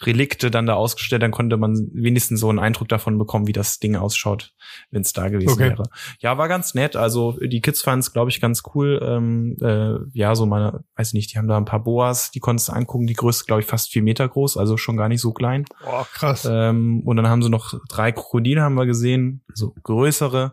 Häutungsrelikte 0.00 0.50
dann 0.50 0.66
da 0.66 0.74
ausgestellt, 0.74 1.22
dann 1.22 1.30
konnte 1.30 1.56
man 1.56 1.88
wenigstens 1.92 2.40
so 2.40 2.48
einen 2.48 2.58
Eindruck 2.58 2.88
davon 2.88 3.18
bekommen, 3.18 3.46
wie 3.46 3.52
das 3.52 3.78
Ding 3.78 3.96
ausschaut, 3.96 4.52
wenn 4.90 5.02
es 5.02 5.12
da 5.12 5.28
gewesen 5.28 5.50
Okay. 5.50 5.70
wäre. 5.70 5.84
Ja, 6.20 6.38
war 6.38 6.48
ganz 6.48 6.74
nett, 6.74 6.96
also 6.96 7.38
die 7.40 7.60
Kids 7.60 7.82
fanden 7.82 8.00
es, 8.00 8.12
glaube 8.12 8.30
ich, 8.30 8.40
ganz 8.40 8.62
cool. 8.74 9.00
Ähm, 9.02 9.56
äh, 9.60 9.98
ja, 10.12 10.34
so 10.34 10.46
meine, 10.46 10.84
weiß 10.96 11.08
ich 11.08 11.14
nicht, 11.14 11.32
die 11.32 11.38
haben 11.38 11.48
da 11.48 11.56
ein 11.56 11.64
paar 11.64 11.82
Boas, 11.82 12.30
die 12.30 12.40
konntest 12.40 12.68
du 12.68 12.72
angucken, 12.72 13.06
die 13.06 13.14
größte, 13.14 13.44
glaube 13.46 13.62
ich, 13.62 13.66
fast 13.66 13.90
vier 13.90 14.02
Meter 14.02 14.28
groß, 14.28 14.56
also 14.56 14.76
schon 14.76 14.96
gar 14.96 15.08
nicht 15.08 15.20
so 15.20 15.32
klein. 15.32 15.64
Boah, 15.82 16.06
krass. 16.12 16.46
Ähm, 16.50 17.02
und 17.04 17.16
dann 17.16 17.28
haben 17.28 17.42
sie 17.42 17.50
noch 17.50 17.74
drei 17.88 18.12
Krokodile 18.12 18.62
haben 18.62 18.74
wir 18.74 18.86
gesehen, 18.86 19.42
so 19.54 19.74
größere, 19.82 20.52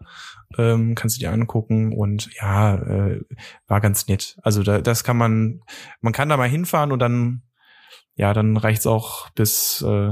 ähm, 0.58 0.96
kannst 0.96 1.18
du 1.18 1.20
dir 1.20 1.32
angucken 1.32 1.94
und 1.94 2.30
ja, 2.40 2.76
äh, 2.76 3.22
war 3.68 3.82
ganz 3.82 4.08
nett. 4.08 4.38
Also 4.42 4.64
da, 4.64 4.82
das 4.82 5.04
kann 5.04 5.18
man, 5.18 5.62
man 6.02 6.14
kann 6.14 6.30
da 6.30 6.38
mal 6.38 6.50
hinfahren 6.50 6.92
und 6.92 7.00
dann, 7.00 7.42
ja, 8.16 8.34
dann 8.34 8.58
reicht's 8.58 8.88
auch 8.88 9.30
bis 9.32 9.82
äh, 9.82 10.12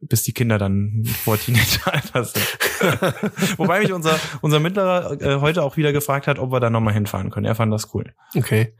bis 0.00 0.22
die 0.22 0.34
Kinder 0.34 0.58
dann 0.58 1.02
vor 1.24 1.38
Teenageralter 1.38 2.24
sind. 2.24 2.58
Wobei 3.58 3.80
mich 3.80 3.92
unser 3.92 4.18
unser 4.42 4.60
Mittlerer 4.60 5.20
äh, 5.20 5.40
heute 5.40 5.62
auch 5.62 5.76
wieder 5.76 5.92
gefragt 5.92 6.26
hat, 6.26 6.38
ob 6.38 6.52
wir 6.52 6.60
da 6.60 6.68
noch 6.70 6.80
mal 6.80 6.92
hinfahren 6.92 7.30
können. 7.30 7.46
Er 7.46 7.54
fand 7.54 7.72
das 7.72 7.94
cool. 7.94 8.12
Okay. 8.36 8.74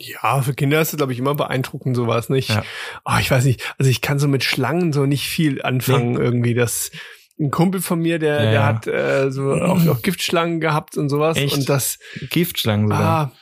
Ja, 0.00 0.42
für 0.42 0.54
Kinder 0.54 0.80
ist 0.80 0.92
es, 0.92 0.96
glaube 0.96 1.12
ich, 1.12 1.18
immer 1.18 1.34
beeindruckend, 1.34 1.96
sowas 1.96 2.28
nicht. 2.28 2.50
Ja. 2.50 2.62
Oh, 3.04 3.16
ich 3.20 3.30
weiß 3.30 3.44
nicht, 3.44 3.74
also 3.78 3.90
ich 3.90 4.00
kann 4.00 4.20
so 4.20 4.28
mit 4.28 4.44
Schlangen 4.44 4.92
so 4.92 5.06
nicht 5.06 5.26
viel 5.28 5.60
anfangen 5.62 6.16
irgendwie. 6.16 6.54
Das, 6.54 6.92
ein 7.40 7.50
Kumpel 7.50 7.80
von 7.80 7.98
mir, 8.00 8.20
der, 8.20 8.36
Ja, 8.36 8.42
der 8.42 8.52
ja. 8.52 8.66
hat 8.66 8.86
äh, 8.86 9.30
so 9.32 9.54
auch, 9.54 9.84
auch 9.88 10.02
Giftschlangen 10.02 10.60
gehabt 10.60 10.96
und 10.96 11.08
sowas. 11.08 11.36
Echt? 11.36 11.52
Und 11.52 11.68
das, 11.68 11.98
Giftschlangen 12.30 12.86
sogar. 12.86 13.00
ah, 13.00 13.32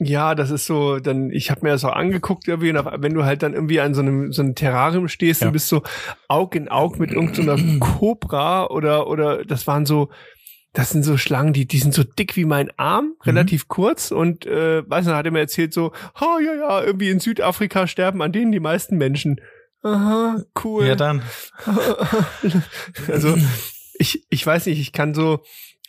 ja, 0.00 0.34
das 0.34 0.50
ist 0.50 0.66
so, 0.66 0.98
dann, 1.00 1.30
ich 1.30 1.50
habe 1.50 1.62
mir 1.62 1.70
das 1.70 1.84
auch 1.84 1.92
angeguckt 1.94 2.46
irgendwie, 2.48 2.70
und 2.70 3.02
wenn 3.02 3.14
du 3.14 3.24
halt 3.24 3.42
dann 3.42 3.54
irgendwie 3.54 3.80
an 3.80 3.94
so 3.94 4.00
einem, 4.00 4.32
so 4.32 4.42
einem 4.42 4.54
Terrarium 4.54 5.08
stehst 5.08 5.40
Ja. 5.42 5.48
und 5.48 5.52
bist 5.52 5.68
so 5.68 5.82
Aug 6.28 6.54
in 6.54 6.68
Aug 6.68 6.98
mit 6.98 7.10
irgendeiner 7.10 7.56
Cobra 7.80 8.66
oder, 8.68 9.08
oder 9.08 9.44
das 9.44 9.66
waren 9.66 9.86
so, 9.86 10.10
das 10.72 10.90
sind 10.90 11.02
so 11.02 11.16
Schlangen, 11.16 11.52
die, 11.52 11.66
die 11.66 11.78
sind 11.78 11.94
so 11.94 12.04
dick 12.04 12.36
wie 12.36 12.44
mein 12.44 12.70
Arm, 12.78 13.06
Mhm. 13.06 13.14
relativ 13.24 13.66
kurz 13.68 14.10
und 14.12 14.46
äh, 14.46 14.88
weiß 14.88 15.06
nicht, 15.06 15.14
hat 15.14 15.24
er 15.26 15.32
mir 15.32 15.40
erzählt 15.40 15.72
so, 15.74 15.92
ha 16.14 16.38
ja 16.44 16.54
ja, 16.54 16.82
irgendwie 16.84 17.10
in 17.10 17.18
Südafrika 17.20 17.86
sterben 17.86 18.22
an 18.22 18.30
denen 18.32 18.52
die 18.52 18.60
meisten 18.60 18.96
Menschen. 18.98 19.40
Aha, 19.82 20.42
cool. 20.64 20.86
Ja, 20.86 20.94
dann. 20.96 21.22
also 23.08 23.36
ich, 23.98 24.24
ich 24.30 24.46
weiß 24.46 24.66
nicht, 24.66 24.80
ich 24.80 24.92
kann 24.92 25.14
so, 25.14 25.40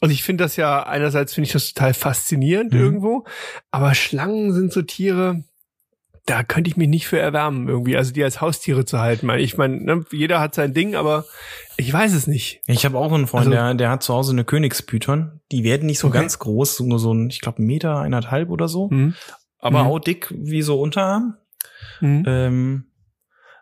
also 0.02 0.14
ich 0.14 0.24
finde 0.24 0.44
das 0.44 0.56
ja, 0.56 0.84
einerseits 0.84 1.34
finde 1.34 1.48
ich 1.48 1.54
das 1.54 1.74
total 1.74 1.94
faszinierend 1.94 2.74
Mhm. 2.74 2.80
irgendwo, 2.80 3.26
aber 3.72 3.94
Schlangen 3.96 4.54
sind 4.54 4.72
so 4.74 4.82
Tiere, 4.82 5.44
da 6.26 6.44
könnte 6.44 6.70
ich 6.70 6.78
mich 6.78 6.88
nicht 6.88 7.08
für 7.08 7.18
erwärmen 7.20 7.68
irgendwie, 7.68 7.98
also 7.98 8.12
die 8.14 8.24
als 8.24 8.40
Haustiere 8.40 8.86
zu 8.86 9.00
halten. 9.00 9.28
Ich 9.40 9.58
meine, 9.58 9.78
ne, 9.84 10.06
jeder 10.12 10.40
hat 10.40 10.54
sein 10.54 10.74
Ding, 10.76 10.96
aber 10.96 11.26
ich 11.76 11.92
weiß 11.92 12.14
es 12.14 12.28
nicht. 12.28 12.62
Ich 12.68 12.86
habe 12.86 12.98
auch 13.00 13.12
einen 13.12 13.26
Freund, 13.26 13.48
Also- 13.48 13.52
der, 13.52 13.74
der 13.74 13.90
hat 13.90 14.04
zu 14.04 14.14
Hause 14.14 14.32
eine 14.34 14.46
Königspython. 14.46 15.40
Die 15.52 15.64
werden 15.64 15.88
nicht 15.88 15.98
so 16.00 16.10
Okay. 16.10 16.20
ganz 16.20 16.38
groß, 16.38 16.82
nur 16.82 17.00
so 17.00 17.14
ein, 17.14 17.30
ich 17.30 17.42
glaube, 17.42 17.62
Meter, 17.64 17.98
eineinhalb 18.00 18.50
oder 18.52 18.68
so. 18.68 18.90
Hm? 18.92 19.16
Aber 19.58 19.84
Mhm. 19.84 19.90
auch 19.90 20.00
dick 20.00 20.28
wie 20.32 20.62
so 20.62 20.80
Unterarm. 20.80 21.36
Hm? 22.00 22.24
Ähm, 22.28 22.92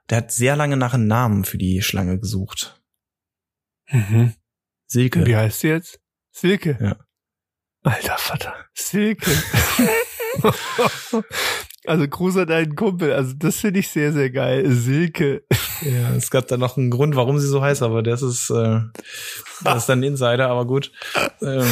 der 0.10 0.17
hat 0.19 0.32
sehr 0.32 0.56
lange 0.58 0.76
nach 0.78 0.93
einem 0.93 1.08
Namen 1.08 1.45
für 1.45 1.58
die 1.58 1.82
Schlange 1.82 2.19
gesucht. 2.19 2.82
Mhm. 3.89 4.34
Silke. 4.88 5.26
Wie 5.26 5.36
heißt 5.38 5.62
sie 5.62 5.69
jetzt? 5.69 6.00
Silke. 6.39 6.78
Ja. 6.80 6.95
Alter 7.84 8.17
Vater. 8.17 8.54
Silke. 8.76 9.32
also 11.88 12.08
Gruß 12.08 12.38
an 12.38 12.47
deinen 12.47 12.76
Kumpel. 12.76 13.12
Also 13.12 13.34
das 13.36 13.58
finde 13.58 13.80
ich 13.80 13.89
sehr, 13.89 14.13
sehr 14.13 14.30
geil. 14.30 14.69
Silke. 14.69 15.43
Ja, 15.82 16.13
es 16.15 16.30
gab 16.30 16.47
da 16.47 16.58
noch 16.58 16.78
einen 16.78 16.91
Grund, 16.91 17.15
warum 17.15 17.39
sie 17.39 17.47
so 17.47 17.62
heißt, 17.63 17.82
aber 17.82 18.04
das 18.04 18.21
ist, 18.21 18.52
äh, 18.52 18.82
das 19.63 19.78
ist 19.78 19.89
dann 19.89 20.00
ein 20.00 20.04
Insider, 20.04 20.47
aber 20.50 20.67
gut. 20.67 20.91
Ähm, 21.41 21.65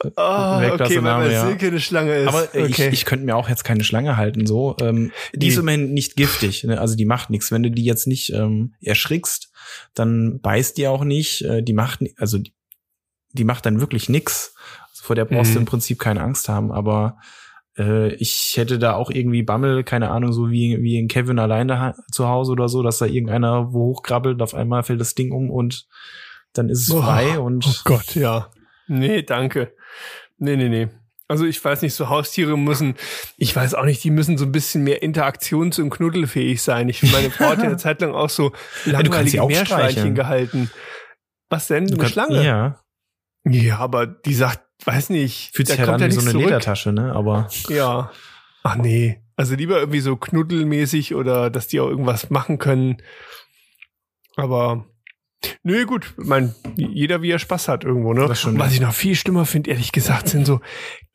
Weltklasse 0.00 0.84
okay, 0.84 0.96
weil 0.96 1.02
Name, 1.02 1.26
bei 1.26 1.32
ja. 1.32 1.46
Silke 1.46 1.66
eine 1.66 1.80
Schlange 1.80 2.14
ist. 2.14 2.28
aber 2.28 2.54
äh, 2.54 2.62
okay. 2.62 2.88
ich, 2.88 2.92
ich 2.94 3.04
könnte 3.04 3.26
mir 3.26 3.36
auch 3.36 3.48
jetzt 3.50 3.64
keine 3.64 3.84
Schlange 3.84 4.16
halten, 4.16 4.46
so. 4.46 4.76
Ähm, 4.80 5.12
die 5.34 5.48
ist 5.48 5.56
Nee. 5.56 5.60
immerhin 5.60 5.92
nicht 5.92 6.16
giftig, 6.16 6.64
ne? 6.64 6.80
also 6.80 6.94
die 6.94 7.04
macht 7.04 7.28
nichts. 7.28 7.52
Wenn 7.52 7.62
du 7.62 7.70
die 7.70 7.84
jetzt 7.84 8.06
nicht 8.06 8.32
ähm, 8.32 8.74
erschrickst, 8.80 9.50
dann 9.94 10.40
beißt 10.40 10.78
die 10.78 10.88
auch 10.88 11.04
nicht. 11.04 11.42
Äh, 11.42 11.62
die 11.62 11.74
macht, 11.74 12.00
also 12.16 12.38
die, 12.38 12.54
die 13.32 13.44
macht 13.44 13.66
dann 13.66 13.80
wirklich 13.80 14.08
nix. 14.08 14.54
Also 14.90 15.04
vor 15.04 15.16
der 15.16 15.24
brauchst 15.24 15.52
du 15.52 15.56
Mhm. 15.58 15.62
im 15.62 15.66
Prinzip 15.66 15.98
keine 15.98 16.22
Angst 16.22 16.48
haben, 16.48 16.70
aber 16.72 17.18
äh, 17.78 18.12
ich 18.16 18.54
hätte 18.56 18.78
da 18.78 18.94
auch 18.94 19.10
irgendwie 19.10 19.42
Bammel, 19.42 19.82
keine 19.84 20.10
Ahnung, 20.10 20.32
so 20.32 20.50
wie, 20.50 20.82
wie 20.82 20.98
in 20.98 21.08
Kevin 21.08 21.38
alleine 21.38 21.94
zu 22.10 22.28
Hause 22.28 22.52
oder 22.52 22.68
so, 22.68 22.82
dass 22.82 22.98
da 22.98 23.06
irgendeiner 23.06 23.72
wo 23.72 23.86
hochkrabbelt, 23.94 24.42
auf 24.42 24.54
einmal 24.54 24.82
fällt 24.82 25.00
das 25.00 25.14
Ding 25.14 25.32
um 25.32 25.50
und 25.50 25.86
dann 26.52 26.68
ist 26.68 26.82
es 26.88 26.90
Oh, 26.94 27.00
frei 27.00 27.38
und 27.38 27.66
Oh 27.66 27.72
Gott, 27.84 28.14
ja. 28.14 28.50
Nee, 28.86 29.22
danke. 29.22 29.72
Nee, 30.38 30.56
nee, 30.56 30.68
nee. 30.68 30.88
Also 31.28 31.46
ich 31.46 31.64
weiß 31.64 31.80
nicht, 31.80 31.94
so 31.94 32.10
Haustiere 32.10 32.58
müssen, 32.58 32.94
ich 33.38 33.56
weiß 33.56 33.72
auch 33.74 33.86
nicht, 33.86 34.04
die 34.04 34.10
müssen 34.10 34.36
so 34.36 34.44
ein 34.44 34.52
bisschen 34.52 34.84
mehr 34.84 35.02
interaktions- 35.02 35.80
und 35.80 35.88
knuddelfähig 35.88 36.60
sein. 36.60 36.90
Ich 36.90 37.00
finde, 37.00 37.14
meine 37.16 37.30
Frau 37.30 37.46
hat 37.46 37.58
ja 37.58 37.64
eine 37.64 37.78
Zeit 37.78 38.02
lang 38.02 38.12
auch 38.12 38.28
so 38.28 38.50
du 38.50 38.56
kannst 38.56 38.84
sie 38.84 38.90
langweilige 38.92 39.42
auch 39.42 39.48
Meerschweinchen 39.48 40.14
gehalten. 40.14 40.70
Was 41.48 41.68
denn? 41.68 41.86
du 41.86 41.92
Eine 41.92 41.98
kannst- 42.00 42.12
Schlange? 42.12 42.44
Ja, 42.44 42.80
Ja, 43.44 43.78
aber 43.78 44.06
die 44.06 44.34
sagt, 44.34 44.62
weiß 44.84 45.10
nicht, 45.10 45.50
fühlt 45.54 45.68
sich 45.68 45.78
halt 45.78 45.88
kommt 45.88 46.02
an 46.02 46.10
ja 46.10 46.16
wie 46.16 46.20
so 46.20 46.20
eine 46.20 46.30
zurück. 46.30 46.44
Ledertasche, 46.46 46.92
ne? 46.92 47.12
Aber 47.12 47.48
Ja. 47.68 48.10
Ach 48.62 48.76
nee. 48.76 49.20
Also 49.36 49.54
lieber 49.54 49.78
irgendwie 49.78 50.00
so 50.00 50.16
knuddelmäßig 50.16 51.14
oder 51.14 51.50
dass 51.50 51.66
die 51.66 51.80
auch 51.80 51.88
irgendwas 51.88 52.30
machen 52.30 52.58
können. 52.58 52.98
Aber 54.36 54.86
nö, 55.64 55.84
gut. 55.86 56.14
Ich 56.18 56.26
mein, 56.26 56.54
jeder 56.76 57.22
wie 57.22 57.30
er 57.30 57.38
Spaß 57.38 57.68
hat 57.68 57.84
irgendwo, 57.84 58.12
ne? 58.12 58.28
Was 58.28 58.72
ich 58.72 58.80
noch 58.80 58.94
viel 58.94 59.16
schlimmer 59.16 59.46
finde, 59.46 59.70
ehrlich 59.70 59.90
gesagt, 59.92 60.28
sind 60.28 60.46
so 60.46 60.60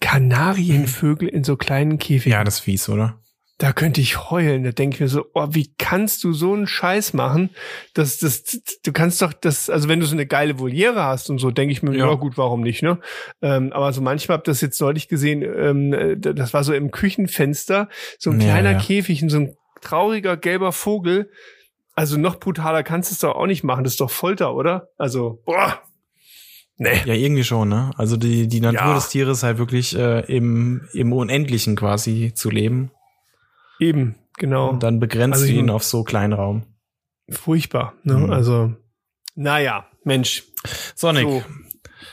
Kanarienvögel 0.01 1.29
in 1.29 1.43
so 1.43 1.55
kleinen 1.55 1.99
Käfigen. 1.99 2.33
ja, 2.33 2.43
das 2.43 2.55
ist 2.55 2.59
fies, 2.61 2.89
oder? 2.89 3.21
Da 3.59 3.73
könnte 3.73 4.01
ich 4.01 4.29
heulen. 4.29 4.63
Da 4.63 4.71
denke 4.71 4.95
ich 4.95 4.99
mir 5.01 5.07
so, 5.07 5.25
oh, 5.33 5.47
wie 5.49 5.73
kannst 5.79 6.23
du 6.23 6.31
so 6.31 6.53
einen 6.53 6.67
Scheiß 6.67 7.13
machen? 7.13 7.49
Das, 7.95 8.19
das, 8.19 8.43
du 8.83 8.91
kannst 8.91 9.21
doch 9.21 9.33
das, 9.33 9.69
also 9.71 9.89
wenn 9.89 9.99
du 9.99 10.05
so 10.05 10.15
eine 10.15 10.27
geile 10.27 10.59
Voliere 10.59 11.03
hast 11.03 11.31
und 11.31 11.39
so, 11.39 11.49
denke 11.49 11.71
ich 11.71 11.81
mir, 11.81 11.97
ja. 11.97 12.05
Ja. 12.05 12.13
gut, 12.13 12.37
warum 12.37 12.61
nicht, 12.61 12.83
ne? 12.83 12.99
Ähm, 13.41 13.73
aber 13.73 13.91
so 13.93 14.01
manchmal 14.01 14.37
hab 14.37 14.43
das 14.43 14.61
jetzt 14.61 14.79
neulich 14.79 15.07
gesehen, 15.07 15.41
ähm, 15.41 15.93
äh, 15.93 16.17
das 16.17 16.53
war 16.53 16.63
so 16.63 16.73
im 16.73 16.91
Küchenfenster, 16.91 17.89
so 18.19 18.29
ein 18.29 18.39
Ja, 18.39 18.51
kleiner 18.51 18.73
ja. 18.73 18.79
Käfig 18.79 19.23
und 19.23 19.29
so 19.29 19.37
ein 19.37 19.55
trauriger 19.81 20.37
gelber 20.37 20.71
Vogel. 20.71 21.31
Also 21.93 22.17
noch 22.17 22.39
brutaler 22.39 22.83
kannst 22.83 23.09
du 23.09 23.13
es 23.15 23.19
doch 23.19 23.35
auch 23.35 23.47
nicht 23.47 23.63
machen. 23.63 23.83
Das 23.83 23.93
ist 23.93 24.01
doch 24.01 24.11
Folter, 24.11 24.53
oder? 24.53 24.89
Also, 24.99 25.41
boah. 25.45 25.81
Nee. 26.77 27.01
Ja, 27.05 27.15
irgendwie 27.15 27.43
schon, 27.43 27.69
ne? 27.69 27.89
Also 27.97 28.17
die, 28.17 28.47
die 28.47 28.61
Natur 28.61 28.93
des 28.93 29.09
Tieres 29.09 29.41
halt 29.41 29.57
wirklich 29.57 29.97
äh, 29.97 30.19
im, 30.31 30.87
im 30.93 31.11
Unendlichen 31.11 31.75
quasi 31.75 32.33
zu 32.35 32.51
leben. 32.51 32.91
Eben, 33.79 34.15
genau. 34.37 34.69
Und 34.69 34.83
dann 34.83 34.99
begrenzt 34.99 35.41
Also 35.41 35.51
du 35.51 35.59
ihn 35.59 35.69
auf 35.69 35.83
so 35.83 36.03
kleinen 36.03 36.33
Raum. 36.33 36.63
Furchtbar, 37.29 37.93
ne? 38.03 38.15
Mhm. 38.15 38.29
Also, 38.31 38.73
naja, 39.35 39.87
Mensch. 40.03 40.43
Sonic, 40.95 41.23
So. 41.23 41.43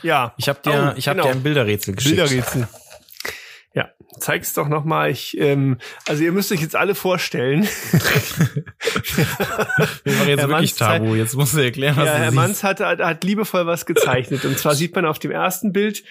Ja, 0.02 0.34
ich 0.36 0.48
habe 0.48 0.60
dir, 0.62 0.92
Oh, 0.92 0.98
ich 0.98 1.08
hab 1.08 1.16
genau. 1.16 1.28
dir 1.28 1.34
ein 1.34 1.42
Bilderrätsel 1.42 1.94
geschickt. 1.94 2.16
Bilderrätsel. 2.16 2.68
Ja, 3.74 3.88
zeig's 4.18 4.52
doch 4.52 4.68
noch 4.68 4.84
mal. 4.84 5.10
Ich, 5.10 5.36
ähm, 5.38 5.78
also 6.06 6.22
ihr 6.22 6.32
müsst 6.32 6.52
euch 6.52 6.60
jetzt 6.60 6.76
alle 6.76 6.94
vorstellen. 6.94 7.62
Wir 10.04 10.14
machen 10.14 10.14
jetzt 10.28 10.40
Herr 10.40 10.46
wirklich 10.48 10.48
Manns 10.48 10.76
Tabu. 10.76 11.14
Jetzt 11.14 11.34
musst 11.34 11.54
du 11.54 11.58
erklären, 11.58 11.96
was 11.96 12.06
ja, 12.06 12.12
du 12.12 12.18
Herr 12.18 12.30
siehst. 12.30 12.36
Manns 12.36 12.62
hat, 12.62 12.80
hat, 12.80 13.00
hat 13.00 13.24
liebevoll 13.24 13.66
was 13.66 13.86
gezeichnet. 13.86 14.44
Und 14.44 14.58
zwar 14.58 14.74
sieht 14.74 14.94
man 14.94 15.06
auf 15.06 15.18
dem 15.18 15.30
ersten 15.30 15.72
Bild, 15.72 16.04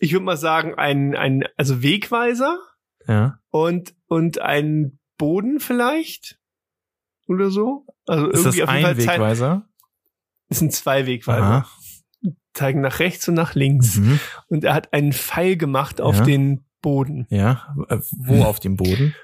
ich 0.00 0.12
würde 0.12 0.24
mal 0.24 0.36
sagen, 0.36 0.74
ein, 0.76 1.16
ein, 1.16 1.44
also 1.56 1.82
Wegweiser 1.82 2.58
Ja. 3.08 3.40
und, 3.50 3.94
und 4.06 4.40
ein 4.40 4.98
Boden 5.16 5.58
vielleicht. 5.60 6.38
Oder 7.26 7.50
so. 7.50 7.84
Also 8.06 8.28
Ist 8.30 8.44
das 8.46 8.54
irgendwie 8.56 8.62
auf 8.64 8.72
jeden 8.74 8.86
ein 8.86 8.96
Fall 9.00 9.14
Wegweiser? 9.14 9.68
Es 10.48 10.58
sind 10.60 10.72
zwei 10.72 11.06
Wegweiser. 11.06 11.42
Aha. 11.42 11.68
Zeigen 12.54 12.80
nach 12.80 12.98
rechts 13.00 13.28
und 13.28 13.34
nach 13.34 13.54
links. 13.54 13.96
Mhm. 13.96 14.20
Und 14.48 14.64
er 14.64 14.74
hat 14.74 14.92
einen 14.92 15.12
Pfeil 15.12 15.56
gemacht 15.56 16.00
auf 16.00 16.18
Ja. 16.18 16.24
den 16.24 16.64
Boden. 16.80 17.26
Ja. 17.30 17.74
Äh, 17.88 17.98
Wo 18.18 18.44
auf 18.44 18.60
dem 18.60 18.76
Boden? 18.76 19.14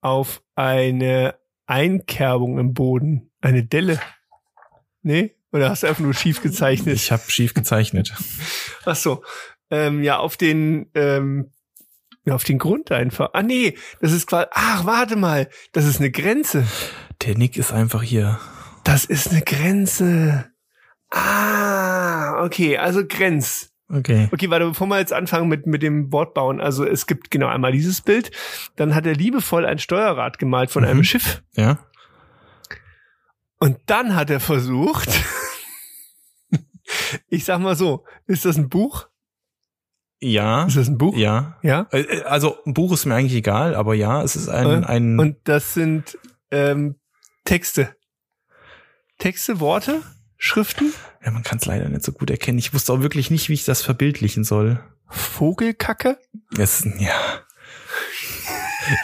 auf 0.00 0.42
eine 0.54 1.34
Einkerbung 1.66 2.58
im 2.58 2.72
Boden. 2.74 3.30
Eine 3.40 3.64
Delle. 3.64 4.00
Nee? 5.02 5.34
Oder 5.52 5.70
hast 5.70 5.82
du 5.82 5.86
einfach 5.88 6.02
nur 6.02 6.14
schief 6.14 6.42
gezeichnet? 6.42 6.94
Ich 6.94 7.10
habe 7.10 7.22
schief 7.28 7.54
gezeichnet. 7.54 8.14
Ach 8.84 8.96
so. 8.96 9.24
Ähm, 9.70 10.02
ja, 10.02 10.18
auf 10.18 10.36
den, 10.36 10.90
ähm, 10.94 11.52
ja, 12.28 12.34
auf 12.34 12.44
den 12.44 12.58
Grund 12.58 12.92
einfach. 12.92 13.30
Ah, 13.32 13.42
nee, 13.42 13.76
das 14.00 14.12
ist 14.12 14.26
quasi, 14.26 14.46
ach, 14.52 14.84
warte 14.84 15.16
mal, 15.16 15.48
das 15.72 15.84
ist 15.86 15.98
eine 15.98 16.10
Grenze. 16.10 16.66
Der 17.24 17.36
Nick 17.36 17.56
ist 17.56 17.72
einfach 17.72 18.02
hier. 18.02 18.38
Das 18.84 19.04
ist 19.04 19.30
eine 19.30 19.42
Grenze. 19.42 20.46
Ah, 21.10 22.44
okay, 22.44 22.76
also 22.78 23.06
Grenz. 23.06 23.72
Okay. 23.90 24.28
Okay, 24.30 24.50
warte, 24.50 24.66
bevor 24.66 24.86
wir 24.88 24.98
jetzt 24.98 25.14
anfangen 25.14 25.48
mit, 25.48 25.66
mit 25.66 25.82
dem 25.82 26.12
Wortbauen. 26.12 26.60
Also 26.60 26.84
es 26.84 27.06
gibt 27.06 27.30
genau 27.30 27.46
einmal 27.46 27.72
dieses 27.72 28.02
Bild. 28.02 28.30
Dann 28.76 28.94
hat 28.94 29.06
er 29.06 29.14
liebevoll 29.14 29.64
ein 29.64 29.78
Steuerrad 29.78 30.38
gemalt 30.38 30.70
von 30.70 30.82
Mhm. 30.82 30.88
einem 30.90 31.04
Schiff. 31.04 31.42
Ja. 31.54 31.78
Und 33.58 33.78
dann 33.86 34.14
hat 34.14 34.28
er 34.28 34.40
versucht, 34.40 35.08
ich 37.28 37.44
sag 37.46 37.60
mal 37.60 37.74
so, 37.76 38.04
ist 38.26 38.44
das 38.44 38.58
ein 38.58 38.68
Buch? 38.68 39.08
Ja. 40.20 40.64
Ist 40.66 40.76
das 40.76 40.88
ein 40.88 40.98
Buch? 40.98 41.16
Ja. 41.16 41.58
Ja. 41.62 41.86
Äh, 41.92 42.00
äh, 42.00 42.22
Also 42.24 42.58
ein 42.66 42.74
Buch 42.74 42.92
ist 42.92 43.06
mir 43.06 43.14
eigentlich 43.14 43.34
egal, 43.34 43.74
aber 43.74 43.94
ja, 43.94 44.22
es 44.22 44.36
ist 44.36 44.48
ein, 44.48 44.82
Äh, 44.82 44.86
ein 44.86 45.18
Und 45.18 45.36
das 45.44 45.74
sind 45.74 46.18
ähm, 46.50 46.96
Texte. 47.44 47.94
Texte, 49.18 49.60
Worte, 49.60 50.02
Schriften, 50.36 50.92
ja, 51.24 51.32
man 51.32 51.42
kann 51.42 51.58
es 51.58 51.66
leider 51.66 51.88
nicht 51.88 52.04
so 52.04 52.12
gut 52.12 52.30
erkennen. 52.30 52.58
Ich 52.58 52.72
wusste 52.72 52.92
auch 52.92 53.00
wirklich 53.00 53.30
nicht, 53.30 53.48
wie 53.48 53.54
ich 53.54 53.64
das 53.64 53.82
verbildlichen 53.82 54.44
soll. 54.44 54.80
Vogelkacke. 55.08 56.18
Es, 56.56 56.86
ja. 56.98 57.12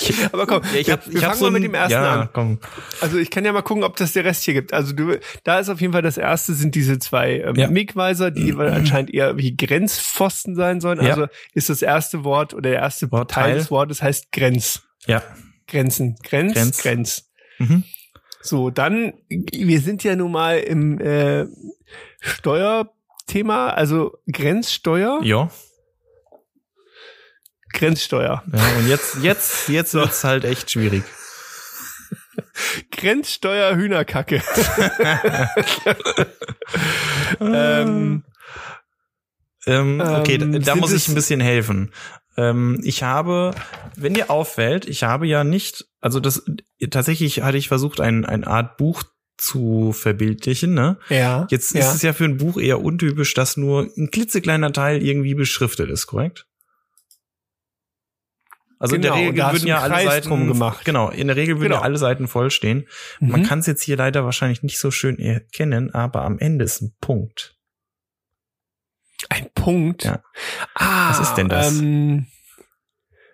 Ich, 0.00 0.24
Aber 0.32 0.46
komm, 0.46 0.62
ja, 0.72 0.80
ich 0.80 0.90
hab, 0.90 1.06
wir 1.06 1.14
ich 1.14 1.20
fangen 1.20 1.38
so 1.38 1.44
mal 1.44 1.50
mit 1.52 1.64
dem 1.64 1.74
ersten 1.74 1.92
ja, 1.92 2.20
an. 2.22 2.28
Komm. 2.32 2.58
Also 3.00 3.18
ich 3.18 3.30
kann 3.30 3.44
ja 3.44 3.52
mal 3.52 3.62
gucken, 3.62 3.84
ob 3.84 3.96
das 3.96 4.12
der 4.12 4.24
Rest 4.24 4.44
hier 4.44 4.54
gibt. 4.54 4.72
Also 4.72 4.92
du, 4.92 5.18
da 5.44 5.58
ist 5.58 5.68
auf 5.68 5.80
jeden 5.80 5.92
Fall 5.92 6.02
das 6.02 6.16
erste 6.16 6.54
sind 6.54 6.74
diese 6.74 6.98
zwei 6.98 7.40
ähm, 7.40 7.56
Ja. 7.56 7.74
Wegweiser, 7.74 8.30
die 8.30 8.42
jeweils 8.46 8.72
anscheinend 8.72 9.12
eher 9.12 9.36
wie 9.36 9.56
Grenzpfosten 9.56 10.54
sein 10.54 10.80
sollen. 10.80 11.00
Ja. 11.02 11.10
Also 11.10 11.26
ist 11.52 11.70
das 11.70 11.82
erste 11.82 12.24
Wort 12.24 12.54
oder 12.54 12.70
der 12.70 12.80
erste 12.80 13.10
Wortteil. 13.12 13.44
Teil 13.44 13.54
des 13.58 13.70
Wortes 13.70 14.02
heißt 14.02 14.32
Grenz. 14.32 14.82
Ja. 15.06 15.22
Grenzen. 15.66 16.16
Grenz, 16.22 16.54
Grenz. 16.54 16.78
Grenz. 16.82 17.30
Mhm. 17.58 17.84
So, 18.42 18.68
dann, 18.70 19.14
wir 19.28 19.80
sind 19.80 20.04
ja 20.04 20.16
nun 20.16 20.32
mal 20.32 20.58
im 20.58 21.00
äh, 21.00 21.46
Steuerthema, 22.20 23.68
also 23.68 24.18
Grenzsteuer. 24.30 25.20
Ja. 25.22 25.50
Grenzsteuer. 27.74 28.42
Ja, 28.50 28.76
und 28.78 28.88
jetzt, 28.88 29.18
jetzt, 29.22 29.68
jetzt 29.68 29.92
wird's 29.94 30.24
halt 30.24 30.44
echt 30.44 30.70
schwierig. 30.70 31.04
Grenzsteuer 32.90 33.76
Hühnerkacke. 33.76 34.42
ähm, 37.40 38.24
Ähm, 39.66 40.00
okay, 40.00 40.36
Ähm, 40.36 40.52
da, 40.52 40.58
da 40.58 40.76
muss 40.76 40.92
ich 40.92 41.08
ein 41.08 41.14
bisschen 41.14 41.40
helfen. 41.40 41.92
Ähm, 42.36 42.80
ich 42.82 43.02
habe, 43.02 43.52
wenn 43.96 44.14
dir 44.14 44.30
auffällt, 44.30 44.86
ich 44.86 45.04
habe 45.04 45.26
ja 45.26 45.44
nicht, 45.44 45.86
also 46.00 46.20
das 46.20 46.44
tatsächlich 46.90 47.42
hatte 47.42 47.58
ich 47.58 47.68
versucht, 47.68 48.00
ein, 48.00 48.24
eine 48.24 48.46
Art 48.46 48.76
Buch 48.76 49.04
zu 49.36 49.92
verbildlichen, 49.92 50.74
ne? 50.74 50.98
ja. 51.08 51.46
Jetzt 51.50 51.74
ja. 51.74 51.80
ist 51.80 51.94
es 51.94 52.02
ja 52.02 52.12
für 52.12 52.24
ein 52.24 52.36
Buch 52.36 52.58
eher 52.60 52.80
untypisch, 52.80 53.34
dass 53.34 53.56
nur 53.56 53.88
ein 53.96 54.10
klitzekleiner 54.10 54.72
Teil 54.72 55.02
irgendwie 55.02 55.34
beschriftet 55.34 55.90
ist, 55.90 56.06
korrekt? 56.06 56.46
Also 58.84 58.96
Genau, 58.96 59.14
in 59.16 59.34
der 59.34 59.48
Regel 59.48 59.52
würden 59.54 59.66
ja 59.66 59.78
alle 59.80 59.94
Kreis 59.94 60.04
Seiten 60.24 60.46
gemacht. 60.46 60.84
Genau, 60.84 61.08
in 61.08 61.26
der 61.26 61.36
Regel 61.36 61.54
würden 61.56 61.64
Genau. 61.68 61.76
ja 61.76 61.80
alle 61.82 61.96
Seiten 61.96 62.28
voll 62.28 62.50
stehen. 62.50 62.86
Man 63.18 63.40
Mhm. 63.40 63.44
kann 63.46 63.58
es 63.60 63.66
jetzt 63.66 63.82
hier 63.82 63.96
leider 63.96 64.26
wahrscheinlich 64.26 64.62
nicht 64.62 64.78
so 64.78 64.90
schön 64.90 65.18
erkennen, 65.18 65.94
aber 65.94 66.22
am 66.24 66.38
Ende 66.38 66.66
ist 66.66 66.82
ein 66.82 66.94
Punkt. 67.00 67.56
Ein 69.30 69.48
Punkt. 69.54 70.04
Ja. 70.04 70.22
Ah, 70.74 71.08
Was 71.10 71.20
ist 71.20 71.34
denn 71.36 71.48
das? 71.48 71.78
Ähm, 71.80 72.26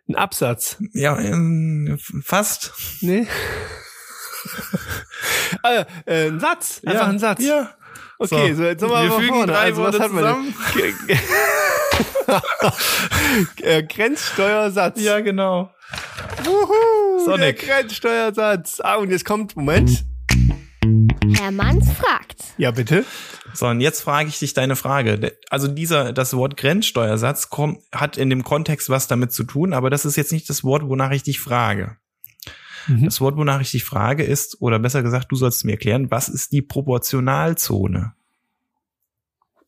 ein 0.09 0.15
Absatz. 0.15 0.77
Ja, 0.93 1.19
ähm, 1.19 1.99
fast. 2.23 2.73
Nee. 3.01 3.27
ah, 5.65 5.85
äh, 6.07 6.29
ein 6.29 6.39
Satz. 6.39 6.81
Einfach 6.87 7.09
ein 7.09 7.19
Satz. 7.19 7.43
Ja. 7.45 7.75
Okay, 8.19 8.55
so, 8.55 8.63
jetzt 8.65 8.83
nochmal 8.83 9.05
wir 9.05 9.13
fügen 9.13 9.35
vorne. 9.35 9.53
drei 9.53 9.59
Also, 9.65 9.83
was 9.83 9.93
Worte 9.95 10.05
hat 10.05 10.13
man 10.13 10.25
denn? 10.25 10.55
zusammen. 10.73 11.01
äh, 13.63 13.83
Grenzsteuersatz. 13.83 15.01
Ja, 15.01 15.21
genau. 15.21 15.71
Wuhu, 16.45 17.25
Sonic. 17.25 17.61
Der 17.61 17.69
Grenzsteuersatz. 17.69 18.81
Ah, 18.81 18.97
und 18.97 19.11
jetzt 19.11 19.25
kommt, 19.25 19.57
Moment. 19.57 20.05
Hermanns 21.39 21.91
fragt. 21.93 22.45
Ja, 22.59 22.71
bitte. 22.71 23.05
So, 23.53 23.67
und 23.67 23.81
jetzt 23.81 24.03
frage 24.03 24.29
ich 24.29 24.39
dich 24.39 24.55
deine 24.55 24.77
Frage. 24.77 25.37
Also 25.51 25.69
dieser, 25.69 26.13
das 26.13 26.35
Wort 26.35 26.57
Grenzsteuersatz 26.57 27.51
kommt, 27.51 27.81
hat 27.93 28.17
in 28.17 28.31
dem 28.31 28.45
Kontext 28.45 28.91
was 28.91 29.09
damit 29.09 29.33
zu 29.33 29.45
tun, 29.45 29.73
aber 29.73 29.91
das 29.91 30.05
ist 30.05 30.17
jetzt 30.17 30.33
nicht 30.33 30.49
das 30.49 30.63
Wort, 30.65 30.89
wonach 30.89 31.11
ich 31.11 31.23
dich 31.23 31.41
frage. 31.41 31.97
Mhm. 32.91 33.05
Das 33.05 33.21
Wort, 33.21 33.37
wonach 33.37 33.61
ich 33.61 33.71
dich 33.71 33.85
frage, 33.85 34.25
ist, 34.25 34.61
oder 34.61 34.79
besser 34.79 35.03
gesagt, 35.03 35.31
du 35.31 35.37
sollst 35.37 35.65
mir 35.65 35.73
erklären, 35.73 36.11
was 36.11 36.29
ist 36.29 36.53
die 36.53 36.63
Proportionalzone? 36.63 38.15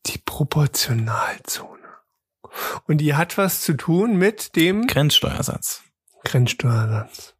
Die 0.07 0.17
Proportionalzone. 0.17 1.79
Und 2.85 2.97
die 2.97 3.15
hat 3.15 3.37
was 3.37 3.61
zu 3.61 3.73
tun 3.73 4.17
mit 4.17 4.55
dem 4.55 4.85
Grenzsteuersatz. 4.87 5.83
Grenzsteuersatz. 6.25 7.35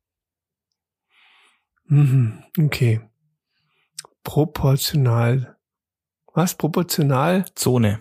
Mhm, 1.85 2.43
okay. 2.57 3.01
Proportional. 4.23 5.57
Was? 6.33 6.55
Proportional? 6.55 7.45
Zone. 7.55 7.99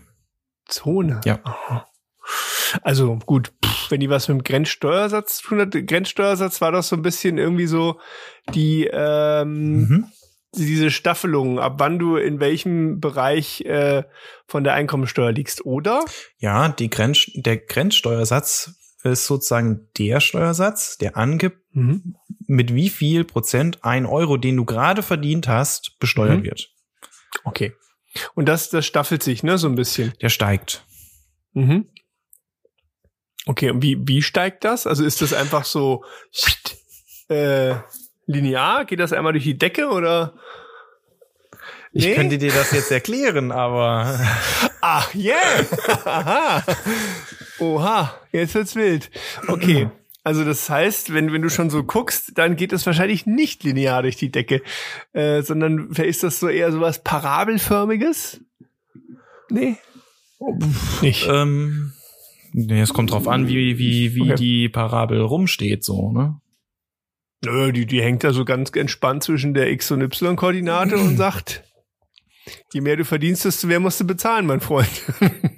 Zone. 0.68 1.20
Ja. 1.24 1.40
Aha. 1.42 1.91
Also 2.82 3.18
gut, 3.26 3.52
pff, 3.64 3.90
wenn 3.90 4.00
die 4.00 4.08
was 4.10 4.28
mit 4.28 4.38
dem 4.38 4.44
Grenzsteuersatz 4.44 5.38
zu 5.38 5.48
tun 5.48 5.60
hat, 5.60 5.72
Grenzsteuersatz 5.72 6.60
war 6.60 6.72
doch 6.72 6.82
so 6.82 6.96
ein 6.96 7.02
bisschen 7.02 7.38
irgendwie 7.38 7.66
so 7.66 8.00
die 8.54 8.88
ähm, 8.90 9.88
Mhm. 9.88 10.06
diese 10.54 10.90
Staffelung, 10.90 11.58
ab 11.58 11.74
wann 11.78 11.98
du 11.98 12.16
in 12.16 12.38
welchem 12.40 13.00
Bereich 13.00 13.62
äh, 13.62 14.04
von 14.46 14.64
der 14.64 14.74
Einkommensteuer 14.74 15.32
liegst, 15.32 15.64
oder? 15.66 16.04
Ja, 16.38 16.68
die 16.68 16.90
Grenz, 16.90 17.26
der 17.34 17.56
Grenzsteuersatz 17.58 18.74
ist 19.02 19.26
sozusagen 19.26 19.88
der 19.98 20.20
Steuersatz, 20.20 20.96
der 20.98 21.16
angibt, 21.16 21.58
Mhm. 21.74 22.16
mit 22.46 22.74
wie 22.74 22.90
viel 22.90 23.24
Prozent 23.24 23.78
ein 23.82 24.04
Euro, 24.06 24.36
den 24.36 24.56
du 24.56 24.64
gerade 24.66 25.02
verdient 25.02 25.48
hast, 25.48 25.98
besteuert 25.98 26.40
Mhm. 26.40 26.44
wird. 26.44 26.68
Okay. 27.44 27.72
Und 28.34 28.46
das, 28.46 28.68
das 28.68 28.84
staffelt 28.84 29.22
sich, 29.22 29.42
ne, 29.42 29.56
so 29.56 29.68
ein 29.68 29.74
bisschen. 29.74 30.12
Der 30.20 30.28
steigt. 30.28 30.84
Mhm. 31.54 31.86
Okay, 33.46 33.70
und 33.70 33.82
wie, 33.82 33.98
wie 34.06 34.22
steigt 34.22 34.64
das? 34.64 34.86
Also 34.86 35.04
ist 35.04 35.20
das 35.20 35.32
einfach 35.32 35.64
so 35.64 36.04
äh, 37.28 37.74
linear? 38.26 38.84
Geht 38.84 39.00
das 39.00 39.12
einmal 39.12 39.32
durch 39.32 39.44
die 39.44 39.58
Decke 39.58 39.88
oder? 39.88 40.34
Ich 41.92 42.06
Nee? 42.06 42.14
könnte 42.14 42.38
dir 42.38 42.52
das 42.52 42.72
jetzt 42.72 42.90
erklären, 42.90 43.52
aber 43.52 44.18
Ach, 44.80 45.14
yeah! 45.14 45.36
Aha. 46.04 46.64
Oha, 47.58 48.14
jetzt 48.32 48.54
wird's 48.54 48.74
wild. 48.76 49.10
Okay. 49.48 49.90
Also 50.24 50.44
das 50.44 50.70
heißt, 50.70 51.12
wenn, 51.12 51.32
wenn 51.32 51.42
du 51.42 51.50
schon 51.50 51.68
so 51.68 51.82
guckst, 51.82 52.38
dann 52.38 52.54
geht 52.56 52.72
es 52.72 52.86
wahrscheinlich 52.86 53.26
nicht 53.26 53.64
linear 53.64 54.02
durch 54.02 54.16
die 54.16 54.30
Decke, 54.30 54.62
äh, 55.12 55.42
sondern 55.42 55.90
ist 55.90 56.22
das 56.22 56.38
so 56.38 56.48
eher 56.48 56.70
so 56.70 56.80
was 56.80 57.02
Parabelförmiges? 57.02 58.40
Nee. 59.50 59.76
Nicht. 61.02 61.26
ähm, 61.28 61.92
nee, 62.52 62.80
es 62.80 62.92
kommt 62.92 63.10
drauf 63.10 63.26
an, 63.28 63.48
wie, 63.48 63.78
wie, 63.78 64.14
wie 64.14 64.22
Okay. 64.22 64.34
die 64.36 64.68
Parabel 64.68 65.20
rumsteht, 65.20 65.84
so, 65.84 66.12
ne? 66.12 66.38
Nö, 67.44 67.72
die, 67.72 67.86
die 67.86 68.00
hängt 68.02 68.22
da 68.22 68.32
so 68.32 68.44
ganz 68.44 68.70
entspannt 68.70 69.24
zwischen 69.24 69.52
der 69.54 69.70
X- 69.72 69.90
und 69.90 70.00
Y-Koordinate 70.02 70.96
und 70.96 71.16
sagt, 71.16 71.64
je 72.72 72.80
mehr 72.80 72.96
du 72.96 73.04
verdienst, 73.04 73.44
desto 73.44 73.66
mehr 73.66 73.80
musst 73.80 73.98
du 74.00 74.06
bezahlen, 74.06 74.46
mein 74.46 74.60
Freund. 74.60 74.88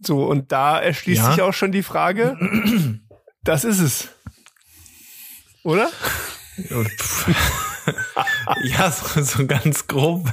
so, 0.00 0.24
und 0.26 0.52
da 0.52 0.78
erschließt 0.80 1.22
Ja. 1.22 1.32
sich 1.32 1.42
auch 1.42 1.54
schon 1.54 1.72
die 1.72 1.82
Frage, 1.82 2.36
das 3.42 3.64
ist 3.64 3.80
es. 3.80 4.08
Oder? 5.64 5.90
ja, 8.64 8.90
so, 8.90 9.22
so 9.22 9.46
ganz 9.46 9.86
grob. 9.86 10.28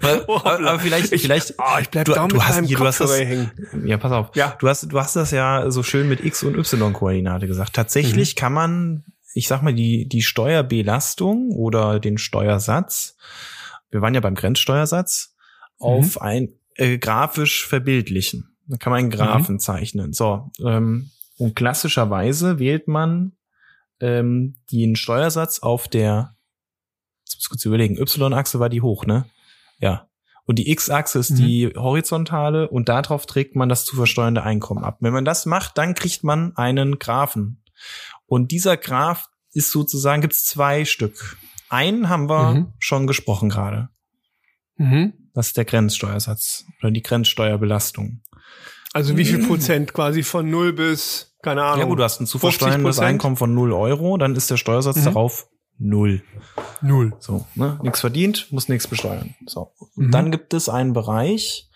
aber, 0.00 0.22
aber, 0.28 0.68
aber 0.70 0.78
vielleicht, 0.78 1.12
Ich- 1.12 1.22
vielleicht, 1.22 1.54
Oh, 1.58 1.78
ich 1.80 1.88
bleib 1.90 2.06
du, 2.06 2.12
da 2.12 2.26
du 2.26 2.42
hast, 2.42 2.64
hier, 2.66 2.78
du 2.78 2.86
hast 2.86 3.00
das, 3.00 3.18
hängen. 3.18 3.50
ja, 3.84 3.98
pass 3.98 4.12
auf. 4.12 4.34
Ja. 4.34 4.56
Du 4.58 4.68
hast, 4.68 4.90
du 4.92 4.98
hast 4.98 5.16
das 5.16 5.30
ja 5.30 5.70
so 5.70 5.82
schön 5.82 6.08
mit 6.08 6.24
X 6.24 6.42
und 6.42 6.56
Y-Koordinate 6.56 7.46
gesagt. 7.46 7.74
Tatsächlich 7.74 8.36
kann 8.36 8.52
man, 8.52 9.04
ich 9.34 9.48
sag 9.48 9.62
mal, 9.62 9.74
die, 9.74 10.08
die 10.08 10.22
Steuerbelastung 10.22 11.50
oder 11.50 12.00
den 12.00 12.18
Steuersatz, 12.18 13.16
wir 13.90 14.00
waren 14.02 14.14
ja 14.14 14.20
beim 14.20 14.34
Grenzsteuersatz, 14.34 15.34
auf 15.78 16.20
ein 16.20 16.50
äh, 16.76 16.98
grafisch 16.98 17.66
verbildlichen. 17.66 18.54
Da 18.66 18.76
kann 18.76 18.90
man 18.92 19.00
einen 19.00 19.10
Graphen 19.10 19.58
zeichnen. 19.58 20.12
So, 20.12 20.50
ähm, 20.64 21.10
und 21.38 21.56
klassischerweise 21.56 22.58
wählt 22.58 22.86
man 22.86 23.32
ähm, 24.00 24.56
den 24.72 24.96
Steuersatz 24.96 25.60
auf 25.60 25.88
der, 25.88 26.34
jetzt 27.24 27.36
muss 27.36 27.44
ich 27.44 27.48
kurz 27.50 27.64
überlegen, 27.64 27.96
Y-Achse 27.98 28.58
war 28.60 28.68
die 28.68 28.82
hoch, 28.82 29.06
ne? 29.06 29.24
Ja. 29.78 30.08
Und 30.46 30.56
die 30.58 30.70
X-Achse 30.70 31.18
ist 31.18 31.30
Mhm. 31.30 31.36
die 31.36 31.66
horizontale 31.76 32.68
und 32.68 32.88
darauf 32.88 33.26
trägt 33.26 33.54
man 33.56 33.68
das 33.68 33.84
zu 33.84 33.94
versteuernde 33.94 34.42
Einkommen 34.42 34.82
ab. 34.84 34.96
Wenn 35.00 35.12
man 35.12 35.24
das 35.24 35.46
macht, 35.46 35.78
dann 35.78 35.94
kriegt 35.94 36.24
man 36.24 36.56
einen 36.56 36.98
Graphen. 36.98 37.62
Und 38.26 38.50
dieser 38.50 38.76
Graph 38.76 39.28
ist 39.52 39.70
sozusagen, 39.70 40.22
gibt's 40.22 40.44
zwei 40.44 40.84
Stück. 40.84 41.36
Einen 41.68 42.08
haben 42.08 42.28
wir 42.28 42.54
Mhm. 42.54 42.72
schon 42.78 43.06
gesprochen 43.06 43.48
gerade. 43.48 43.90
Mhm. 44.76 45.12
Das 45.34 45.48
ist 45.48 45.56
der 45.56 45.64
Grenzsteuersatz 45.64 46.64
oder 46.80 46.90
die 46.90 47.02
Grenzsteuerbelastung. 47.02 48.22
Also 48.92 49.16
wie 49.16 49.24
viel 49.24 49.46
Prozent 49.46 49.92
quasi 49.92 50.24
von 50.24 50.50
null 50.50 50.72
bis, 50.72 51.29
keine 51.42 51.62
Ahnung. 51.64 51.80
Ja 51.80 51.86
gut, 51.86 51.98
du 51.98 52.02
hast 52.04 52.20
ein 52.20 52.26
zu 52.26 52.38
versteuerndes 52.38 52.98
50%? 52.98 53.02
Einkommen 53.04 53.36
von 53.36 53.54
0 53.54 53.72
Euro, 53.72 54.16
dann 54.16 54.34
ist 54.36 54.50
der 54.50 54.56
Steuersatz 54.56 54.96
Mhm. 54.96 55.04
darauf 55.04 55.48
null. 55.78 56.22
Null. 56.82 57.14
So, 57.20 57.46
ne? 57.54 57.78
Nichts 57.82 58.00
verdient, 58.00 58.48
muss 58.52 58.68
nichts 58.68 58.86
besteuern. 58.86 59.34
So. 59.46 59.72
Mhm. 59.96 60.10
dann 60.10 60.30
gibt 60.30 60.52
es 60.54 60.68
einen 60.68 60.92
Bereich, 60.92 61.68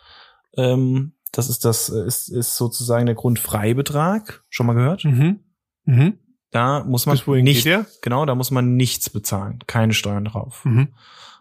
ähm, 0.57 1.13
das 1.33 1.49
ist 1.49 1.65
das, 1.65 1.89
ist, 1.89 2.29
ist 2.29 2.57
sozusagen 2.57 3.07
der 3.07 3.15
Grundfreibetrag. 3.15 4.45
Schon 4.51 4.67
mal 4.67 4.75
gehört? 4.75 5.05
Mhm. 5.05 5.41
Mhm. 5.85 6.19
Da 6.51 6.85
muss 6.85 7.07
man 7.07 7.19
nicht, 7.43 7.69
genau, 8.03 8.25
da 8.27 8.35
muss 8.37 8.53
man 8.53 8.77
nichts 8.77 9.11
bezahlen, 9.11 9.59
keine 9.67 9.93
Steuern 9.95 10.27
drauf. 10.27 10.65
Mhm. 10.65 10.89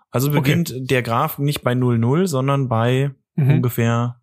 Also 0.09 0.31
beginnt 0.31 0.73
der 0.75 1.03
Graph 1.03 1.37
nicht 1.37 1.61
bei 1.63 1.73
0,0, 1.73 2.25
sondern 2.27 2.67
bei 2.69 3.11
Mhm. 3.35 3.49
ungefähr 3.51 4.21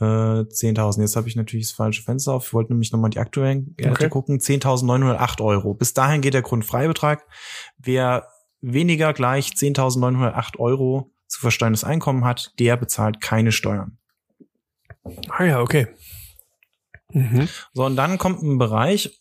äh, 0.00 0.04
10.000. 0.04 1.00
Jetzt 1.00 1.16
habe 1.16 1.28
ich 1.28 1.36
natürlich 1.36 1.68
das 1.68 1.76
falsche 1.76 2.02
Fenster 2.02 2.32
auf. 2.32 2.46
Ich 2.46 2.52
wollte 2.54 2.72
nämlich 2.72 2.92
nochmal 2.92 3.10
die 3.10 3.18
aktuellen 3.18 3.74
Werte 3.78 3.92
Okay. 3.92 4.08
gucken. 4.08 4.38
10.908 4.38 5.42
Euro. 5.42 5.74
Bis 5.74 5.94
dahin 5.94 6.20
geht 6.20 6.34
der 6.34 6.42
Grundfreibetrag. 6.42 7.26
Wer 7.78 8.28
weniger 8.60 9.12
gleich 9.12 9.50
10.908 9.50 10.58
Euro 10.58 11.12
zu 11.26 11.40
versteuerndes 11.40 11.84
Einkommen 11.84 12.24
hat, 12.24 12.52
der 12.58 12.76
bezahlt 12.76 13.20
keine 13.20 13.52
Steuern. 13.52 13.98
Ah 15.28 15.44
ja, 15.44 15.60
okay. 15.60 15.88
Mhm. 17.12 17.48
So, 17.72 17.84
und 17.84 17.96
dann 17.96 18.18
kommt 18.18 18.42
ein 18.42 18.58
Bereich, 18.58 19.20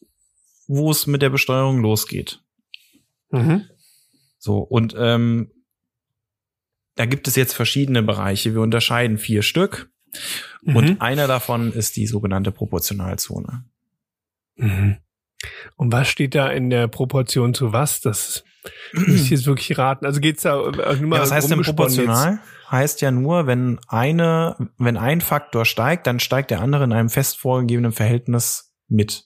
wo 0.68 0.92
es 0.92 1.08
mit 1.08 1.22
der 1.22 1.30
Besteuerung 1.30 1.82
losgeht. 1.82 2.42
Mhm. 3.30 3.66
So, 4.38 4.60
und 4.60 4.96
ähm, 4.98 5.52
da 6.96 7.06
gibt 7.06 7.28
es 7.28 7.36
jetzt 7.36 7.54
verschiedene 7.54 8.04
Bereiche. 8.04 8.54
Wir 8.54 8.62
unterscheiden 8.62 9.18
vier 9.18 9.44
Stück. 9.44 9.92
Mhm. 10.64 10.76
Und 10.76 11.02
einer 11.02 11.28
davon 11.28 11.72
ist 11.72 11.96
die 11.96 12.08
sogenannte 12.08 12.52
Proportionalzone. 12.52 13.66
Mhm. 14.56 14.98
Und 15.76 15.92
was 15.92 16.08
steht 16.08 16.36
da 16.36 16.50
in 16.50 16.70
der 16.70 16.88
Proportion 16.88 17.54
zu 17.54 17.74
was? 17.74 18.02
Das 18.02 18.44
muss 18.94 19.08
ich 19.08 19.30
jetzt 19.30 19.46
wirklich 19.46 19.78
raten. 19.78 20.06
Also 20.06 20.20
geht's 20.20 20.44
da 20.44 20.60
also 20.62 21.02
nur 21.02 21.10
mal 21.10 21.18
ja, 21.18 21.22
Was 21.22 21.32
heißt 21.32 21.52
denn 21.52 21.62
proportional? 21.62 22.34
Jetzt? 22.34 22.72
Heißt 22.72 23.02
ja 23.02 23.12
nur, 23.12 23.48
wenn 23.48 23.80
eine, 23.88 24.56
wenn 24.78 24.98
ein 24.98 25.22
Faktor 25.22 25.64
steigt, 25.64 26.06
dann 26.06 26.20
steigt 26.20 26.52
der 26.52 26.62
andere 26.62 26.84
in 26.84 26.92
einem 26.92 27.10
fest 27.10 27.38
vorgegebenen 27.38 27.94
Verhältnis 27.94 28.74
mit. 28.90 29.26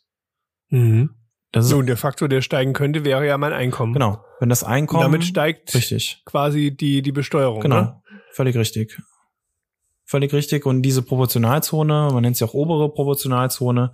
Mhm. 0.69 1.15
Das 1.51 1.67
so, 1.67 1.79
und 1.79 1.87
der 1.87 1.97
Faktor, 1.97 2.29
der 2.29 2.41
steigen 2.41 2.73
könnte, 2.73 3.03
wäre 3.03 3.25
ja 3.27 3.37
mein 3.37 3.51
Einkommen. 3.51 3.93
Genau. 3.93 4.23
Wenn 4.39 4.49
das 4.49 4.63
Einkommen. 4.63 5.05
Und 5.05 5.11
damit 5.11 5.25
steigt 5.25 5.73
richtig. 5.73 6.21
quasi 6.25 6.71
die, 6.75 7.01
die 7.01 7.11
Besteuerung. 7.11 7.61
Genau. 7.61 7.81
Ne? 7.81 8.01
Völlig 8.31 8.55
richtig. 8.55 8.97
Völlig 10.11 10.33
richtig. 10.33 10.65
Und 10.65 10.81
diese 10.81 11.03
Proportionalzone, 11.03 12.09
man 12.11 12.21
nennt 12.21 12.35
sie 12.35 12.43
auch 12.43 12.53
obere 12.53 12.93
Proportionalzone, 12.93 13.93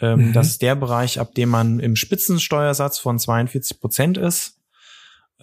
ähm, 0.00 0.30
mhm. 0.30 0.32
das 0.32 0.48
ist 0.48 0.60
der 0.60 0.74
Bereich, 0.74 1.20
ab 1.20 1.36
dem 1.36 1.50
man 1.50 1.78
im 1.78 1.94
Spitzensteuersatz 1.94 2.98
von 2.98 3.20
42 3.20 3.78
Prozent 3.78 4.18
ist. 4.18 4.58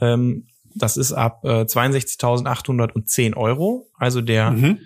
Ähm, 0.01 0.47
das 0.76 0.97
ist 0.97 1.13
ab 1.13 1.45
äh, 1.45 1.61
62.810 1.61 3.38
Euro. 3.38 3.89
Also 3.97 4.20
der 4.20 4.51
mhm. 4.51 4.80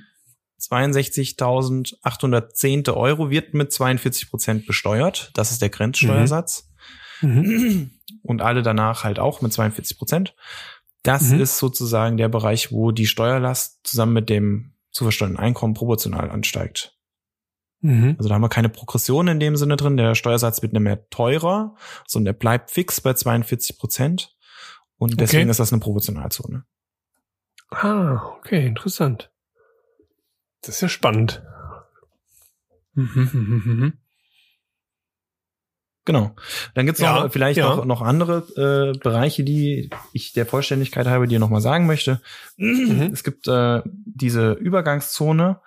62.810. 0.62 2.94
Euro 2.94 3.32
wird 3.32 3.56
mit 3.56 3.74
42 3.74 4.30
Prozent 4.30 4.68
besteuert. 4.68 5.32
Das 5.34 5.50
ist 5.50 5.64
der 5.64 5.70
Grenzsteuersatz. 5.70 6.70
Mhm. 7.22 7.42
mhm. 7.42 7.90
Und 8.22 8.44
alle 8.44 8.62
danach 8.62 9.04
halt 9.04 9.18
auch 9.18 9.42
mit 9.42 9.52
42 9.52 9.98
Prozent. 9.98 10.36
Das 11.02 11.32
mhm. 11.32 11.42
ist 11.42 11.58
sozusagen 11.58 12.18
der 12.18 12.30
Bereich, 12.30 12.72
wo 12.72 12.92
die 12.92 13.08
Steuerlast 13.08 13.80
zusammen 13.84 14.14
mit 14.14 14.30
dem 14.30 14.73
zu 14.94 15.04
versteuernden 15.04 15.40
Einkommen 15.40 15.74
proportional 15.74 16.30
ansteigt. 16.30 16.98
Mhm. 17.82 18.16
Also 18.18 18.30
da 18.30 18.36
haben 18.36 18.42
wir 18.42 18.50
keine 18.50 18.70
Progression 18.70 19.28
in 19.28 19.42
dem 19.42 19.58
Sinne 19.58 19.76
drin. 19.76 19.98
Der 19.98 20.16
Steuersatz 20.16 20.62
wird 20.62 20.72
nicht 20.72 20.82
mehr 20.82 21.10
teurer, 21.10 21.76
sondern 22.08 22.34
der 22.34 22.40
bleibt 22.40 22.72
fix 22.72 23.02
bei 23.02 23.14
42 23.14 23.78
Prozent. 23.78 24.38
Und 24.98 25.20
deswegen 25.20 25.44
okay. 25.44 25.52
ist 25.52 25.60
das 25.60 25.74
eine 25.74 25.82
Proportionalzone. 25.82 26.64
Ah, 27.72 28.36
okay, 28.38 28.66
interessant. 28.66 29.32
Das 30.62 30.76
ist 30.76 30.82
ja 30.82 30.88
spannend. 30.88 31.44
Mhm, 32.94 33.30
mhm, 33.34 33.62
mhm, 33.66 33.94
genau. 36.06 36.36
Dann 36.74 36.86
gibt's 36.86 37.02
ja, 37.02 37.24
noch 37.24 37.32
vielleicht 37.32 37.58
ja. 37.58 37.76
noch, 37.76 37.86
noch 37.86 38.02
andere 38.02 38.44
äh, 38.56 38.98
Bereiche, 38.98 39.44
die 39.44 39.90
ich 40.12 40.34
der 40.34 40.46
Vollständigkeit 40.46 41.08
halber 41.08 41.28
dir 41.28 41.40
nochmal 41.40 41.62
sagen 41.62 41.86
möchte. 41.86 42.22
Mhm. 42.58 43.10
Es 43.14 43.24
gibt 43.24 43.48
äh, 43.48 43.82
diese 43.86 44.54
Übergangszone, 44.54 45.60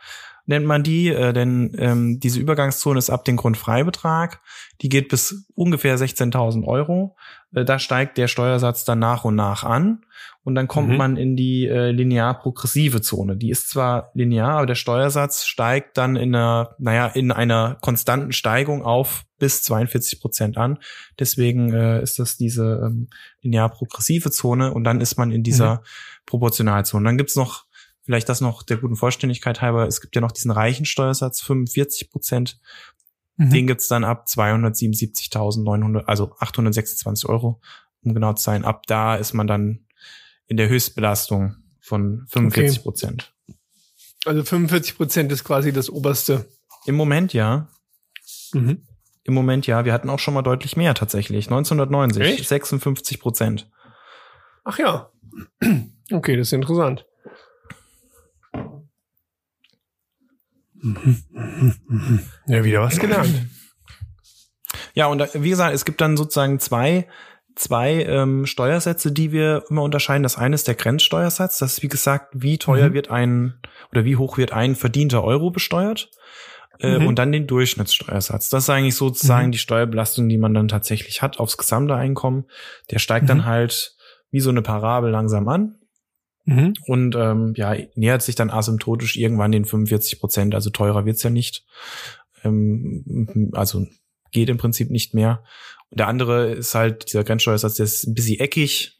nennt 0.46 0.66
man 0.66 0.82
die, 0.82 1.08
äh, 1.08 1.32
denn 1.32 1.72
ähm, 1.78 2.20
diese 2.20 2.40
Übergangszone 2.40 2.98
ist 2.98 3.10
ab 3.10 3.24
dem 3.24 3.36
Grundfreibetrag. 3.36 4.40
Die 4.80 4.88
geht 4.88 5.08
bis 5.08 5.46
ungefähr 5.54 5.98
16.000 5.98 6.64
Euro. 6.64 7.16
Äh, 7.52 7.64
da 7.64 7.78
steigt 7.78 8.16
der 8.16 8.28
Steuersatz 8.28 8.84
dann 8.84 9.00
nach 9.00 9.24
und 9.24 9.34
nach 9.34 9.64
an. 9.64 10.04
Und 10.44 10.54
dann 10.54 10.68
kommt 10.68 10.90
mhm. 10.90 10.96
man 10.96 11.16
in 11.16 11.34
die 11.34 11.66
äh, 11.66 11.90
linear 11.90 12.38
progressive 12.38 13.00
Zone. 13.00 13.36
Die 13.36 13.50
ist 13.50 13.68
zwar 13.68 14.12
linear, 14.14 14.58
aber 14.58 14.66
der 14.66 14.76
Steuersatz 14.76 15.44
steigt 15.44 15.98
dann 15.98 16.14
in 16.14 16.36
einer, 16.36 16.76
naja, 16.78 17.08
in 17.08 17.32
einer 17.32 17.78
konstanten 17.80 18.30
Steigung 18.30 18.84
auf 18.84 19.24
bis 19.40 19.64
42 19.64 20.20
Prozent 20.20 20.56
an. 20.56 20.78
Deswegen 21.18 21.72
äh, 21.74 22.00
ist 22.00 22.20
das 22.20 22.36
diese 22.36 22.80
ähm, 22.86 23.08
linear 23.42 23.68
progressive 23.70 24.30
Zone 24.30 24.72
und 24.72 24.84
dann 24.84 25.00
ist 25.00 25.18
man 25.18 25.32
in 25.32 25.42
dieser 25.42 25.74
mhm. 25.74 25.80
Proportionalzone. 26.26 27.04
Dann 27.04 27.18
gibt's 27.18 27.34
noch 27.34 27.65
vielleicht 28.06 28.28
das 28.28 28.40
noch 28.40 28.62
der 28.62 28.78
guten 28.78 28.96
Vollständigkeit 28.96 29.60
halber, 29.60 29.86
es 29.86 30.00
gibt 30.00 30.14
ja 30.14 30.20
noch 30.20 30.32
diesen 30.32 30.52
reichen 30.52 30.86
Steuersatz, 30.86 31.42
45 31.42 32.10
Prozent. 32.10 32.58
Mhm. 33.36 33.50
Den 33.50 33.66
gibt's 33.66 33.88
dann 33.88 34.04
ab 34.04 34.26
277.900, 34.28 36.04
also 36.04 36.32
826 36.38 37.28
Euro, 37.28 37.60
um 38.02 38.14
genau 38.14 38.32
zu 38.32 38.44
sein. 38.44 38.64
Ab 38.64 38.86
da 38.86 39.16
ist 39.16 39.34
man 39.34 39.46
dann 39.46 39.86
in 40.46 40.56
der 40.56 40.68
Höchstbelastung 40.68 41.56
von 41.80 42.24
45 42.28 42.82
Prozent. 42.82 43.34
Okay. 43.48 43.58
Also 44.24 44.44
45 44.44 44.96
Prozent 44.96 45.32
ist 45.32 45.44
quasi 45.44 45.72
das 45.72 45.90
oberste. 45.90 46.46
Im 46.86 46.94
Moment 46.94 47.32
ja. 47.32 47.68
Mhm. 48.52 48.86
Im 49.24 49.34
Moment 49.34 49.66
ja. 49.66 49.84
Wir 49.84 49.92
hatten 49.92 50.10
auch 50.10 50.20
schon 50.20 50.34
mal 50.34 50.42
deutlich 50.42 50.76
mehr 50.76 50.94
tatsächlich. 50.94 51.46
1990, 51.46 52.22
Echt? 52.22 52.48
56 52.48 53.18
Prozent. 53.18 53.68
Ach 54.64 54.78
ja. 54.78 55.10
Okay, 56.12 56.36
das 56.36 56.46
ist 56.46 56.52
interessant. 56.52 57.04
Ja, 62.46 62.64
wieder 62.64 62.82
was 62.82 62.98
gelernt. 62.98 63.46
Ja, 64.94 65.06
und 65.06 65.22
wie 65.34 65.50
gesagt, 65.50 65.74
es 65.74 65.84
gibt 65.84 66.00
dann 66.00 66.16
sozusagen 66.16 66.58
zwei, 66.58 67.06
zwei 67.54 68.04
ähm, 68.04 68.46
Steuersätze, 68.46 69.12
die 69.12 69.32
wir 69.32 69.64
immer 69.68 69.82
unterscheiden. 69.82 70.22
Das 70.22 70.38
eine 70.38 70.54
ist 70.54 70.68
der 70.68 70.74
Grenzsteuersatz. 70.74 71.58
Das 71.58 71.74
ist, 71.74 71.82
wie 71.82 71.88
gesagt, 71.88 72.32
wie 72.34 72.58
teuer 72.58 72.90
mhm. 72.90 72.94
wird 72.94 73.10
ein 73.10 73.54
oder 73.90 74.04
wie 74.04 74.16
hoch 74.16 74.38
wird 74.38 74.52
ein 74.52 74.74
verdienter 74.74 75.24
Euro 75.24 75.50
besteuert. 75.50 76.10
Äh, 76.78 76.98
mhm. 76.98 77.06
Und 77.06 77.18
dann 77.18 77.32
den 77.32 77.46
Durchschnittssteuersatz. 77.46 78.50
Das 78.50 78.64
ist 78.64 78.70
eigentlich 78.70 78.96
sozusagen 78.96 79.48
mhm. 79.48 79.52
die 79.52 79.58
Steuerbelastung, 79.58 80.28
die 80.28 80.38
man 80.38 80.52
dann 80.52 80.68
tatsächlich 80.68 81.22
hat 81.22 81.38
aufs 81.38 81.56
gesamte 81.56 81.94
Einkommen. 81.94 82.44
Der 82.90 82.98
steigt 82.98 83.28
dann 83.30 83.38
mhm. 83.38 83.46
halt 83.46 83.96
wie 84.30 84.40
so 84.40 84.50
eine 84.50 84.62
Parabel 84.62 85.10
langsam 85.10 85.48
an. 85.48 85.76
Mhm. 86.46 86.74
Und 86.86 87.14
ähm, 87.16 87.52
ja, 87.56 87.76
nähert 87.94 88.22
sich 88.22 88.36
dann 88.36 88.50
asymptotisch 88.50 89.16
irgendwann 89.16 89.52
den 89.52 89.64
45 89.64 90.20
Prozent, 90.20 90.54
also 90.54 90.70
teurer 90.70 91.04
wird's 91.04 91.22
ja 91.22 91.30
nicht. 91.30 91.64
Ähm, 92.44 93.50
also 93.52 93.86
geht 94.30 94.48
im 94.48 94.56
Prinzip 94.56 94.90
nicht 94.90 95.12
mehr. 95.12 95.42
Und 95.90 96.00
der 96.00 96.08
andere 96.08 96.52
ist 96.52 96.74
halt, 96.74 97.08
dieser 97.08 97.24
Grenzsteuersatz, 97.24 97.74
der 97.74 97.84
ist 97.84 98.06
ein 98.06 98.14
bisschen 98.14 98.40
eckig. 98.40 98.98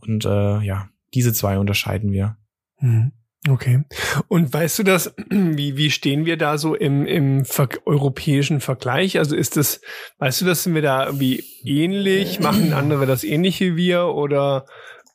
Und 0.00 0.24
äh, 0.24 0.60
ja, 0.60 0.88
diese 1.14 1.32
zwei 1.32 1.58
unterscheiden 1.58 2.12
wir. 2.12 2.36
Mhm. 2.80 3.12
Okay. 3.48 3.82
Und 4.28 4.52
weißt 4.52 4.78
du 4.78 4.82
das, 4.84 5.14
wie, 5.30 5.76
wie 5.76 5.90
stehen 5.90 6.26
wir 6.26 6.36
da 6.36 6.58
so 6.58 6.74
im, 6.74 7.06
im 7.06 7.44
ver 7.44 7.68
europäischen 7.84 8.60
Vergleich? 8.60 9.18
Also 9.18 9.34
ist 9.34 9.56
das, 9.56 9.80
weißt 10.18 10.40
du 10.40 10.44
das, 10.44 10.62
sind 10.62 10.74
wir 10.74 10.82
da 10.82 11.06
irgendwie 11.06 11.44
ähnlich? 11.64 12.40
Machen 12.40 12.72
andere 12.72 13.06
das 13.06 13.24
ähnliche 13.24 13.72
wie 13.72 13.76
wir? 13.76 14.06
Oder 14.06 14.66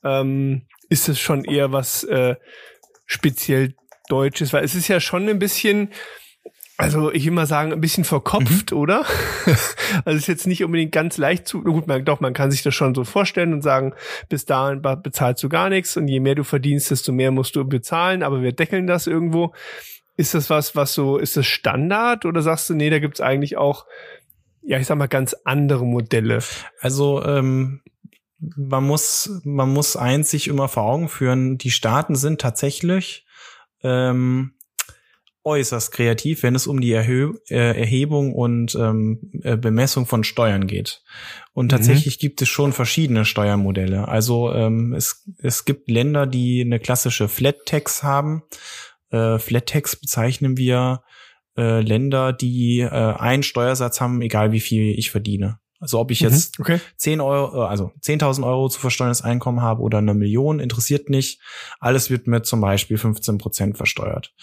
ähm, 0.04 0.66
ist 0.88 1.08
es 1.08 1.18
schon 1.18 1.44
eher 1.44 1.72
was 1.72 2.04
äh, 2.04 2.36
speziell 3.06 3.74
Deutsches, 4.08 4.52
weil 4.52 4.64
es 4.64 4.74
ist 4.74 4.88
ja 4.88 5.00
schon 5.00 5.28
ein 5.28 5.38
bisschen, 5.38 5.90
also 6.76 7.12
ich 7.12 7.24
will 7.26 7.32
mal 7.32 7.46
sagen, 7.46 7.72
ein 7.72 7.80
bisschen 7.80 8.04
verkopft, 8.04 8.72
mhm. 8.72 8.78
oder? 8.78 9.04
also 9.46 10.16
es 10.16 10.16
ist 10.16 10.26
jetzt 10.28 10.46
nicht 10.46 10.64
unbedingt 10.64 10.92
ganz 10.92 11.18
leicht 11.18 11.46
zu, 11.46 11.62
gut, 11.62 11.86
man, 11.86 12.04
doch, 12.04 12.20
man 12.20 12.32
kann 12.32 12.50
sich 12.50 12.62
das 12.62 12.74
schon 12.74 12.94
so 12.94 13.04
vorstellen 13.04 13.52
und 13.52 13.62
sagen, 13.62 13.94
bis 14.28 14.46
dahin 14.46 14.80
bezahlst 14.80 15.42
du 15.42 15.48
gar 15.48 15.68
nichts 15.68 15.96
und 15.96 16.08
je 16.08 16.20
mehr 16.20 16.34
du 16.34 16.44
verdienst, 16.44 16.90
desto 16.90 17.12
mehr 17.12 17.30
musst 17.30 17.54
du 17.56 17.64
bezahlen, 17.64 18.22
aber 18.22 18.42
wir 18.42 18.52
deckeln 18.52 18.86
das 18.86 19.06
irgendwo. 19.06 19.52
Ist 20.16 20.34
das 20.34 20.50
was, 20.50 20.74
was 20.74 20.94
so, 20.94 21.16
ist 21.16 21.36
das 21.36 21.46
Standard 21.46 22.24
oder 22.24 22.42
sagst 22.42 22.68
du, 22.70 22.74
nee, 22.74 22.90
da 22.90 22.98
gibt's 22.98 23.20
eigentlich 23.20 23.56
auch, 23.56 23.86
ja, 24.62 24.78
ich 24.78 24.86
sag 24.86 24.98
mal, 24.98 25.06
ganz 25.06 25.34
andere 25.44 25.84
Modelle? 25.86 26.40
Also, 26.80 27.22
ähm, 27.24 27.82
man 28.40 28.84
muss, 28.84 29.40
man 29.44 29.72
muss 29.72 29.96
eins 29.96 30.30
sich 30.30 30.48
immer 30.48 30.68
vor 30.68 30.84
Augen 30.84 31.08
führen, 31.08 31.58
die 31.58 31.70
Staaten 31.70 32.14
sind 32.14 32.40
tatsächlich 32.40 33.26
ähm, 33.82 34.52
äußerst 35.44 35.92
kreativ, 35.92 36.42
wenn 36.42 36.54
es 36.54 36.66
um 36.66 36.80
die 36.80 36.92
Erhö 36.92 37.34
äh, 37.48 37.78
Erhebung 37.78 38.34
und 38.34 38.74
ähm, 38.74 39.30
äh, 39.42 39.56
Bemessung 39.56 40.06
von 40.06 40.24
Steuern 40.24 40.66
geht. 40.66 41.02
Und 41.52 41.66
mhm. 41.66 41.70
tatsächlich 41.70 42.18
mhm. 42.18 42.20
gibt 42.20 42.42
es 42.42 42.48
schon 42.48 42.72
verschiedene 42.72 43.24
Steuermodelle. 43.24 44.06
Also 44.08 44.52
ähm, 44.52 44.92
es, 44.92 45.26
es 45.38 45.64
gibt 45.64 45.90
Länder, 45.90 46.26
die 46.26 46.60
eine 46.60 46.78
klassische 46.78 47.28
Flat 47.28 47.66
Tax 47.66 48.02
haben. 48.02 48.42
Äh, 49.10 49.38
Flat 49.38 49.66
Tax 49.66 49.96
bezeichnen 49.96 50.56
wir 50.56 51.02
äh, 51.56 51.80
Länder, 51.80 52.32
die 52.32 52.80
äh, 52.80 52.88
einen 52.88 53.42
Steuersatz 53.42 54.00
haben, 54.00 54.20
egal 54.20 54.52
wie 54.52 54.60
viel 54.60 54.98
ich 54.98 55.10
verdiene. 55.10 55.58
Also 55.80 56.00
ob 56.00 56.10
ich 56.10 56.20
jetzt 56.20 56.58
mhm, 56.58 56.62
okay. 56.62 56.80
10 56.96 57.20
Euro, 57.20 57.62
äh, 57.62 57.68
also 57.68 57.92
10.000 58.02 58.44
Euro 58.44 58.68
zu 58.68 58.80
versteuerndes 58.80 59.22
Einkommen 59.22 59.62
habe 59.62 59.80
oder 59.82 59.98
eine 59.98 60.14
Million, 60.14 60.58
interessiert 60.58 61.08
nicht. 61.08 61.40
Alles 61.78 62.10
wird 62.10 62.26
mit 62.26 62.46
zum 62.46 62.60
Beispiel 62.60 62.98
15 62.98 63.38
Prozent 63.38 63.76
versteuert. 63.76 64.34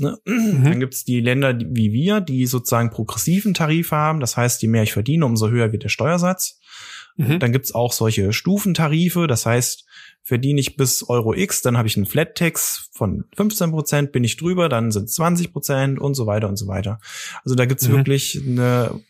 Ne? 0.00 0.18
Mhm. 0.24 0.64
Dann 0.64 0.80
gibt's 0.80 1.04
die 1.04 1.20
Länder 1.20 1.56
wie 1.58 1.92
wir, 1.92 2.20
die 2.20 2.46
sozusagen 2.46 2.90
progressiven 2.90 3.54
Tarif 3.54 3.92
haben. 3.92 4.20
Das 4.20 4.36
heißt, 4.36 4.62
je 4.62 4.68
mehr 4.68 4.82
ich 4.82 4.92
verdiene, 4.92 5.24
umso 5.24 5.48
höher 5.48 5.72
wird 5.72 5.84
der 5.84 5.88
Steuersatz. 5.90 6.58
Mhm. 7.16 7.38
Dann 7.38 7.52
gibt's 7.52 7.72
auch 7.72 7.92
solche 7.92 8.32
Stufentarife. 8.32 9.28
Das 9.28 9.46
heißt, 9.46 9.84
verdiene 10.22 10.60
ich 10.60 10.76
bis 10.76 11.08
Euro 11.08 11.34
X, 11.34 11.62
dann 11.62 11.76
habe 11.76 11.88
ich 11.88 11.96
einen 11.96 12.06
Flat 12.06 12.36
Tax 12.36 12.90
von 12.92 13.24
15 13.36 13.70
Prozent, 13.70 14.12
bin 14.12 14.22
ich 14.22 14.36
drüber, 14.36 14.68
dann 14.68 14.92
sind 14.92 15.10
20 15.10 15.52
Prozent 15.52 15.98
und 15.98 16.14
so 16.14 16.26
weiter 16.26 16.48
und 16.48 16.56
so 16.56 16.66
weiter. 16.66 17.00
Also 17.44 17.54
da 17.54 17.64
gibt's 17.64 17.88
mhm. 17.88 17.92
wirklich 17.92 18.40
eine 18.46 19.00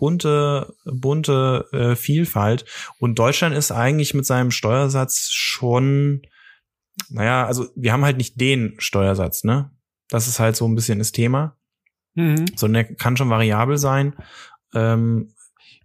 bunte, 0.00 0.74
bunte 0.84 1.66
äh, 1.72 1.94
Vielfalt. 1.94 2.64
Und 2.98 3.18
Deutschland 3.18 3.54
ist 3.54 3.70
eigentlich 3.70 4.14
mit 4.14 4.26
seinem 4.26 4.50
Steuersatz 4.50 5.28
schon, 5.30 6.22
naja, 7.08 7.46
also 7.46 7.68
wir 7.76 7.92
haben 7.92 8.04
halt 8.04 8.16
nicht 8.16 8.40
den 8.40 8.74
Steuersatz, 8.78 9.44
ne? 9.44 9.70
Das 10.08 10.26
ist 10.26 10.40
halt 10.40 10.56
so 10.56 10.66
ein 10.66 10.74
bisschen 10.74 10.98
das 10.98 11.12
Thema. 11.12 11.56
Mhm. 12.14 12.46
Sondern 12.56 12.86
der 12.86 12.96
kann 12.96 13.16
schon 13.16 13.30
variabel 13.30 13.78
sein. 13.78 14.16
Ähm, 14.74 15.34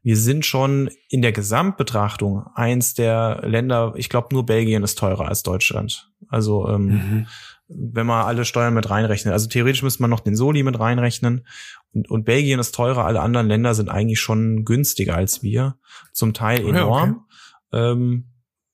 wir 0.01 0.17
sind 0.17 0.45
schon 0.45 0.89
in 1.09 1.21
der 1.21 1.31
Gesamtbetrachtung 1.31 2.45
eins 2.55 2.93
der 2.93 3.41
Länder, 3.43 3.93
ich 3.95 4.09
glaube 4.09 4.29
nur 4.31 4.45
Belgien 4.45 4.83
ist 4.83 4.97
teurer 4.97 5.27
als 5.27 5.43
Deutschland. 5.43 6.11
Also 6.29 6.67
ähm, 6.69 6.85
Mhm. 6.87 7.27
Wenn 7.67 8.05
man 8.05 8.25
alle 8.25 8.45
Steuern 8.45 8.73
mit 8.73 8.89
reinrechnet. 8.89 9.33
Also 9.33 9.47
theoretisch 9.47 9.83
müsste 9.83 10.01
man 10.03 10.09
noch 10.09 10.19
den 10.19 10.35
Soli 10.35 10.63
mit 10.63 10.79
reinrechnen. 10.79 11.47
Und, 11.93 12.09
und 12.09 12.25
Belgien 12.25 12.59
ist 12.59 12.75
teurer, 12.75 13.05
alle 13.05 13.21
anderen 13.21 13.47
Länder 13.47 13.73
sind 13.73 13.89
eigentlich 13.89 14.19
schon 14.19 14.65
günstiger 14.65 15.15
als 15.15 15.41
wir. 15.41 15.77
Zum 16.13 16.33
Teil 16.33 16.59
Ja, 16.59 16.65
okay. 16.65 16.77
enorm. 16.77 17.25
Ähm, 17.71 18.25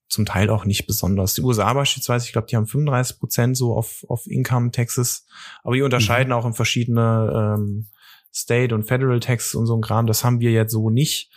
zum 0.09 0.25
Teil 0.25 0.49
auch 0.49 0.65
nicht 0.65 0.87
besonders. 0.87 1.35
Die 1.35 1.41
USA 1.41 1.73
beispielsweise, 1.73 2.25
ich 2.25 2.33
glaube, 2.33 2.47
die 2.47 2.57
haben 2.57 2.67
35 2.67 3.17
Prozent 3.17 3.55
so 3.55 3.73
auf, 3.73 4.05
auf 4.09 4.27
Income 4.27 4.71
Taxes. 4.71 5.25
Aber 5.63 5.75
die 5.75 5.83
unterscheiden 5.83 6.33
auch 6.33 6.45
in 6.45 6.53
verschiedene 6.53 7.55
ähm, 7.57 7.87
State 8.33 8.75
und 8.75 8.83
Federal 8.83 9.21
Taxes 9.21 9.55
und 9.55 9.67
so 9.67 9.75
ein 9.75 9.81
Kram. 9.81 10.07
Das 10.07 10.25
haben 10.25 10.41
wir 10.41 10.51
jetzt 10.51 10.73
so 10.73 10.89
nicht. 10.89 11.31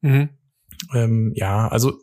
Mhm. 0.00 0.30
Ähm, 0.94 1.32
ja, 1.34 1.68
also 1.68 2.00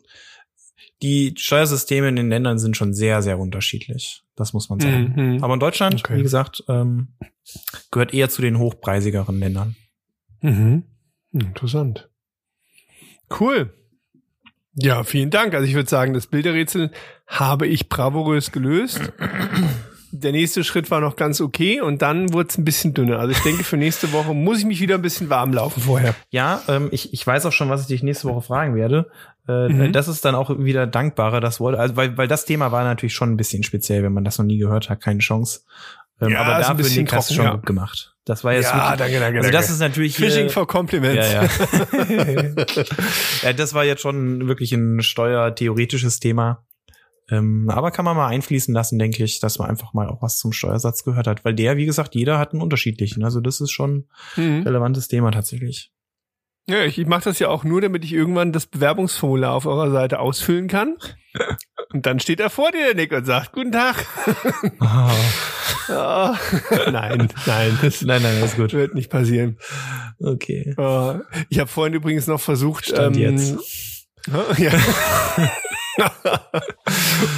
die 1.02 1.34
Steuersysteme 1.36 2.08
in 2.08 2.16
den 2.16 2.28
Ländern 2.28 2.58
sind 2.58 2.76
schon 2.76 2.94
sehr, 2.94 3.20
sehr 3.22 3.38
unterschiedlich. 3.38 4.23
Das 4.36 4.52
muss 4.52 4.68
man 4.68 4.80
sagen. 4.80 5.12
Mhm. 5.16 5.44
Aber 5.44 5.54
in 5.54 5.60
Deutschland, 5.60 5.94
Okay. 6.04 6.16
wie 6.16 6.22
gesagt, 6.22 6.64
ähm, 6.68 7.14
gehört 7.90 8.12
eher 8.12 8.28
zu 8.28 8.42
den 8.42 8.58
hochpreisigeren 8.58 9.38
Ländern. 9.38 9.76
Mhm. 10.40 10.84
Interessant. 11.32 12.08
Cool. 13.38 13.72
Ja, 14.76 15.04
vielen 15.04 15.30
Dank. 15.30 15.54
Also 15.54 15.66
ich 15.68 15.74
würde 15.74 15.88
sagen, 15.88 16.14
das 16.14 16.26
Bilderrätsel 16.26 16.90
habe 17.28 17.66
ich 17.68 17.88
bravourös 17.88 18.50
gelöst. 18.50 19.12
Der 20.24 20.32
nächste 20.32 20.64
Schritt 20.64 20.90
war 20.90 21.00
noch 21.00 21.16
ganz 21.16 21.40
okay 21.40 21.80
und 21.80 22.02
dann 22.02 22.32
wurde 22.32 22.48
es 22.48 22.58
ein 22.58 22.64
bisschen 22.64 22.94
dünner. 22.94 23.18
Also 23.18 23.32
ich 23.32 23.38
denke, 23.40 23.62
für 23.62 23.76
nächste 23.76 24.12
Woche 24.12 24.34
muss 24.34 24.58
ich 24.58 24.64
mich 24.64 24.80
wieder 24.80 24.94
ein 24.96 25.02
bisschen 25.02 25.28
warm 25.30 25.52
laufen 25.52 25.82
vorher. 25.82 26.14
Ja, 26.30 26.62
ähm, 26.66 26.88
ich, 26.90 27.12
ich 27.12 27.26
weiß 27.26 27.44
auch 27.46 27.52
schon, 27.52 27.68
was 27.68 27.82
ich 27.82 27.86
dich 27.86 28.02
nächste 28.02 28.28
Woche 28.28 28.42
fragen 28.42 28.74
werde. 28.74 29.10
Äh, 29.46 29.68
Mhm. 29.68 29.92
Das 29.92 30.08
ist 30.08 30.24
dann 30.24 30.34
auch 30.34 30.50
wieder 30.58 30.86
dankbarer, 30.86 31.40
das 31.40 31.60
Wort, 31.60 31.76
also 31.76 31.96
weil, 31.96 32.16
weil 32.16 32.26
das 32.26 32.46
Thema 32.46 32.72
war 32.72 32.82
natürlich 32.82 33.14
schon 33.14 33.30
ein 33.30 33.36
bisschen 33.36 33.62
speziell, 33.62 34.02
wenn 34.02 34.12
man 34.14 34.24
das 34.24 34.38
noch 34.38 34.46
nie 34.46 34.56
gehört 34.58 34.88
hat, 34.88 35.00
keine 35.02 35.18
Chance. 35.20 35.60
Ähm, 36.20 36.30
Ja, 36.30 36.40
aber 36.40 36.60
dafür 36.60 36.88
du 36.88 37.04
trocken, 37.04 37.34
schon 37.34 37.44
ja. 37.44 37.52
gut 37.52 37.66
gemacht. 37.66 38.14
Das 38.24 38.42
war 38.42 38.54
jetzt 38.54 38.70
Ja, 38.70 38.92
wirklich, 38.92 38.98
danke, 39.00 39.20
danke, 39.20 39.38
also 39.40 39.50
danke. 39.50 39.52
das 39.52 39.70
ist 39.70 39.80
natürlich 39.80 40.16
Fishing 40.16 40.48
for 40.48 40.66
Compliments. 40.66 41.30
Ja, 41.30 41.42
ja. 41.42 42.64
ja, 43.42 43.52
das 43.52 43.74
war 43.74 43.84
jetzt 43.84 44.00
schon 44.00 44.48
wirklich 44.48 44.72
ein 44.72 45.02
steuertheoretisches 45.02 46.20
Thema. 46.20 46.64
Ähm, 47.30 47.70
aber 47.70 47.90
kann 47.90 48.04
man 48.04 48.16
mal 48.16 48.28
einfließen 48.28 48.74
lassen, 48.74 48.98
denke 48.98 49.24
ich, 49.24 49.40
dass 49.40 49.58
man 49.58 49.70
einfach 49.70 49.94
mal 49.94 50.08
auch 50.08 50.20
was 50.22 50.36
zum 50.38 50.52
Steuersatz 50.52 51.04
gehört 51.04 51.26
hat. 51.26 51.44
Weil 51.44 51.54
der, 51.54 51.76
wie 51.76 51.86
gesagt, 51.86 52.14
jeder 52.14 52.38
hat 52.38 52.52
einen 52.52 52.60
unterschiedlichen. 52.62 53.24
Also 53.24 53.40
das 53.40 53.60
ist 53.60 53.70
schon 53.70 54.06
ein 54.36 54.58
Mhm. 54.58 54.62
relevantes 54.62 55.08
Thema 55.08 55.30
tatsächlich. 55.30 55.90
Ja, 56.66 56.82
ich, 56.84 56.98
ich 56.98 57.06
mache 57.06 57.24
das 57.24 57.38
ja 57.40 57.48
auch 57.48 57.62
nur, 57.64 57.82
damit 57.82 58.04
ich 58.04 58.12
irgendwann 58.14 58.52
das 58.52 58.64
Bewerbungsformular 58.66 59.52
auf 59.52 59.66
eurer 59.66 59.90
Seite 59.90 60.18
ausfüllen 60.18 60.66
kann. 60.68 60.96
Und 61.92 62.06
dann 62.06 62.20
steht 62.20 62.40
er 62.40 62.48
vor 62.48 62.70
dir, 62.72 62.86
der 62.86 62.94
Nick, 62.94 63.12
und 63.12 63.26
sagt, 63.26 63.52
guten 63.52 63.72
Tag. 63.72 64.06
Ja. 65.88 66.38
nein, 66.90 67.28
nein, 67.46 67.78
das 67.82 68.00
Nein, 68.02 68.22
nein, 68.22 68.40
das 68.40 68.52
ist 68.52 68.56
gut. 68.56 68.72
wird 68.72 68.94
nicht 68.94 69.10
passieren. 69.10 69.58
Okay. 70.18 70.74
Äh, 70.78 71.18
ich 71.50 71.58
habe 71.58 71.68
vorhin 71.68 71.92
übrigens 71.94 72.26
noch 72.26 72.40
versucht, 72.40 72.86
Stand 72.86 73.16
jetzt. 73.16 73.56
Ja. 74.56 74.72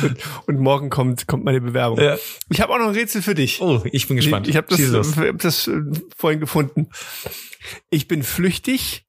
Und, 0.03 0.17
und 0.47 0.61
morgen 0.61 0.91
kommt, 0.91 1.27
kommt 1.27 1.45
meine 1.45 1.61
Bewerbung. 1.61 2.01
Ja. 2.01 2.17
Ich 2.49 2.61
habe 2.61 2.73
auch 2.73 2.79
noch 2.79 2.89
ein 2.89 2.95
Rätsel 2.95 3.23
für 3.23 3.35
dich. 3.35 3.61
Oh, 3.61 3.83
ich 3.93 4.09
bin 4.09 4.17
gespannt. 4.17 4.47
Ich, 4.47 4.51
ich 4.51 4.57
habe 4.57 4.69
das, 4.69 4.81
äh, 4.81 5.29
hab 5.29 5.39
das 5.39 5.69
äh, 5.69 5.81
vorhin 6.17 6.41
gefunden. 6.41 6.89
Ich 7.91 8.09
bin 8.09 8.23
flüchtig, 8.23 9.07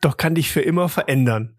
doch 0.00 0.16
kann 0.16 0.34
dich 0.34 0.50
für 0.50 0.60
immer 0.60 0.88
verändern. 0.88 1.56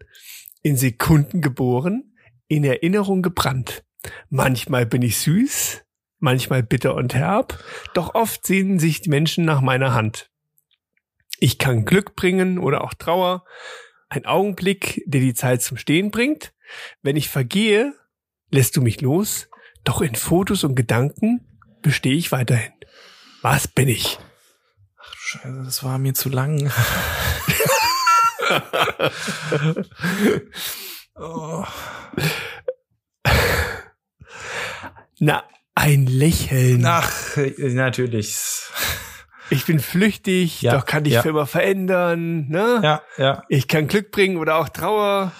In 0.62 0.76
Sekunden 0.76 1.40
geboren, 1.40 2.14
in 2.48 2.64
Erinnerung 2.64 3.22
gebrannt. 3.22 3.84
Manchmal 4.28 4.86
bin 4.86 5.02
ich 5.02 5.18
süß, 5.18 5.82
manchmal 6.18 6.62
bitter 6.62 6.94
und 6.94 7.14
herb, 7.14 7.62
doch 7.94 8.14
oft 8.14 8.46
sehnen 8.46 8.78
sich 8.78 9.00
die 9.00 9.10
Menschen 9.10 9.44
nach 9.44 9.60
meiner 9.60 9.94
Hand. 9.94 10.30
Ich 11.38 11.58
kann 11.58 11.84
Glück 11.86 12.14
bringen 12.16 12.58
oder 12.58 12.84
auch 12.84 12.94
Trauer, 12.94 13.44
ein 14.10 14.26
Augenblick, 14.26 15.02
der 15.06 15.20
die 15.20 15.34
Zeit 15.34 15.62
zum 15.62 15.76
Stehen 15.76 16.10
bringt. 16.10 16.52
Wenn 17.02 17.16
ich 17.16 17.28
vergehe, 17.28 17.94
lässt 18.50 18.76
du 18.76 18.82
mich 18.82 19.00
los, 19.00 19.48
doch 19.84 20.00
in 20.00 20.14
Fotos 20.14 20.64
und 20.64 20.74
Gedanken 20.74 21.40
bestehe 21.82 22.14
ich 22.14 22.32
weiterhin. 22.32 22.72
Was 23.42 23.68
bin 23.68 23.88
ich? 23.88 24.18
Ach 24.98 25.10
du 25.10 25.16
Scheiße, 25.18 25.62
das 25.64 25.82
war 25.84 25.98
mir 25.98 26.14
zu 26.14 26.28
lang. 26.28 26.70
oh. 31.14 31.64
Na, 35.18 35.44
ein 35.74 36.06
Lächeln. 36.06 36.84
Ach, 36.84 37.36
natürlich. 37.58 38.36
Ich 39.50 39.66
bin 39.66 39.80
flüchtig, 39.80 40.62
Ja, 40.62 40.76
doch 40.76 40.86
kann 40.86 41.04
dich 41.04 41.14
ja. 41.14 41.22
für 41.22 41.30
immer 41.30 41.46
verändern. 41.46 42.48
Ne? 42.48 42.80
Ja, 42.82 43.02
ja. 43.16 43.42
Ich 43.48 43.66
kann 43.66 43.88
Glück 43.88 44.12
bringen 44.12 44.36
oder 44.36 44.56
auch 44.56 44.68
Trauer. 44.68 45.32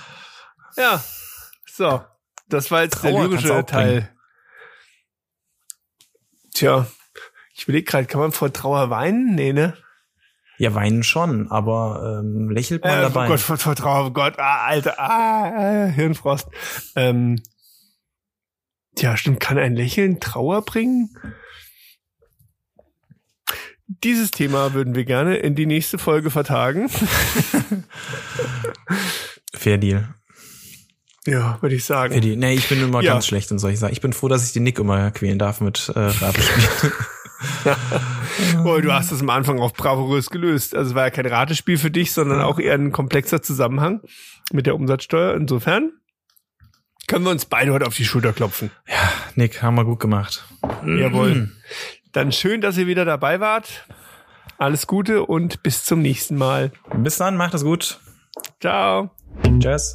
Ja, 0.76 1.02
so. 1.80 2.04
Das 2.48 2.70
war 2.70 2.82
jetzt 2.82 2.98
Trauer 2.98 3.22
der 3.22 3.28
lyrische. 3.28 3.64
Teil. 3.64 4.10
Tja, 6.52 6.86
ich 7.54 7.62
überlege 7.62 7.84
gerade, 7.84 8.06
kann 8.06 8.20
man 8.20 8.32
vor 8.32 8.52
Trauer 8.52 8.90
weinen? 8.90 9.34
Nee, 9.34 9.54
ne? 9.54 9.74
Ja, 10.58 10.74
weinen 10.74 11.02
schon, 11.02 11.50
aber 11.50 12.20
ähm, 12.22 12.50
lächelt 12.50 12.84
man 12.84 12.98
Äh, 12.98 13.00
dabei. 13.00 13.24
Oh 13.24 13.28
Gott, 13.28 13.40
vor, 13.40 13.56
vor 13.56 13.74
Trauer, 13.74 14.08
oh 14.08 14.10
Gott, 14.10 14.38
ah, 14.38 14.66
Alter, 14.66 14.98
ah, 14.98 15.86
äh, 15.86 15.90
Hirnfrost. 15.90 16.48
Ähm, 16.96 17.40
tja, 18.94 19.16
stimmt, 19.16 19.40
kann 19.40 19.56
ein 19.56 19.74
Lächeln 19.74 20.20
Trauer 20.20 20.62
bringen? 20.62 21.16
Dieses 23.86 24.32
Thema 24.32 24.74
würden 24.74 24.94
wir 24.94 25.06
gerne 25.06 25.36
in 25.36 25.54
die 25.54 25.64
nächste 25.64 25.96
Folge 25.96 26.30
vertagen. 26.30 26.90
Fair 29.54 29.78
Deal. 29.78 30.14
Ja, 31.26 31.58
würde 31.60 31.74
ich 31.74 31.84
sagen. 31.84 32.18
Deal. 32.20 32.36
Nee, 32.36 32.54
ich 32.54 32.68
bin 32.68 32.82
immer 32.82 33.02
Ja. 33.02 33.12
ganz 33.12 33.26
schlecht 33.26 33.50
in 33.50 33.58
solchen 33.58 33.76
Sachen. 33.78 33.92
Ich 33.92 34.00
bin 34.00 34.12
froh, 34.12 34.28
dass 34.28 34.44
ich 34.46 34.52
den 34.52 34.62
Nick 34.62 34.78
immer 34.78 35.10
quälen 35.10 35.38
darf 35.38 35.60
mit 35.60 35.90
äh, 35.94 35.98
Ratespielen. 35.98 36.92
Boah, 38.62 38.80
du 38.80 38.92
hast 38.92 39.12
das 39.12 39.20
am 39.20 39.30
Anfang 39.30 39.60
auch 39.60 39.72
bravourös 39.72 40.30
gelöst. 40.30 40.74
Also 40.74 40.90
es 40.90 40.94
war 40.94 41.04
ja 41.04 41.10
kein 41.10 41.26
Ratespiel 41.26 41.78
für 41.78 41.90
dich, 41.90 42.12
sondern 42.12 42.40
auch 42.40 42.58
eher 42.58 42.74
ein 42.74 42.92
komplexer 42.92 43.42
Zusammenhang 43.42 44.00
mit 44.52 44.66
der 44.66 44.74
Umsatzsteuer. 44.74 45.34
Insofern 45.34 45.92
können 47.06 47.24
wir 47.24 47.30
uns 47.30 47.44
beide 47.44 47.72
heute 47.72 47.86
auf 47.86 47.94
die 47.96 48.04
Schulter 48.04 48.32
klopfen. 48.32 48.70
Nick, 49.34 49.62
haben 49.62 49.74
wir 49.74 49.84
gut 49.84 50.00
gemacht. 50.00 50.44
Jawohl. 50.86 51.50
Dann 52.12 52.32
schön, 52.32 52.60
dass 52.60 52.76
ihr 52.78 52.86
wieder 52.86 53.04
dabei 53.04 53.40
wart. 53.40 53.86
Alles 54.58 54.86
Gute 54.86 55.24
und 55.24 55.62
bis 55.62 55.84
zum 55.84 56.02
nächsten 56.02 56.36
Mal. 56.36 56.72
Bis 56.98 57.16
dann, 57.18 57.36
macht 57.36 57.54
es 57.54 57.64
gut. 57.64 58.00
Ciao. 58.60 59.10
Tschüss. 59.60 59.94